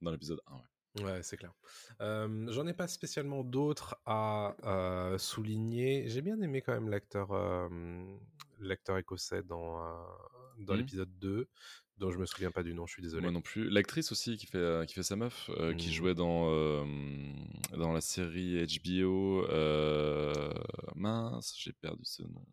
dans 0.00 0.10
l'épisode 0.12 0.40
1. 0.46 0.54
ouais. 0.54 0.60
Ouais, 1.00 1.22
c'est 1.22 1.36
clair. 1.38 1.52
Euh, 2.00 2.46
J'en 2.50 2.66
ai 2.66 2.74
pas 2.74 2.86
spécialement 2.86 3.44
d'autres 3.44 3.96
à 4.04 4.54
euh, 4.64 5.16
souligner. 5.18 6.06
J'ai 6.08 6.20
bien 6.20 6.40
aimé 6.42 6.60
quand 6.60 6.72
même 6.74 6.88
l'acteur 6.90 7.32
euh, 7.32 7.68
l'acteur 8.60 8.98
écossais 8.98 9.42
dans, 9.42 9.78
dans 10.58 10.74
Mhm. 10.74 10.78
l'épisode 10.80 11.18
2, 11.18 11.48
dont 11.96 12.10
je 12.10 12.18
me 12.18 12.26
souviens 12.26 12.50
pas 12.50 12.62
du 12.62 12.74
nom, 12.74 12.86
je 12.86 12.92
suis 12.92 13.02
désolé. 13.02 13.22
Moi 13.22 13.32
non 13.32 13.40
plus. 13.40 13.70
L'actrice 13.70 14.12
aussi 14.12 14.36
qui 14.36 14.46
fait, 14.46 14.84
qui 14.86 14.94
fait 14.94 15.02
sa 15.02 15.16
meuf, 15.16 15.50
qui 15.78 15.88
Mhm. 15.88 15.92
jouait 15.94 16.14
dans, 16.14 16.84
dans 17.76 17.92
la 17.92 18.00
série 18.02 18.62
HBO. 18.66 19.46
mince, 20.94 21.54
j'ai 21.58 21.72
perdu 21.72 22.04
ce 22.04 22.22
nom. 22.22 22.44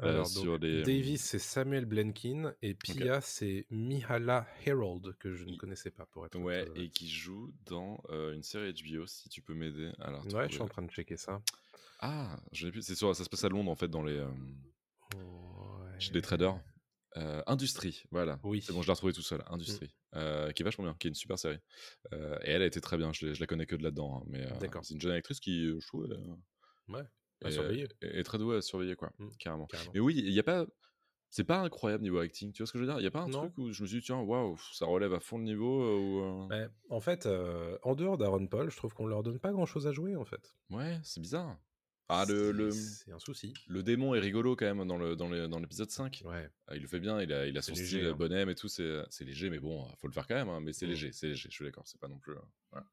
Euh, 0.00 0.08
Alors, 0.10 0.26
sur 0.26 0.52
donc, 0.58 0.62
les- 0.62 0.82
Davis, 0.82 1.22
c'est 1.22 1.38
Samuel 1.38 1.84
Blenkin, 1.84 2.54
et 2.62 2.74
Pia, 2.74 3.20
c'est 3.20 3.66
Mihala 3.70 4.46
Herold, 4.64 5.16
que 5.18 5.34
je 5.34 5.44
ne 5.44 5.56
connaissais 5.56 5.90
pas, 5.90 6.06
pour 6.06 6.26
être 6.26 6.38
Ouais, 6.38 6.62
honnête. 6.62 6.76
et 6.76 6.88
qui 6.90 7.08
joue 7.08 7.52
dans 7.66 8.02
euh, 8.10 8.34
une 8.34 8.42
série 8.42 8.72
HBO, 8.72 9.06
si 9.06 9.28
tu 9.28 9.42
peux 9.42 9.54
m'aider. 9.54 9.92
Alors, 9.98 10.24
Ouais, 10.32 10.48
je 10.48 10.54
suis 10.54 10.62
en 10.62 10.68
train 10.68 10.82
de 10.82 10.90
checker 10.90 11.16
ça. 11.16 11.40
Ah, 12.00 12.40
je 12.52 12.66
n'ai 12.66 12.72
plus. 12.72 12.82
C'est 12.82 12.94
sûr, 12.96 13.14
ça 13.14 13.22
se 13.24 13.28
passe 13.28 13.44
à 13.44 13.48
Londres 13.48 13.70
en 13.70 13.76
fait, 13.76 13.88
dans 13.88 14.02
les. 14.02 14.16
euh, 14.16 14.28
chez 15.98 16.12
les 16.12 16.22
traders. 16.22 16.60
Euh, 17.18 17.42
Industrie, 17.46 18.04
voilà. 18.10 18.40
Oui. 18.42 18.62
C'est 18.62 18.72
bon, 18.72 18.80
je 18.80 18.86
l'ai 18.86 18.92
retrouvé 18.92 19.12
tout 19.12 19.20
seul. 19.22 19.44
Industrie. 19.48 19.94
Euh, 20.14 20.50
qui 20.52 20.62
est 20.62 20.64
vachement 20.64 20.84
bien, 20.84 20.94
qui 20.98 21.06
est 21.08 21.10
une 21.10 21.14
super 21.14 21.38
série. 21.38 21.58
Euh, 22.14 22.38
et 22.42 22.50
elle 22.52 22.62
a 22.62 22.66
été 22.66 22.80
très 22.80 22.96
bien, 22.96 23.12
je, 23.12 23.26
la 23.38 23.46
connais 23.46 23.66
que 23.66 23.76
de 23.76 23.82
là-dedans. 23.82 24.16
hein, 24.20 24.24
mais 24.28 24.46
D'accord. 24.60 24.82
c'est 24.84 24.94
une 24.94 25.00
jeune 25.00 25.12
actrice 25.12 25.38
qui, 25.38 25.66
je 25.78 25.86
trouve, 25.86 26.06
est, 26.06 26.92
Ouais, 26.92 27.02
à 27.48 27.50
surveiller. 27.50 27.88
est 28.02 28.22
très 28.24 28.38
douée 28.38 28.56
à 28.56 28.62
surveiller, 28.62 28.94
quoi, 28.96 29.12
Mm, 29.18 29.28
carrément. 29.38 29.66
carrément. 29.66 29.90
Mais 29.94 30.00
oui, 30.00 30.14
il 30.16 30.30
n'y 30.32 30.38
a 30.38 30.42
pas. 30.42 30.66
C'est 31.34 31.44
pas 31.44 31.60
incroyable 31.60 32.02
niveau 32.02 32.18
acting, 32.18 32.52
tu 32.52 32.58
vois 32.62 32.66
ce 32.66 32.72
que 32.72 32.78
je 32.78 32.84
veux 32.84 32.90
dire? 32.90 32.98
Il 32.98 33.02
n'y 33.02 33.06
a 33.06 33.10
pas 33.10 33.22
un 33.22 33.28
Non. 33.28 33.38
truc 33.38 33.56
où 33.56 33.72
je 33.72 33.82
me 33.82 33.88
suis 33.88 34.00
dit, 34.00 34.04
tiens, 34.04 34.20
waouh, 34.20 34.58
ça 34.74 34.84
relève 34.84 35.14
à 35.14 35.20
fond 35.20 35.38
le 35.38 35.44
niveau 35.44 35.82
euh, 35.82 35.96
ou, 35.98 36.20
euh, 36.20 36.46
Ouais, 36.48 36.68
en 36.90 37.00
fait, 37.00 37.24
euh, 37.24 37.78
en 37.84 37.94
dehors 37.94 38.18
d'Aaron 38.18 38.46
Paul, 38.46 38.70
je 38.70 38.76
trouve 38.76 38.92
qu'on 38.92 39.06
leur 39.06 39.22
donne 39.22 39.38
pas 39.38 39.50
grand-chose 39.50 39.86
à 39.86 39.92
jouer, 39.92 40.14
en 40.14 40.26
fait. 40.26 40.54
Ouais, 40.68 41.00
c'est 41.02 41.20
bizarre. 41.20 41.58
Ah, 42.10 42.26
le, 42.28 42.34
C'est- 42.48 42.52
le, 42.52 42.70
C'est 42.72 43.12
un 43.12 43.18
souci. 43.18 43.54
le 43.66 43.82
démon 43.82 44.14
est 44.14 44.18
rigolo 44.20 44.56
quand 44.56 44.66
même 44.66 44.86
dans 44.86 44.98
le 44.98 45.16
dans 45.16 45.28
le- 45.28 45.48
dans 45.48 45.58
l'épisode 45.58 45.90
5. 45.90 46.20
Ouais. 46.26 46.50
Ah, 46.66 46.76
il 46.76 46.82
le 46.82 46.88
fait 46.88 47.00
bien, 47.00 47.22
il 47.22 47.32
a, 47.32 47.46
il 47.46 47.56
a 47.56 47.62
son 47.62 47.74
style 47.74 48.04
hein. 48.04 48.12
bonhomme 48.12 48.50
et 48.50 48.54
tout, 48.54 48.68
c'est 48.68 49.02
léger, 49.20 49.48
mais 49.48 49.58
bon, 49.58 49.86
faut 49.96 50.08
le 50.08 50.12
faire 50.12 50.26
quand 50.26 50.34
même, 50.34 50.50
hein, 50.50 50.60
mais 50.60 50.74
c'est 50.74 50.84
Mm. 50.86 50.90
léger, 50.90 51.12
c'est 51.12 51.28
léger, 51.28 51.48
je 51.48 51.54
suis 51.54 51.64
d'accord, 51.64 51.84
c'est 51.86 51.98
pas 51.98 52.08
non 52.08 52.18
plus. 52.18 52.32
euh, 52.34 52.40
voilà. 52.72 52.86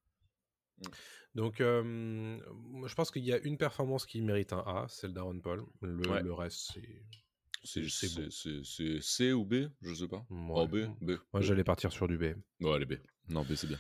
Donc, 1.36 1.62
euh, 1.62 1.84
moi, 1.84 2.88
je 2.88 2.96
pense 2.96 3.12
qu'il 3.12 3.24
y 3.24 3.32
a 3.34 3.38
une 3.40 3.58
performance 3.58 4.06
qui 4.06 4.22
mérite 4.22 4.52
un 4.54 4.60
A, 4.66 4.86
celle 4.90 5.14
d'Aaron 5.14 5.40
Paul. 5.40 5.64
Le, 5.82 6.10
Ouais. 6.10 6.24
le 6.24 6.34
reste, 6.34 6.72
c'est. 6.74 7.02
C'est 7.62 7.90
c'est 7.90 8.08
bon. 8.16 8.28
c'est- 8.32 8.64
c'est- 8.64 8.64
c'est 8.64 9.02
C 9.02 9.34
ou 9.34 9.44
B, 9.44 9.66
je 9.82 9.94
sais 9.94 10.08
pas. 10.08 10.26
Ouais. 10.30 10.48
Oh, 10.56 10.66
B, 10.68 10.78
B. 11.02 11.12
Moi, 11.34 11.42
j'allais 11.42 11.66
partir 11.66 11.92
sur 11.92 12.08
du 12.08 12.18
B. 12.18 12.34
Bon, 12.62 12.72
allez, 12.74 12.86
B. 12.86 12.94
Non, 13.28 13.44
B, 13.44 13.54
c'est 13.56 13.68
bien. 13.68 13.78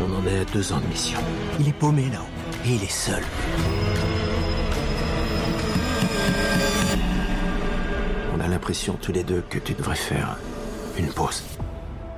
On 0.00 0.12
en 0.14 0.26
est 0.26 0.38
à 0.38 0.44
deux 0.46 0.72
ans 0.72 0.80
de 0.80 0.86
mission. 0.86 1.18
Il 1.60 1.68
est 1.68 1.78
paumé 1.78 2.08
là-haut. 2.10 2.64
Et 2.66 2.74
il 2.76 2.82
est 2.82 2.90
seul. 2.90 3.22
On 8.34 8.40
a 8.40 8.48
l'impression 8.48 8.94
tous 8.96 9.12
les 9.12 9.22
deux 9.24 9.42
que 9.42 9.58
tu 9.58 9.74
devrais 9.74 9.96
faire 9.96 10.38
une 10.98 11.12
pause. 11.12 11.42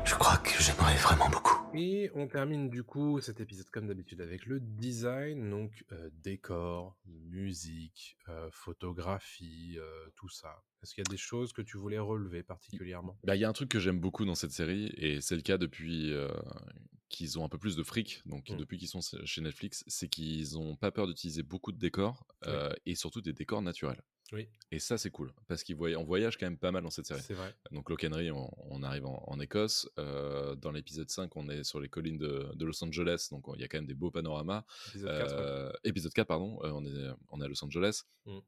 Je 0.05 0.15
crois 0.15 0.37
que 0.39 0.51
j'aimerais 0.63 0.97
vraiment 0.97 1.29
beaucoup. 1.29 1.59
Et 1.77 2.11
on 2.15 2.27
termine 2.27 2.71
du 2.71 2.83
coup 2.83 3.21
cet 3.21 3.41
épisode 3.41 3.69
comme 3.71 3.87
d'habitude 3.87 4.21
avec 4.21 4.47
le 4.47 4.61
design, 4.61 5.51
donc 5.51 5.85
euh, 5.93 6.11
décor, 6.13 6.97
musique, 7.07 8.17
euh, 8.29 8.49
photographie, 8.51 9.77
euh, 9.79 10.09
tout 10.15 10.29
ça. 10.29 10.63
Est-ce 10.83 10.95
qu'il 10.95 11.05
y 11.05 11.09
a 11.09 11.11
des 11.11 11.17
choses 11.17 11.53
que 11.53 11.63
tu 11.63 11.77
voulais 11.77 11.99
relever 11.99 12.43
particulièrement? 12.43 13.19
Bah, 13.25 13.37
il 13.37 13.41
y 13.41 13.45
a 13.45 13.49
un 13.49 13.53
truc 13.53 13.69
que 13.69 13.79
j'aime 13.81 14.01
beaucoup 14.01 14.25
dans 14.25 14.35
cette 14.35 14.53
série, 14.53 14.93
et 14.97 15.21
c'est 15.21 15.37
le 15.37 15.43
cas 15.43 15.59
depuis 15.59 16.13
qu'ils 17.09 17.39
ont 17.39 17.45
un 17.45 17.49
peu 17.49 17.59
plus 17.59 17.77
de 17.77 17.83
fric, 17.83 18.23
donc 18.27 18.51
Mm. 18.51 18.57
depuis 18.57 18.79
qu'ils 18.79 18.89
sont 18.89 19.01
chez 19.25 19.41
Netflix, 19.41 19.85
c'est 19.87 20.09
qu'ils 20.09 20.59
ont 20.59 20.77
pas 20.77 20.91
peur 20.91 21.07
d'utiliser 21.07 21.43
beaucoup 21.43 21.73
de 21.73 21.79
décors, 21.79 22.27
et 22.85 22.95
surtout 22.95 23.21
des 23.21 23.33
décors 23.33 23.63
naturels. 23.63 24.03
Oui, 24.33 24.49
Et 24.73 24.79
ça, 24.81 24.99
c'est 24.99 25.11
cool, 25.11 25.33
parce 25.47 25.63
qu'on 25.63 26.05
voyage 26.05 26.37
quand 26.37 26.47
même 26.47 26.59
pas 26.59 26.73
mal 26.73 26.83
dans 26.83 26.91
cette 26.91 27.07
série. 27.07 27.21
c'est 27.23 27.35
vrai. 27.35 27.55
Donc, 27.71 27.89
Lock 27.91 28.05
Henry, 28.05 28.31
on, 28.33 28.51
on 28.71 28.83
arrive 28.83 29.07
en, 29.07 29.23
en 29.27 29.39
Écosse. 29.39 29.89
euh, 29.99 30.55
dans 30.57 30.73
l'épisode 30.73 31.09
5, 31.09 31.37
on 31.37 31.49
est 31.49 31.63
sur 31.63 31.79
les 31.81 31.89
collines 31.89 32.19
de, 32.19 32.49
de 32.55 32.65
Los 32.65 32.83
Angeles, 32.83 33.29
donc 33.31 33.45
il 33.55 33.61
y 33.61 33.65
a 33.65 33.69
quand 33.69 33.79
même 33.79 33.87
des 33.87 33.95
beaux 33.95 34.11
panoramas. 34.11 34.65
Épisode 34.89 35.17
4, 35.19 35.31
ouais. 35.31 35.41
Euh, 35.41 35.73
Épisode 35.85 36.13
4, 36.13 36.27
pardon, 36.27 36.59
euh, 36.65 36.71
on, 36.73 36.85
est, 36.85 37.11
on 37.31 37.41
est 37.41 37.45
à 37.45 37.49
Los 37.49 37.65
Angeles. 37.65 38.03
Mm. 38.25 38.39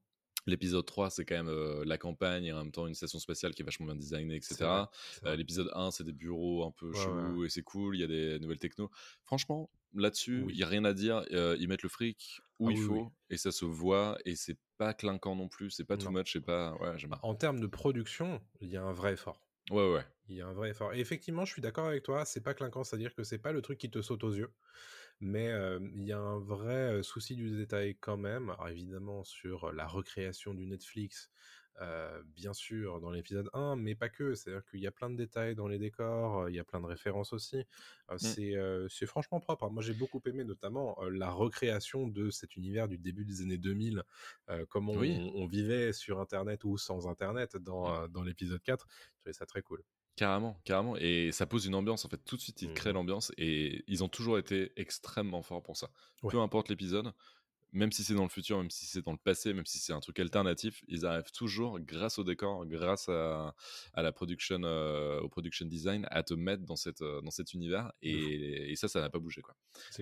L'épisode 0.46 0.86
3, 0.86 1.10
c'est 1.10 1.24
quand 1.26 1.34
même 1.36 1.48
euh, 1.48 1.84
la 1.84 1.98
campagne 1.98 2.44
et 2.46 2.52
en 2.52 2.58
même 2.58 2.72
temps 2.72 2.86
une 2.86 2.94
station 2.94 3.18
spatiale 3.18 3.54
qui 3.54 3.60
est 3.62 3.64
vachement 3.64 3.86
bien 3.86 3.96
designée, 3.96 4.34
etc. 4.36 4.56
Euh. 5.26 5.36
L'épisode 5.36 5.70
1, 5.74 5.90
c'est 5.90 6.04
des 6.04 6.12
bureaux 6.12 6.64
un 6.64 6.70
peu 6.70 6.90
Ouais, 6.90 6.98
chelous 7.04 7.44
et 7.44 7.50
c'est 7.50 7.62
cool, 7.62 7.96
il 7.96 8.00
y 8.00 8.04
a 8.04 8.06
des 8.06 8.38
nouvelles 8.38 8.58
techno. 8.58 8.90
Franchement, 9.24 9.68
là-dessus, 9.94 10.38
il 10.40 10.44
Oui. 10.46 10.54
n'y 10.56 10.62
a 10.62 10.66
rien 10.68 10.84
à 10.86 10.94
dire. 10.94 11.22
euh, 11.32 11.56
ils 11.60 11.68
mettent 11.68 11.82
le 11.82 11.88
fric 11.90 12.40
où 12.58 12.70
Ah 12.70 12.72
il 12.72 12.76
oui, 12.76 12.84
faut 12.86 13.04
oui. 13.04 13.12
et 13.30 13.36
ça 13.36 13.52
se 13.52 13.64
voit 13.64 14.18
et 14.24 14.36
c'est 14.36 14.58
pas 14.78 14.94
clinquant 14.94 15.36
non 15.36 15.48
plus, 15.48 15.70
c'est 15.70 15.84
pas 15.84 15.98
too 15.98 16.08
Non. 16.08 16.12
much, 16.12 16.32
c'est 16.32 16.40
pas. 16.40 16.74
Ouais, 16.76 16.96
en 17.22 17.34
termes 17.34 17.60
de 17.60 17.66
production, 17.66 18.42
il 18.60 18.68
y 18.70 18.76
a 18.76 18.82
un 18.82 18.92
vrai 18.92 19.14
effort. 19.14 19.44
Ouais, 19.70 19.92
ouais. 19.92 20.04
Il 20.28 20.36
y 20.36 20.42
a 20.42 20.48
un 20.48 20.54
vrai 20.54 20.70
effort. 20.70 20.94
Et 20.94 21.00
effectivement, 21.00 21.44
je 21.46 21.52
suis 21.52 21.62
d'accord 21.62 21.86
avec 21.88 22.04
toi, 22.04 22.24
c'est 22.24 22.42
pas 22.42 22.54
clinquant, 22.54 22.84
c'est-à-dire 22.84 23.14
que 23.14 23.24
c'est 23.24 23.38
pas 23.40 23.52
le 23.52 23.62
truc 23.62 23.78
qui 23.78 23.90
te 23.90 24.02
saute 24.02 24.24
aux 24.24 24.32
yeux. 24.34 24.54
Mais 25.20 25.48
euh, 25.50 25.80
il 25.94 26.04
y 26.04 26.12
a 26.12 26.18
un 26.18 26.38
vrai 26.40 27.02
souci 27.02 27.36
du 27.36 27.56
détail 27.56 27.96
quand 27.98 28.16
même. 28.18 28.50
Alors 28.50 28.68
évidemment, 28.68 29.24
sur 29.24 29.72
la 29.72 29.86
recréation 29.86 30.54
du 30.54 30.66
Netflix, 30.66 31.30
euh, 31.80 32.22
bien 32.26 32.52
sûr 32.52 33.00
dans 33.00 33.10
l'épisode 33.10 33.48
1, 33.52 33.76
mais 33.76 33.94
pas 33.94 34.08
que. 34.08 34.34
C'est-à-dire 34.34 34.64
qu'il 34.66 34.80
y 34.80 34.86
a 34.86 34.90
plein 34.90 35.10
de 35.10 35.16
détails 35.16 35.54
dans 35.54 35.68
les 35.68 35.78
décors, 35.78 36.40
euh, 36.42 36.50
il 36.50 36.56
y 36.56 36.58
a 36.58 36.64
plein 36.64 36.80
de 36.80 36.86
références 36.86 37.32
aussi. 37.32 37.64
Euh, 38.10 38.14
Mmh. 38.14 38.88
c'est, 38.88 39.06
franchement 39.06 39.40
propre. 39.40 39.64
hein. 39.64 39.70
Moi, 39.70 39.82
j'ai 39.82 39.94
beaucoup 39.94 40.20
aimé 40.26 40.44
notamment 40.44 40.96
la 41.10 41.30
recréation 41.30 42.08
de 42.08 42.30
cet 42.30 42.56
univers 42.56 42.88
du 42.88 42.98
début 42.98 43.24
des 43.24 43.42
années 43.42 43.58
2000, 43.58 44.02
euh, 44.50 44.64
comment 44.68 44.92
Oui. 44.94 45.16
on, 45.34 45.42
on 45.42 45.46
vivait 45.46 45.92
sur 45.92 46.20
Internet 46.20 46.64
ou 46.64 46.76
sans 46.78 47.06
Internet 47.08 47.56
dans, 47.56 48.08
dans 48.08 48.22
l'épisode 48.22 48.62
4. 48.62 48.86
Je 48.90 49.20
trouvais 49.20 49.32
ça 49.32 49.46
très 49.46 49.62
cool. 49.62 49.82
Carrément, 50.16 50.60
carrément. 50.64 50.96
Et 50.96 51.30
ça 51.30 51.46
pose 51.46 51.66
une 51.66 51.76
ambiance, 51.76 52.04
en 52.04 52.08
fait. 52.08 52.18
Tout 52.24 52.34
de 52.34 52.40
suite, 52.40 52.60
ils 52.62 52.72
créent 52.74 52.90
Mhm. 52.90 52.96
l'ambiance 52.96 53.32
et 53.38 53.84
ils 53.86 54.02
ont 54.02 54.08
toujours 54.08 54.36
été 54.36 54.72
extrêmement 54.74 55.42
forts 55.42 55.62
pour 55.62 55.76
ça. 55.76 55.90
Ouais. 56.24 56.32
Peu 56.32 56.40
importe 56.40 56.68
l'épisode, 56.70 57.12
même 57.72 57.92
si 57.92 58.02
c'est 58.02 58.14
dans 58.14 58.22
le 58.22 58.28
futur, 58.28 58.58
même 58.58 58.70
si 58.70 58.86
c'est 58.86 59.02
dans 59.04 59.12
le 59.12 59.18
passé, 59.18 59.52
même 59.52 59.66
si 59.66 59.78
c'est 59.78 59.92
un 59.92 60.00
truc 60.00 60.18
alternatif, 60.20 60.82
ils 60.88 61.04
arrivent 61.06 61.30
toujours, 61.32 61.78
grâce 61.80 62.18
au 62.18 62.24
décor, 62.24 62.64
grâce 62.66 63.08
à, 63.08 63.54
à 63.92 64.02
la 64.02 64.12
production, 64.12 64.60
euh, 64.64 65.20
au 65.20 65.28
production 65.28 65.66
design, 65.66 66.06
à 66.10 66.22
te 66.22 66.34
mettre 66.34 66.64
dans, 66.64 66.76
cette, 66.76 67.02
euh, 67.02 67.20
dans 67.20 67.30
cet 67.30 67.52
univers. 67.54 67.92
Et, 68.02 68.72
et 68.72 68.76
ça, 68.76 68.88
ça 68.88 69.00
n'a 69.00 69.10
pas 69.10 69.18
bougé, 69.18 69.42
quoi. 69.42 69.54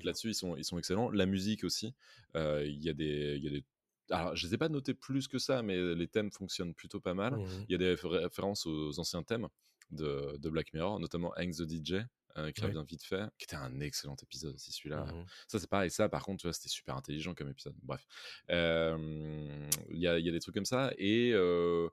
Là-dessus, 0.04 0.28
ils 0.30 0.34
sont, 0.34 0.56
ils 0.56 0.64
sont 0.64 0.78
excellents. 0.78 1.10
La 1.10 1.26
musique 1.26 1.64
aussi, 1.64 1.94
euh, 2.36 2.64
il 2.66 2.82
y 2.82 2.88
a 2.88 2.92
des. 2.92 3.38
y 3.38 3.46
a 3.48 3.50
des 3.50 3.64
alors, 4.10 4.36
je 4.36 4.44
ne 4.46 4.50
les 4.50 4.54
ai 4.54 4.58
pas 4.58 4.68
notés 4.68 4.94
plus 4.94 5.26
que 5.26 5.38
ça, 5.38 5.62
mais 5.62 5.76
les 5.96 6.06
thèmes 6.06 6.30
fonctionnent 6.30 6.74
plutôt 6.74 7.00
pas 7.00 7.14
mal. 7.14 7.36
Mhm. 7.36 7.64
Il 7.68 7.72
y 7.72 7.74
a 7.74 7.78
des 7.78 7.92
réfé- 7.96 8.06
références 8.06 8.64
aux 8.64 8.96
anciens 9.00 9.24
thèmes 9.24 9.48
de, 9.90 10.36
de 10.38 10.48
Black 10.48 10.72
Mirror, 10.72 11.00
notamment 11.00 11.32
Hank 11.36 11.56
the 11.56 11.62
DJ, 11.68 12.04
euh, 12.38 12.52
qui 12.52 12.60
Ouais. 12.62 12.68
revient 12.68 12.84
vite 12.88 13.02
fait, 13.04 13.24
qui 13.38 13.44
était 13.44 13.56
un 13.56 13.80
excellent 13.80 14.16
épisode 14.22 14.54
aussi, 14.54 14.72
celui-là. 14.72 15.04
Mhm. 15.06 15.24
Ça, 15.48 15.58
c'est 15.58 15.68
pareil. 15.70 15.90
Ça, 15.90 16.08
par 16.08 16.22
contre, 16.24 16.40
tu 16.40 16.46
vois, 16.46 16.52
c'était 16.52 16.68
super 16.68 16.96
intelligent 16.96 17.34
comme 17.34 17.48
épisode. 17.48 17.74
Bref. 17.82 18.06
Euh, 18.50 19.68
Il 19.90 19.98
y, 19.98 20.06
a, 20.08 20.18
il 20.18 20.24
y 20.26 20.28
a 20.28 20.32
des 20.32 20.40
trucs 20.40 20.54
comme 20.54 20.64
ça. 20.64 20.92
Et, 20.98 21.32
euh, 21.32 21.88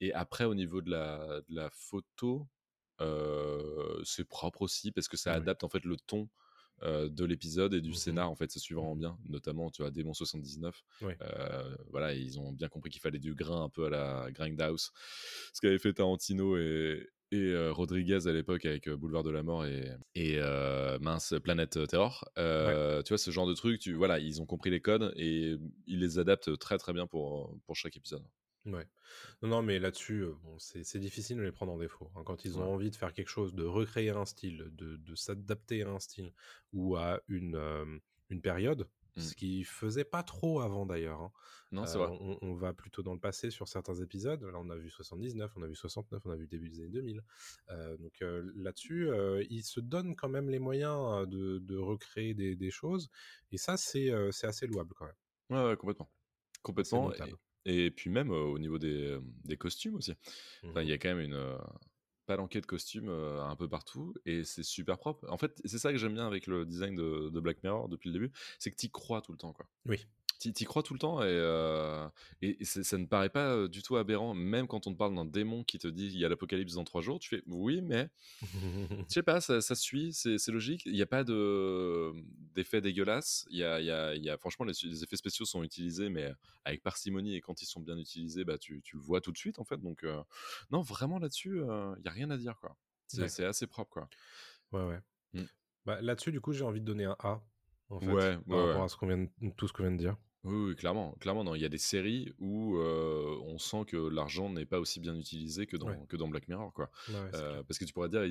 et 0.00 0.12
après, 0.12 0.44
au 0.44 0.54
niveau 0.54 0.80
de 0.82 0.90
la, 0.90 1.40
de 1.48 1.54
la 1.54 1.70
photo, 1.70 2.46
c'est 4.04 4.24
propre 4.28 4.62
aussi 4.62 4.92
parce 4.92 5.08
que 5.08 5.16
ça 5.16 5.30
Ouais. 5.30 5.36
adapte 5.36 5.64
en 5.64 5.68
fait 5.68 5.84
le 5.84 5.96
ton 5.96 6.28
euh, 6.84 7.08
de 7.08 7.24
l'épisode 7.24 7.74
et 7.74 7.80
du 7.80 7.88
Mhm. 7.90 7.94
scénar 7.96 8.30
en 8.30 8.36
fait 8.36 8.52
vraiment 8.70 8.94
Mhm. 8.94 9.00
bien 9.00 9.18
notamment 9.28 9.68
tu 9.68 9.82
vois 9.82 9.90
Démon 9.90 10.14
79 10.14 10.84
Ouais. 11.00 11.16
euh, 11.22 11.76
voilà 11.90 12.14
ils 12.14 12.38
ont 12.38 12.52
bien 12.52 12.68
compris 12.68 12.88
qu'il 12.90 13.00
fallait 13.00 13.18
du 13.18 13.34
grain 13.34 13.64
un 13.64 13.68
peu 13.68 13.86
à 13.86 13.90
la 13.90 14.30
Grindhouse 14.30 14.92
ce 15.52 15.60
qu'avait 15.60 15.78
fait 15.80 15.92
Tarantino 15.92 16.56
et, 16.56 17.08
et 17.30 17.36
euh, 17.52 17.72
Rodriguez 17.72 18.26
à 18.26 18.32
l'époque 18.32 18.64
avec 18.64 18.88
euh, 18.88 18.96
Boulevard 18.96 19.22
de 19.24 19.30
la 19.30 19.42
Mort 19.42 19.66
et, 19.66 19.90
et 20.14 20.36
euh, 20.38 20.98
mince 21.00 21.34
Planète 21.42 21.78
Terror 21.88 22.24
tu 22.36 23.08
vois 23.10 23.18
ce 23.18 23.30
genre 23.30 23.46
de 23.46 23.54
truc 23.54 23.80
tu 23.80 23.94
voilà 23.94 24.18
ils 24.18 24.40
ont 24.42 24.46
compris 24.46 24.70
les 24.70 24.80
codes 24.80 25.12
et 25.16 25.56
ils 25.86 25.98
les 26.00 26.18
adaptent 26.18 26.58
très 26.58 26.78
très 26.78 26.92
bien 26.92 27.06
pour 27.06 27.56
pour 27.66 27.76
chaque 27.76 27.96
épisode 27.96 28.24
Ouais. 28.66 28.86
Non, 29.42 29.48
non, 29.48 29.62
mais 29.62 29.78
là-dessus, 29.78 30.26
bon, 30.42 30.58
c'est 30.58 30.84
c'est 30.84 30.98
difficile 30.98 31.38
de 31.38 31.42
les 31.42 31.52
prendre 31.52 31.72
en 31.72 31.78
défaut. 31.78 32.10
hein. 32.16 32.22
Quand 32.24 32.44
ils 32.44 32.58
ont 32.58 32.62
Ouais. 32.62 32.68
envie 32.74 32.90
de 32.90 32.96
faire 32.96 33.12
quelque 33.14 33.28
chose, 33.30 33.54
de 33.54 33.64
recréer 33.64 34.10
un 34.10 34.26
style, 34.26 34.68
de, 34.72 34.96
de 34.96 35.14
s'adapter 35.14 35.82
à 35.82 35.90
un 35.90 35.98
style 36.00 36.34
ou 36.72 36.96
à 36.96 37.20
une, 37.28 37.54
euh, 37.54 37.98
une 38.28 38.42
période, 38.42 38.88
Ce 39.20 39.34
qu'ils 39.34 39.64
faisaient 39.64 40.04
pas 40.04 40.22
trop 40.22 40.60
avant 40.60 40.86
d'ailleurs. 40.86 41.20
hein. 41.20 41.32
non 41.72 41.86
c'est 41.86 41.98
Euh, 41.98 42.06
vrai 42.06 42.18
on, 42.20 42.38
on 42.42 42.54
va 42.54 42.72
plutôt 42.72 43.02
dans 43.02 43.14
le 43.14 43.20
passé 43.20 43.50
sur 43.50 43.68
certains 43.68 43.94
épisodes. 43.96 44.42
Là, 44.42 44.58
on 44.58 44.70
a 44.70 44.76
vu 44.76 44.90
79, 44.90 45.52
on 45.56 45.62
a 45.62 45.66
vu 45.66 45.74
69, 45.74 46.22
on 46.26 46.30
a 46.30 46.36
vu 46.36 46.42
le 46.42 46.48
début 46.48 46.68
des 46.70 46.80
années 46.80 46.88
2000. 46.90 47.22
Euh, 47.70 47.96
donc 47.98 48.22
euh, 48.22 48.50
là-dessus, 48.54 49.08
euh, 49.10 49.44
ils 49.50 49.62
se 49.64 49.80
donnent 49.80 50.16
quand 50.16 50.28
même 50.28 50.48
les 50.50 50.58
moyens 50.58 51.28
de, 51.28 51.58
de 51.58 51.76
recréer 51.76 52.34
des, 52.34 52.56
des 52.56 52.70
choses. 52.70 53.10
Et 53.52 53.58
ça, 53.58 53.76
c'est 53.76 54.10
assez 54.42 54.66
louable 54.66 54.94
quand 54.94 55.06
même. 55.06 55.14
ouais, 55.50 55.64
ouais, 55.70 55.76
complètement 55.76 56.10
complètement 56.62 57.12
et, 57.64 57.86
et 57.86 57.90
puis 57.90 58.10
même 58.10 58.30
au 58.30 58.58
niveau 58.58 58.78
des, 58.78 59.18
des 59.44 59.56
costumes 59.56 59.96
aussi 59.96 60.14
Enfin, 60.70 60.82
il 60.82 60.88
y 60.88 60.92
a 60.92 60.98
quand 60.98 61.08
même 61.14 61.20
une 61.20 61.58
palanquée 62.28 62.60
de 62.60 62.66
costumes 62.66 63.08
euh, 63.08 63.42
un 63.42 63.56
peu 63.56 63.68
partout 63.68 64.14
et 64.26 64.44
c'est 64.44 64.62
super 64.62 64.98
propre. 64.98 65.26
En 65.30 65.38
fait, 65.38 65.60
c'est 65.64 65.78
ça 65.78 65.92
que 65.92 65.98
j'aime 65.98 66.12
bien 66.12 66.26
avec 66.26 66.46
le 66.46 66.66
design 66.66 66.94
de, 66.94 67.40
Black 67.40 67.62
Mirror 67.64 67.88
depuis 67.88 68.10
le 68.10 68.12
début, 68.12 68.30
c'est 68.58 68.70
que 68.70 68.76
tu 68.76 68.90
crois 68.90 69.22
tout 69.22 69.32
le 69.32 69.38
temps, 69.38 69.54
quoi. 69.54 69.66
Oui. 69.86 70.06
Tu 70.38 70.50
y 70.50 70.64
crois 70.64 70.84
tout 70.84 70.92
le 70.94 71.00
temps 71.00 71.20
et, 71.20 71.26
euh, 71.26 72.08
et, 72.42 72.64
ça 72.64 72.96
ne 72.96 73.06
paraît 73.06 73.28
pas 73.28 73.54
euh, 73.54 73.66
du 73.68 73.82
tout 73.82 73.96
aberrant, 73.96 74.34
même 74.34 74.68
quand 74.68 74.86
on 74.86 74.92
te 74.92 74.96
parle 74.96 75.14
d'un 75.14 75.24
démon 75.24 75.64
qui 75.64 75.78
te 75.78 75.88
dit 75.88 76.06
il 76.06 76.16
y 76.18 76.24
a 76.24 76.28
l'apocalypse 76.28 76.74
dans 76.74 76.84
trois 76.84 77.02
jours, 77.02 77.18
tu 77.18 77.28
fais 77.28 77.42
oui, 77.48 77.82
mais 77.82 78.08
je 78.42 79.04
sais 79.08 79.22
pas, 79.24 79.40
ça, 79.40 79.60
ça 79.60 79.74
suit, 79.74 80.12
c'est 80.12 80.38
logique. 80.48 80.82
Il 80.86 80.92
n'y 80.92 81.02
a 81.02 81.06
pas 81.06 81.24
de 81.24 82.12
d'effets 82.54 82.80
dégueulasses. 82.80 83.46
Il 83.50 83.58
y 83.58 83.64
a, 83.64 83.80
y 83.80 83.90
a- 83.90 84.14
y 84.14 84.30
a- 84.30 84.38
franchement, 84.38 84.64
les, 84.64 84.74
les 84.84 85.02
effets 85.02 85.16
spéciaux 85.16 85.44
sont 85.44 85.62
utilisés, 85.64 86.08
mais 86.08 86.32
avec 86.64 86.82
parcimonie 86.82 87.34
et 87.34 87.40
quand 87.40 87.60
ils 87.60 87.66
sont 87.66 87.80
bien 87.80 87.98
utilisés, 87.98 88.44
bah, 88.44 88.58
tu, 88.58 88.80
tu 88.82 88.96
le 88.96 89.02
vois 89.02 89.20
tout 89.20 89.32
de 89.32 89.38
suite 89.38 89.58
en 89.58 89.64
fait. 89.64 89.78
Donc, 89.78 90.04
euh, 90.04 90.22
non, 90.70 90.82
vraiment 90.82 91.18
là-dessus, 91.18 91.60
euh, 91.62 91.94
il 91.98 92.04
y 92.04 92.08
a 92.08 92.12
rien 92.12 92.30
à 92.30 92.36
dire 92.36 92.58
quoi. 92.60 92.76
C'est 93.08 93.44
assez 93.44 93.66
propre 93.66 93.90
quoi. 93.90 94.08
Ouais, 94.72 94.84
ouais. 94.86 95.00
Mm. 95.32 95.46
Bah, 95.86 96.00
Là-dessus, 96.00 96.30
du 96.30 96.40
coup, 96.40 96.52
j'ai 96.52 96.64
envie 96.64 96.80
de 96.80 96.84
donner 96.86 97.06
un 97.06 97.16
A, 97.20 97.42
en 97.88 98.00
fait, 98.00 98.06
Ouais, 98.06 98.36
par 98.46 98.58
ouais, 98.58 98.66
rapport 98.66 98.76
ouais. 98.76 98.84
à 98.84 98.88
ce 98.88 98.96
qu'on 98.96 99.06
vient 99.06 99.18
de- 99.18 99.50
tout 99.56 99.66
ce 99.66 99.72
qu'on 99.72 99.82
vient 99.84 99.92
de 99.92 99.96
dire. 99.96 100.16
Oui, 100.48 100.68
oui, 100.70 100.76
clairement, 100.76 101.12
clairement. 101.20 101.44
Non, 101.44 101.54
il 101.54 101.60
y 101.62 101.64
a 101.64 101.68
des 101.68 101.78
séries 101.78 102.32
où 102.38 102.76
euh, 102.78 103.36
on 103.42 103.58
sent 103.58 103.84
que 103.86 103.96
l'argent 103.96 104.48
n'est 104.50 104.66
pas 104.66 104.78
aussi 104.80 105.00
bien 105.00 105.14
utilisé 105.16 105.66
que 105.66 105.76
dans, 105.76 105.88
Ouais. 105.88 105.98
que 106.08 106.16
dans 106.16 106.28
Black 106.28 106.48
Mirror, 106.48 106.72
quoi. 106.72 106.90
Ouais, 107.08 107.14
ouais, 107.14 107.30
Euh, 107.34 107.62
parce 107.64 107.78
que 107.78 107.84
tu 107.84 107.92
pourrais 107.92 108.08
dire, 108.08 108.22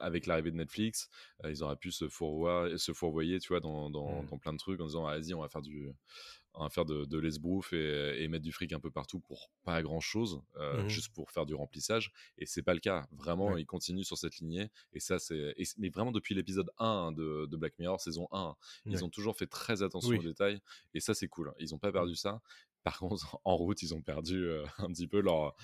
avec 0.00 0.26
l'arrivée 0.26 0.50
de 0.50 0.56
Netflix, 0.56 1.08
euh, 1.44 1.50
ils 1.50 1.62
auraient 1.62 1.76
pu 1.76 1.90
se, 1.92 2.08
fourvoyer, 2.08 2.78
se 2.78 2.92
fourvoyer, 2.92 3.38
tu 3.40 3.48
vois, 3.48 3.60
dans, 3.60 3.90
dans, 3.90 4.22
Mm. 4.22 4.26
dans 4.26 4.38
plein 4.38 4.52
de 4.52 4.58
trucs 4.58 4.80
en 4.80 4.86
disant, 4.86 5.06
ah, 5.06 5.18
vas-y, 5.18 5.34
on 5.34 5.40
va 5.40 5.48
faire 5.48 5.62
du, 5.62 5.88
va 6.60 6.68
faire 6.68 6.84
de, 6.84 7.04
de 7.04 7.18
l'esbrouf 7.18 7.72
et, 7.72 8.22
et 8.22 8.28
mettre 8.28 8.44
du 8.44 8.52
fric 8.52 8.72
un 8.72 8.80
peu 8.80 8.90
partout 8.90 9.20
pour 9.20 9.50
pas 9.64 9.82
grand 9.82 10.00
chose, 10.00 10.42
Mhm. 10.58 10.88
juste 10.88 11.12
pour 11.14 11.30
faire 11.30 11.46
du 11.46 11.54
remplissage. 11.54 12.12
Et 12.38 12.46
c'est 12.46 12.62
pas 12.62 12.74
le 12.74 12.80
cas. 12.80 13.06
Vraiment, 13.12 13.52
Ouais. 13.52 13.62
ils 13.62 13.66
continuent 13.66 14.02
sur 14.04 14.18
cette 14.18 14.36
lignée. 14.38 14.70
Et 14.92 15.00
ça, 15.00 15.18
c'est, 15.18 15.54
mais 15.78 15.88
vraiment 15.88 16.12
depuis 16.12 16.34
l'épisode 16.34 16.70
1 16.78 16.86
hein, 16.86 17.12
de, 17.12 17.46
de 17.46 17.56
Black 17.56 17.78
Mirror, 17.78 18.00
saison 18.00 18.28
1, 18.32 18.54
ils 18.86 19.04
ont 19.04 19.08
toujours 19.08 19.36
fait 19.36 19.46
très 19.46 19.82
attention 19.82 20.10
Oui. 20.10 20.18
aux 20.18 20.22
détails. 20.22 20.60
Et 20.94 21.00
ça, 21.00 21.14
c'est 21.14 21.28
cool. 21.28 21.52
Ils 21.58 21.74
ont 21.74 21.78
pas 21.78 21.90
perdu 21.92 22.14
ça. 22.16 22.40
Par 22.84 22.98
contre, 22.98 23.38
en 23.44 23.56
route, 23.56 23.80
ils 23.82 23.94
ont 23.94 24.02
perdu 24.02 24.44
euh, 24.44 24.64
un 24.78 24.88
petit 24.88 25.06
peu 25.06 25.20
leur, 25.20 25.54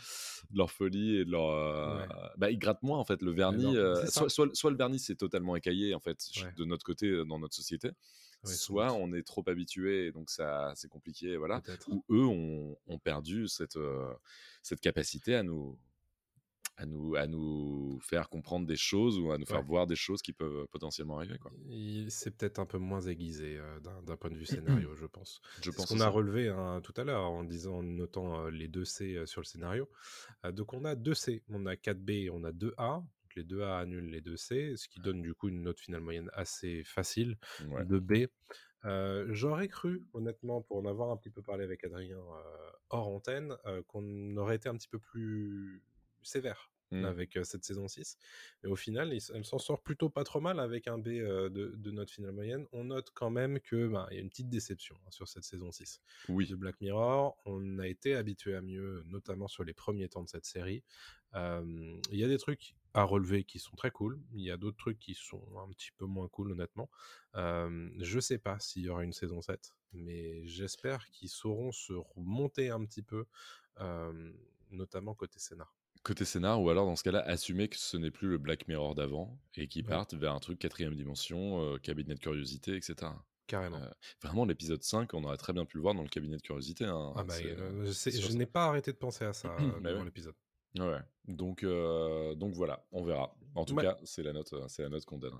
leur 0.53 0.71
folie 0.71 1.17
et 1.17 1.25
leur. 1.25 1.49
euh, 1.51 1.99
Ouais. 1.99 2.07
bah, 2.37 2.51
ils 2.51 2.59
grattent 2.59 2.83
moins 2.85 2.99
en 2.99 3.05
fait. 3.05 3.21
Le 3.23 3.33
vernis, 3.33 3.77
euh, 3.77 4.07
soit, 4.07 4.29
soit, 4.29 4.55
soit 4.55 4.71
le 4.71 4.77
vernis 4.77 5.01
c'est 5.01 5.17
totalement 5.17 5.57
écaillé 5.57 5.95
en 5.95 6.01
fait 6.01 6.29
de 6.57 6.65
notre 6.65 6.85
côté 6.85 7.07
euh, 7.09 7.25
dans 7.25 7.39
notre 7.41 7.55
société, 7.57 7.91
Soit 8.45 8.93
on 8.95 9.13
est 9.13 9.23
trop 9.27 9.43
habitué 9.49 10.07
et 10.07 10.13
donc 10.13 10.31
ça 10.31 10.73
c'est 10.77 10.89
compliqué, 10.89 11.37
voilà. 11.37 11.63
Ou 11.89 12.05
eux 12.11 12.25
ont, 12.27 12.77
ont 12.87 12.99
perdu 12.99 13.49
cette 13.49 13.77
euh, 13.77 14.13
cette 14.63 14.81
capacité 14.81 15.35
à 15.35 15.43
nous 15.43 15.79
à 16.77 16.87
nous 16.87 17.17
à 17.17 17.27
nous 17.27 17.99
faire 18.01 18.29
comprendre 18.29 18.65
des 18.67 18.77
choses 18.77 19.19
ou 19.19 19.33
à 19.33 19.39
nous 19.39 19.47
faire 19.47 19.59
Ouais. 19.59 19.67
voir 19.67 19.87
des 19.89 19.97
choses 19.97 20.23
qui 20.23 20.33
peuvent 20.33 20.67
potentiellement 20.69 21.19
arriver 21.19 21.37
C'est 22.09 22.37
peut-être 22.37 22.61
un 22.61 22.67
peu 22.67 22.79
moins 22.79 23.01
aiguisé 23.01 23.59
euh, 23.59 23.81
d'un 23.81 24.17
point 24.17 24.31
de 24.31 24.37
vue 24.37 24.47
scénario, 24.47 24.95
je 24.95 25.07
pense. 25.07 25.41
Je 25.61 25.71
C'est 25.73 25.73
ce 25.73 25.77
pense 25.77 25.87
qu'on 25.89 26.01
a 26.01 26.09
relevé 26.09 26.49
hein, 26.49 26.81
tout 26.83 26.95
à 26.97 27.03
l'heure 27.05 27.31
en 27.31 27.43
disant, 27.43 27.79
en 27.79 27.83
notant 27.83 28.45
euh, 28.47 28.51
les 28.51 28.69
deux 28.69 28.85
C 28.85 29.17
euh, 29.17 29.27
sur 29.27 29.41
le 29.41 29.47
scénario. 29.47 29.89
Donc 30.53 30.73
on 30.73 30.85
a 30.85 30.95
deux 30.95 31.15
C, 31.15 31.43
on 31.49 31.67
a 31.67 31.75
4B 31.75 32.11
et 32.27 32.31
on 32.31 32.45
a 32.45 32.53
2A. 32.53 33.05
Les 33.39 33.45
2A 33.45 33.79
annulent 33.81 34.11
les 34.11 34.21
deux 34.21 34.37
C, 34.37 34.75
ce 34.77 34.89
qui 34.89 35.01
donne 35.01 35.23
du 35.23 35.33
coup 35.35 35.49
une 35.49 35.63
note 35.63 35.79
finale 35.81 36.01
moyenne 36.01 36.31
assez 36.33 36.83
facile 36.85 37.37
Ouais. 37.69 37.85
de 37.85 37.99
B. 37.99 38.27
Euh, 38.85 39.27
J'aurais 39.31 39.69
cru, 39.69 40.05
honnêtement, 40.13 40.61
pour 40.63 40.77
en 40.79 40.87
avoir 40.87 41.11
un 41.11 41.17
petit 41.17 41.31
peu 41.31 41.43
parlé 41.43 41.65
avec 41.65 41.85
Adrien 41.85 42.19
euh, 42.19 42.71
hors 42.91 43.09
antenne, 43.09 43.57
euh, 43.67 43.83
qu'on 43.87 44.37
aurait 44.37 44.57
été 44.57 44.69
un 44.69 44.77
petit 44.77 44.89
peu 44.89 44.99
plus 44.99 45.83
sévère 46.23 46.71
Mm. 46.91 47.05
avec 47.05 47.39
cette 47.43 47.65
saison 47.65 47.87
6. 47.87 48.17
Mais 48.63 48.71
au 48.71 48.75
final, 48.75 49.13
il 49.13 49.21
elle 49.35 49.45
s'en 49.45 49.59
sort 49.59 49.83
plutôt 49.83 50.09
pas 50.09 50.25
trop 50.25 50.41
mal 50.41 50.59
avec 50.59 50.89
un 50.89 50.97
B 50.97 51.09
de, 51.09 51.49
de 51.77 51.91
note 51.91 52.11
finale 52.11 52.33
moyenne. 52.33 52.65
On 52.73 52.85
note 52.85 53.11
quand 53.13 53.29
même 53.29 53.61
que 53.61 53.89
bah, 53.89 54.07
il 54.11 54.15
y 54.15 54.19
a 54.19 54.23
une 54.23 54.31
petite 54.31 54.49
déception 54.49 54.97
hein, 55.05 55.11
sur 55.11 55.29
cette 55.29 55.45
saison 55.45 55.71
6 55.71 56.01
Oui. 56.31 56.47
de 56.49 56.57
Black 56.57 56.81
Mirror. 56.81 57.37
On 57.45 57.79
a 57.79 57.87
été 57.87 58.15
habitué 58.15 58.55
à 58.55 58.63
mieux, 58.63 59.03
notamment 59.05 59.49
sur 59.49 59.65
les 59.65 59.75
premiers 59.75 60.09
temps 60.09 60.23
de 60.23 60.31
cette 60.31 60.47
série. 60.47 60.83
Il 61.35 62.01
y 62.13 62.25
a 62.25 62.29
des 62.29 62.39
trucs 62.39 62.75
à 62.95 63.03
relever 63.05 63.45
qui 63.45 63.59
sont 63.59 63.77
très 63.77 63.91
cool. 63.91 64.21
Il 64.35 64.43
y 64.43 64.51
a 64.51 64.57
d'autres 64.57 64.77
trucs 64.79 64.99
qui 64.99 65.15
sont 65.15 65.43
un 65.59 65.69
petit 65.71 65.91
peu 65.97 66.07
moins 66.07 66.29
cool, 66.29 66.53
honnêtement. 66.53 66.91
Euh, 67.37 67.91
je 68.01 68.21
sais 68.21 68.39
pas 68.39 68.59
s'il 68.61 68.83
y 68.83 68.89
aura 68.89 69.05
une 69.05 69.13
saison 69.13 69.41
7, 69.43 69.75
mais 69.93 70.47
j'espère 70.47 71.07
qu'ils 71.11 71.29
sauront 71.29 71.73
se 71.73 71.93
remonter 71.93 72.71
un 72.71 72.85
petit 72.85 73.03
peu, 73.03 73.27
euh, 73.81 74.33
notamment 74.71 75.15
côté 75.15 75.39
scénar. 75.39 75.75
Côté 76.05 76.25
scénar, 76.25 76.63
ou 76.63 76.71
alors 76.71 76.87
dans 76.87 76.97
ce 76.97 77.03
cas-là, 77.05 77.21
assumer 77.21 77.69
que 77.69 77.77
ce 77.77 77.97
n'est 77.97 78.11
plus 78.11 78.29
le 78.29 78.39
Black 78.39 78.67
Mirror 78.69 78.95
d'avant 78.95 79.39
et 79.57 79.69
qu'ils 79.69 79.85
Ouais. 79.85 79.91
partent 79.91 80.15
vers 80.15 80.33
un 80.33 80.39
truc 80.39 80.59
quatrième 80.59 80.95
dimension, 80.95 81.61
euh, 81.63 81.79
cabinet 81.79 82.15
de 82.15 82.21
curiosité, 82.21 82.77
etc. 82.77 83.25
Carrément. 83.47 83.79
Euh, 83.83 83.91
vraiment, 84.23 84.45
l'épisode 84.45 84.83
5, 84.83 85.13
on 85.15 85.25
aurait 85.25 85.37
très 85.37 85.53
bien 85.53 85.65
pu 85.65 85.77
le 85.77 85.83
voir 85.83 85.95
dans 85.95 86.03
le 86.03 86.09
cabinet 86.09 86.37
de 86.37 86.43
curiosité. 86.43 86.85
hein. 86.85 87.13
ah 87.17 87.25
bah, 87.25 87.35
euh, 87.43 87.85
je 87.93 88.33
n'ai 88.37 88.47
pas 88.47 88.67
arrêté 88.67 88.93
de 88.93 88.97
penser 88.99 89.25
à 89.25 89.33
ça 89.33 89.49
euh, 89.61 89.81
Bah 89.81 89.93
ouais. 89.95 90.05
l'épisode. 90.05 90.35
Ouais, 90.77 91.01
Donc, 91.27 91.63
euh, 91.65 92.35
donc 92.35 92.55
voilà, 92.55 92.85
on 92.93 93.05
verra. 93.05 93.35
En 93.55 93.65
tout 93.65 93.75
Ouais. 93.75 93.83
cas, 93.85 93.97
c'est 94.05 94.23
la 94.23 94.33
note, 94.33 94.53
euh, 94.53 94.65
c'est 94.69 94.83
la 94.83 94.89
note 94.89 95.05
qu'on 95.05 95.19
donne. 95.19 95.39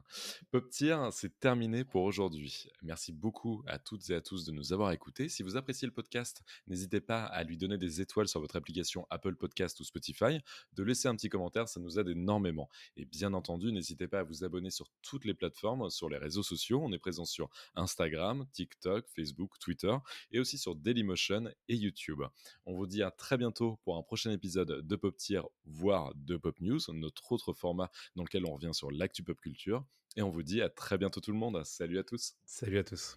Pop 0.51 0.69
Tier, 0.71 0.97
c'est 1.13 1.39
terminé 1.39 1.85
pour 1.85 2.03
aujourd'hui. 2.03 2.69
Merci 2.83 3.13
beaucoup 3.13 3.63
à 3.67 3.79
toutes 3.79 4.09
et 4.11 4.15
à 4.15 4.21
tous 4.21 4.45
de 4.45 4.53
nous 4.53 4.73
avoir 4.73 4.91
écoutés. 4.93 5.29
Si 5.29 5.43
vous 5.43 5.57
appréciez 5.57 5.87
le 5.87 5.93
podcast, 5.93 6.43
n'hésitez 6.67 7.01
pas 7.01 7.25
à 7.25 7.45
lui 7.45 7.57
donner 7.57 7.79
des 7.79 8.01
étoiles 8.01 8.29
sur 8.29 8.41
votre 8.41 8.57
application 8.57 9.07
Apple 9.11 9.37
Podcast 9.37 9.79
ou 9.81 9.85
Spotify, 9.85 10.41
de 10.73 10.83
laisser 10.83 11.09
un 11.09 11.15
petit 11.15 11.29
commentaire, 11.29 11.69
ça 11.69 11.81
nous 11.81 11.99
aide 11.99 12.09
énormément. 12.09 12.69
Et 12.97 13.05
bien 13.05 13.33
entendu, 13.35 13.73
n'hésitez 13.73 14.09
pas 14.09 14.21
à 14.21 14.23
vous 14.23 14.45
abonner 14.45 14.71
sur 14.71 14.89
toutes 15.03 15.25
les 15.25 15.35
plateformes, 15.35 15.89
sur 15.91 16.09
les 16.09 16.19
réseaux 16.19 16.43
sociaux. 16.43 16.81
On 16.83 16.93
est 16.93 16.99
présent 16.99 17.25
sur 17.25 17.49
Instagram, 17.75 18.47
TikTok, 18.53 19.07
Facebook, 19.15 19.59
Twitter 19.61 19.95
et 20.33 20.41
aussi 20.41 20.59
sur 20.59 20.75
Dailymotion 20.75 21.53
et 21.69 21.77
YouTube. 21.77 22.23
On 22.67 22.75
vous 22.75 22.87
dit 22.87 23.03
à 23.03 23.11
très 23.11 23.37
bientôt 23.37 23.79
pour 23.85 23.97
un 23.97 24.03
prochain 24.03 24.31
épisode 24.31 24.87
de 24.87 24.97
Pop 24.97 25.17
Tier, 25.17 25.43
voire 25.65 26.13
de 26.15 26.37
Pop 26.37 26.61
News, 26.61 26.81
notre 26.93 27.33
autre 27.33 27.53
format 27.53 27.91
dans 28.17 28.25
lequel 28.25 28.45
on 28.47 28.55
revient 28.55 28.73
sur 28.73 28.91
l'actu 28.91 29.23
pop 29.23 29.41
culture. 29.41 29.85
Et 30.17 30.23
on 30.23 30.31
vous 30.31 30.43
dit 30.43 30.63
à 30.63 30.69
très 30.69 30.99
bientôt 30.99 31.21
tout 31.21 31.33
le 31.33 31.39
monde. 31.39 31.63
Salut 31.65 31.99
à 31.99 32.03
tous. 32.03 32.35
Salut 32.45 32.79
à 32.79 32.85
tous. 32.85 33.17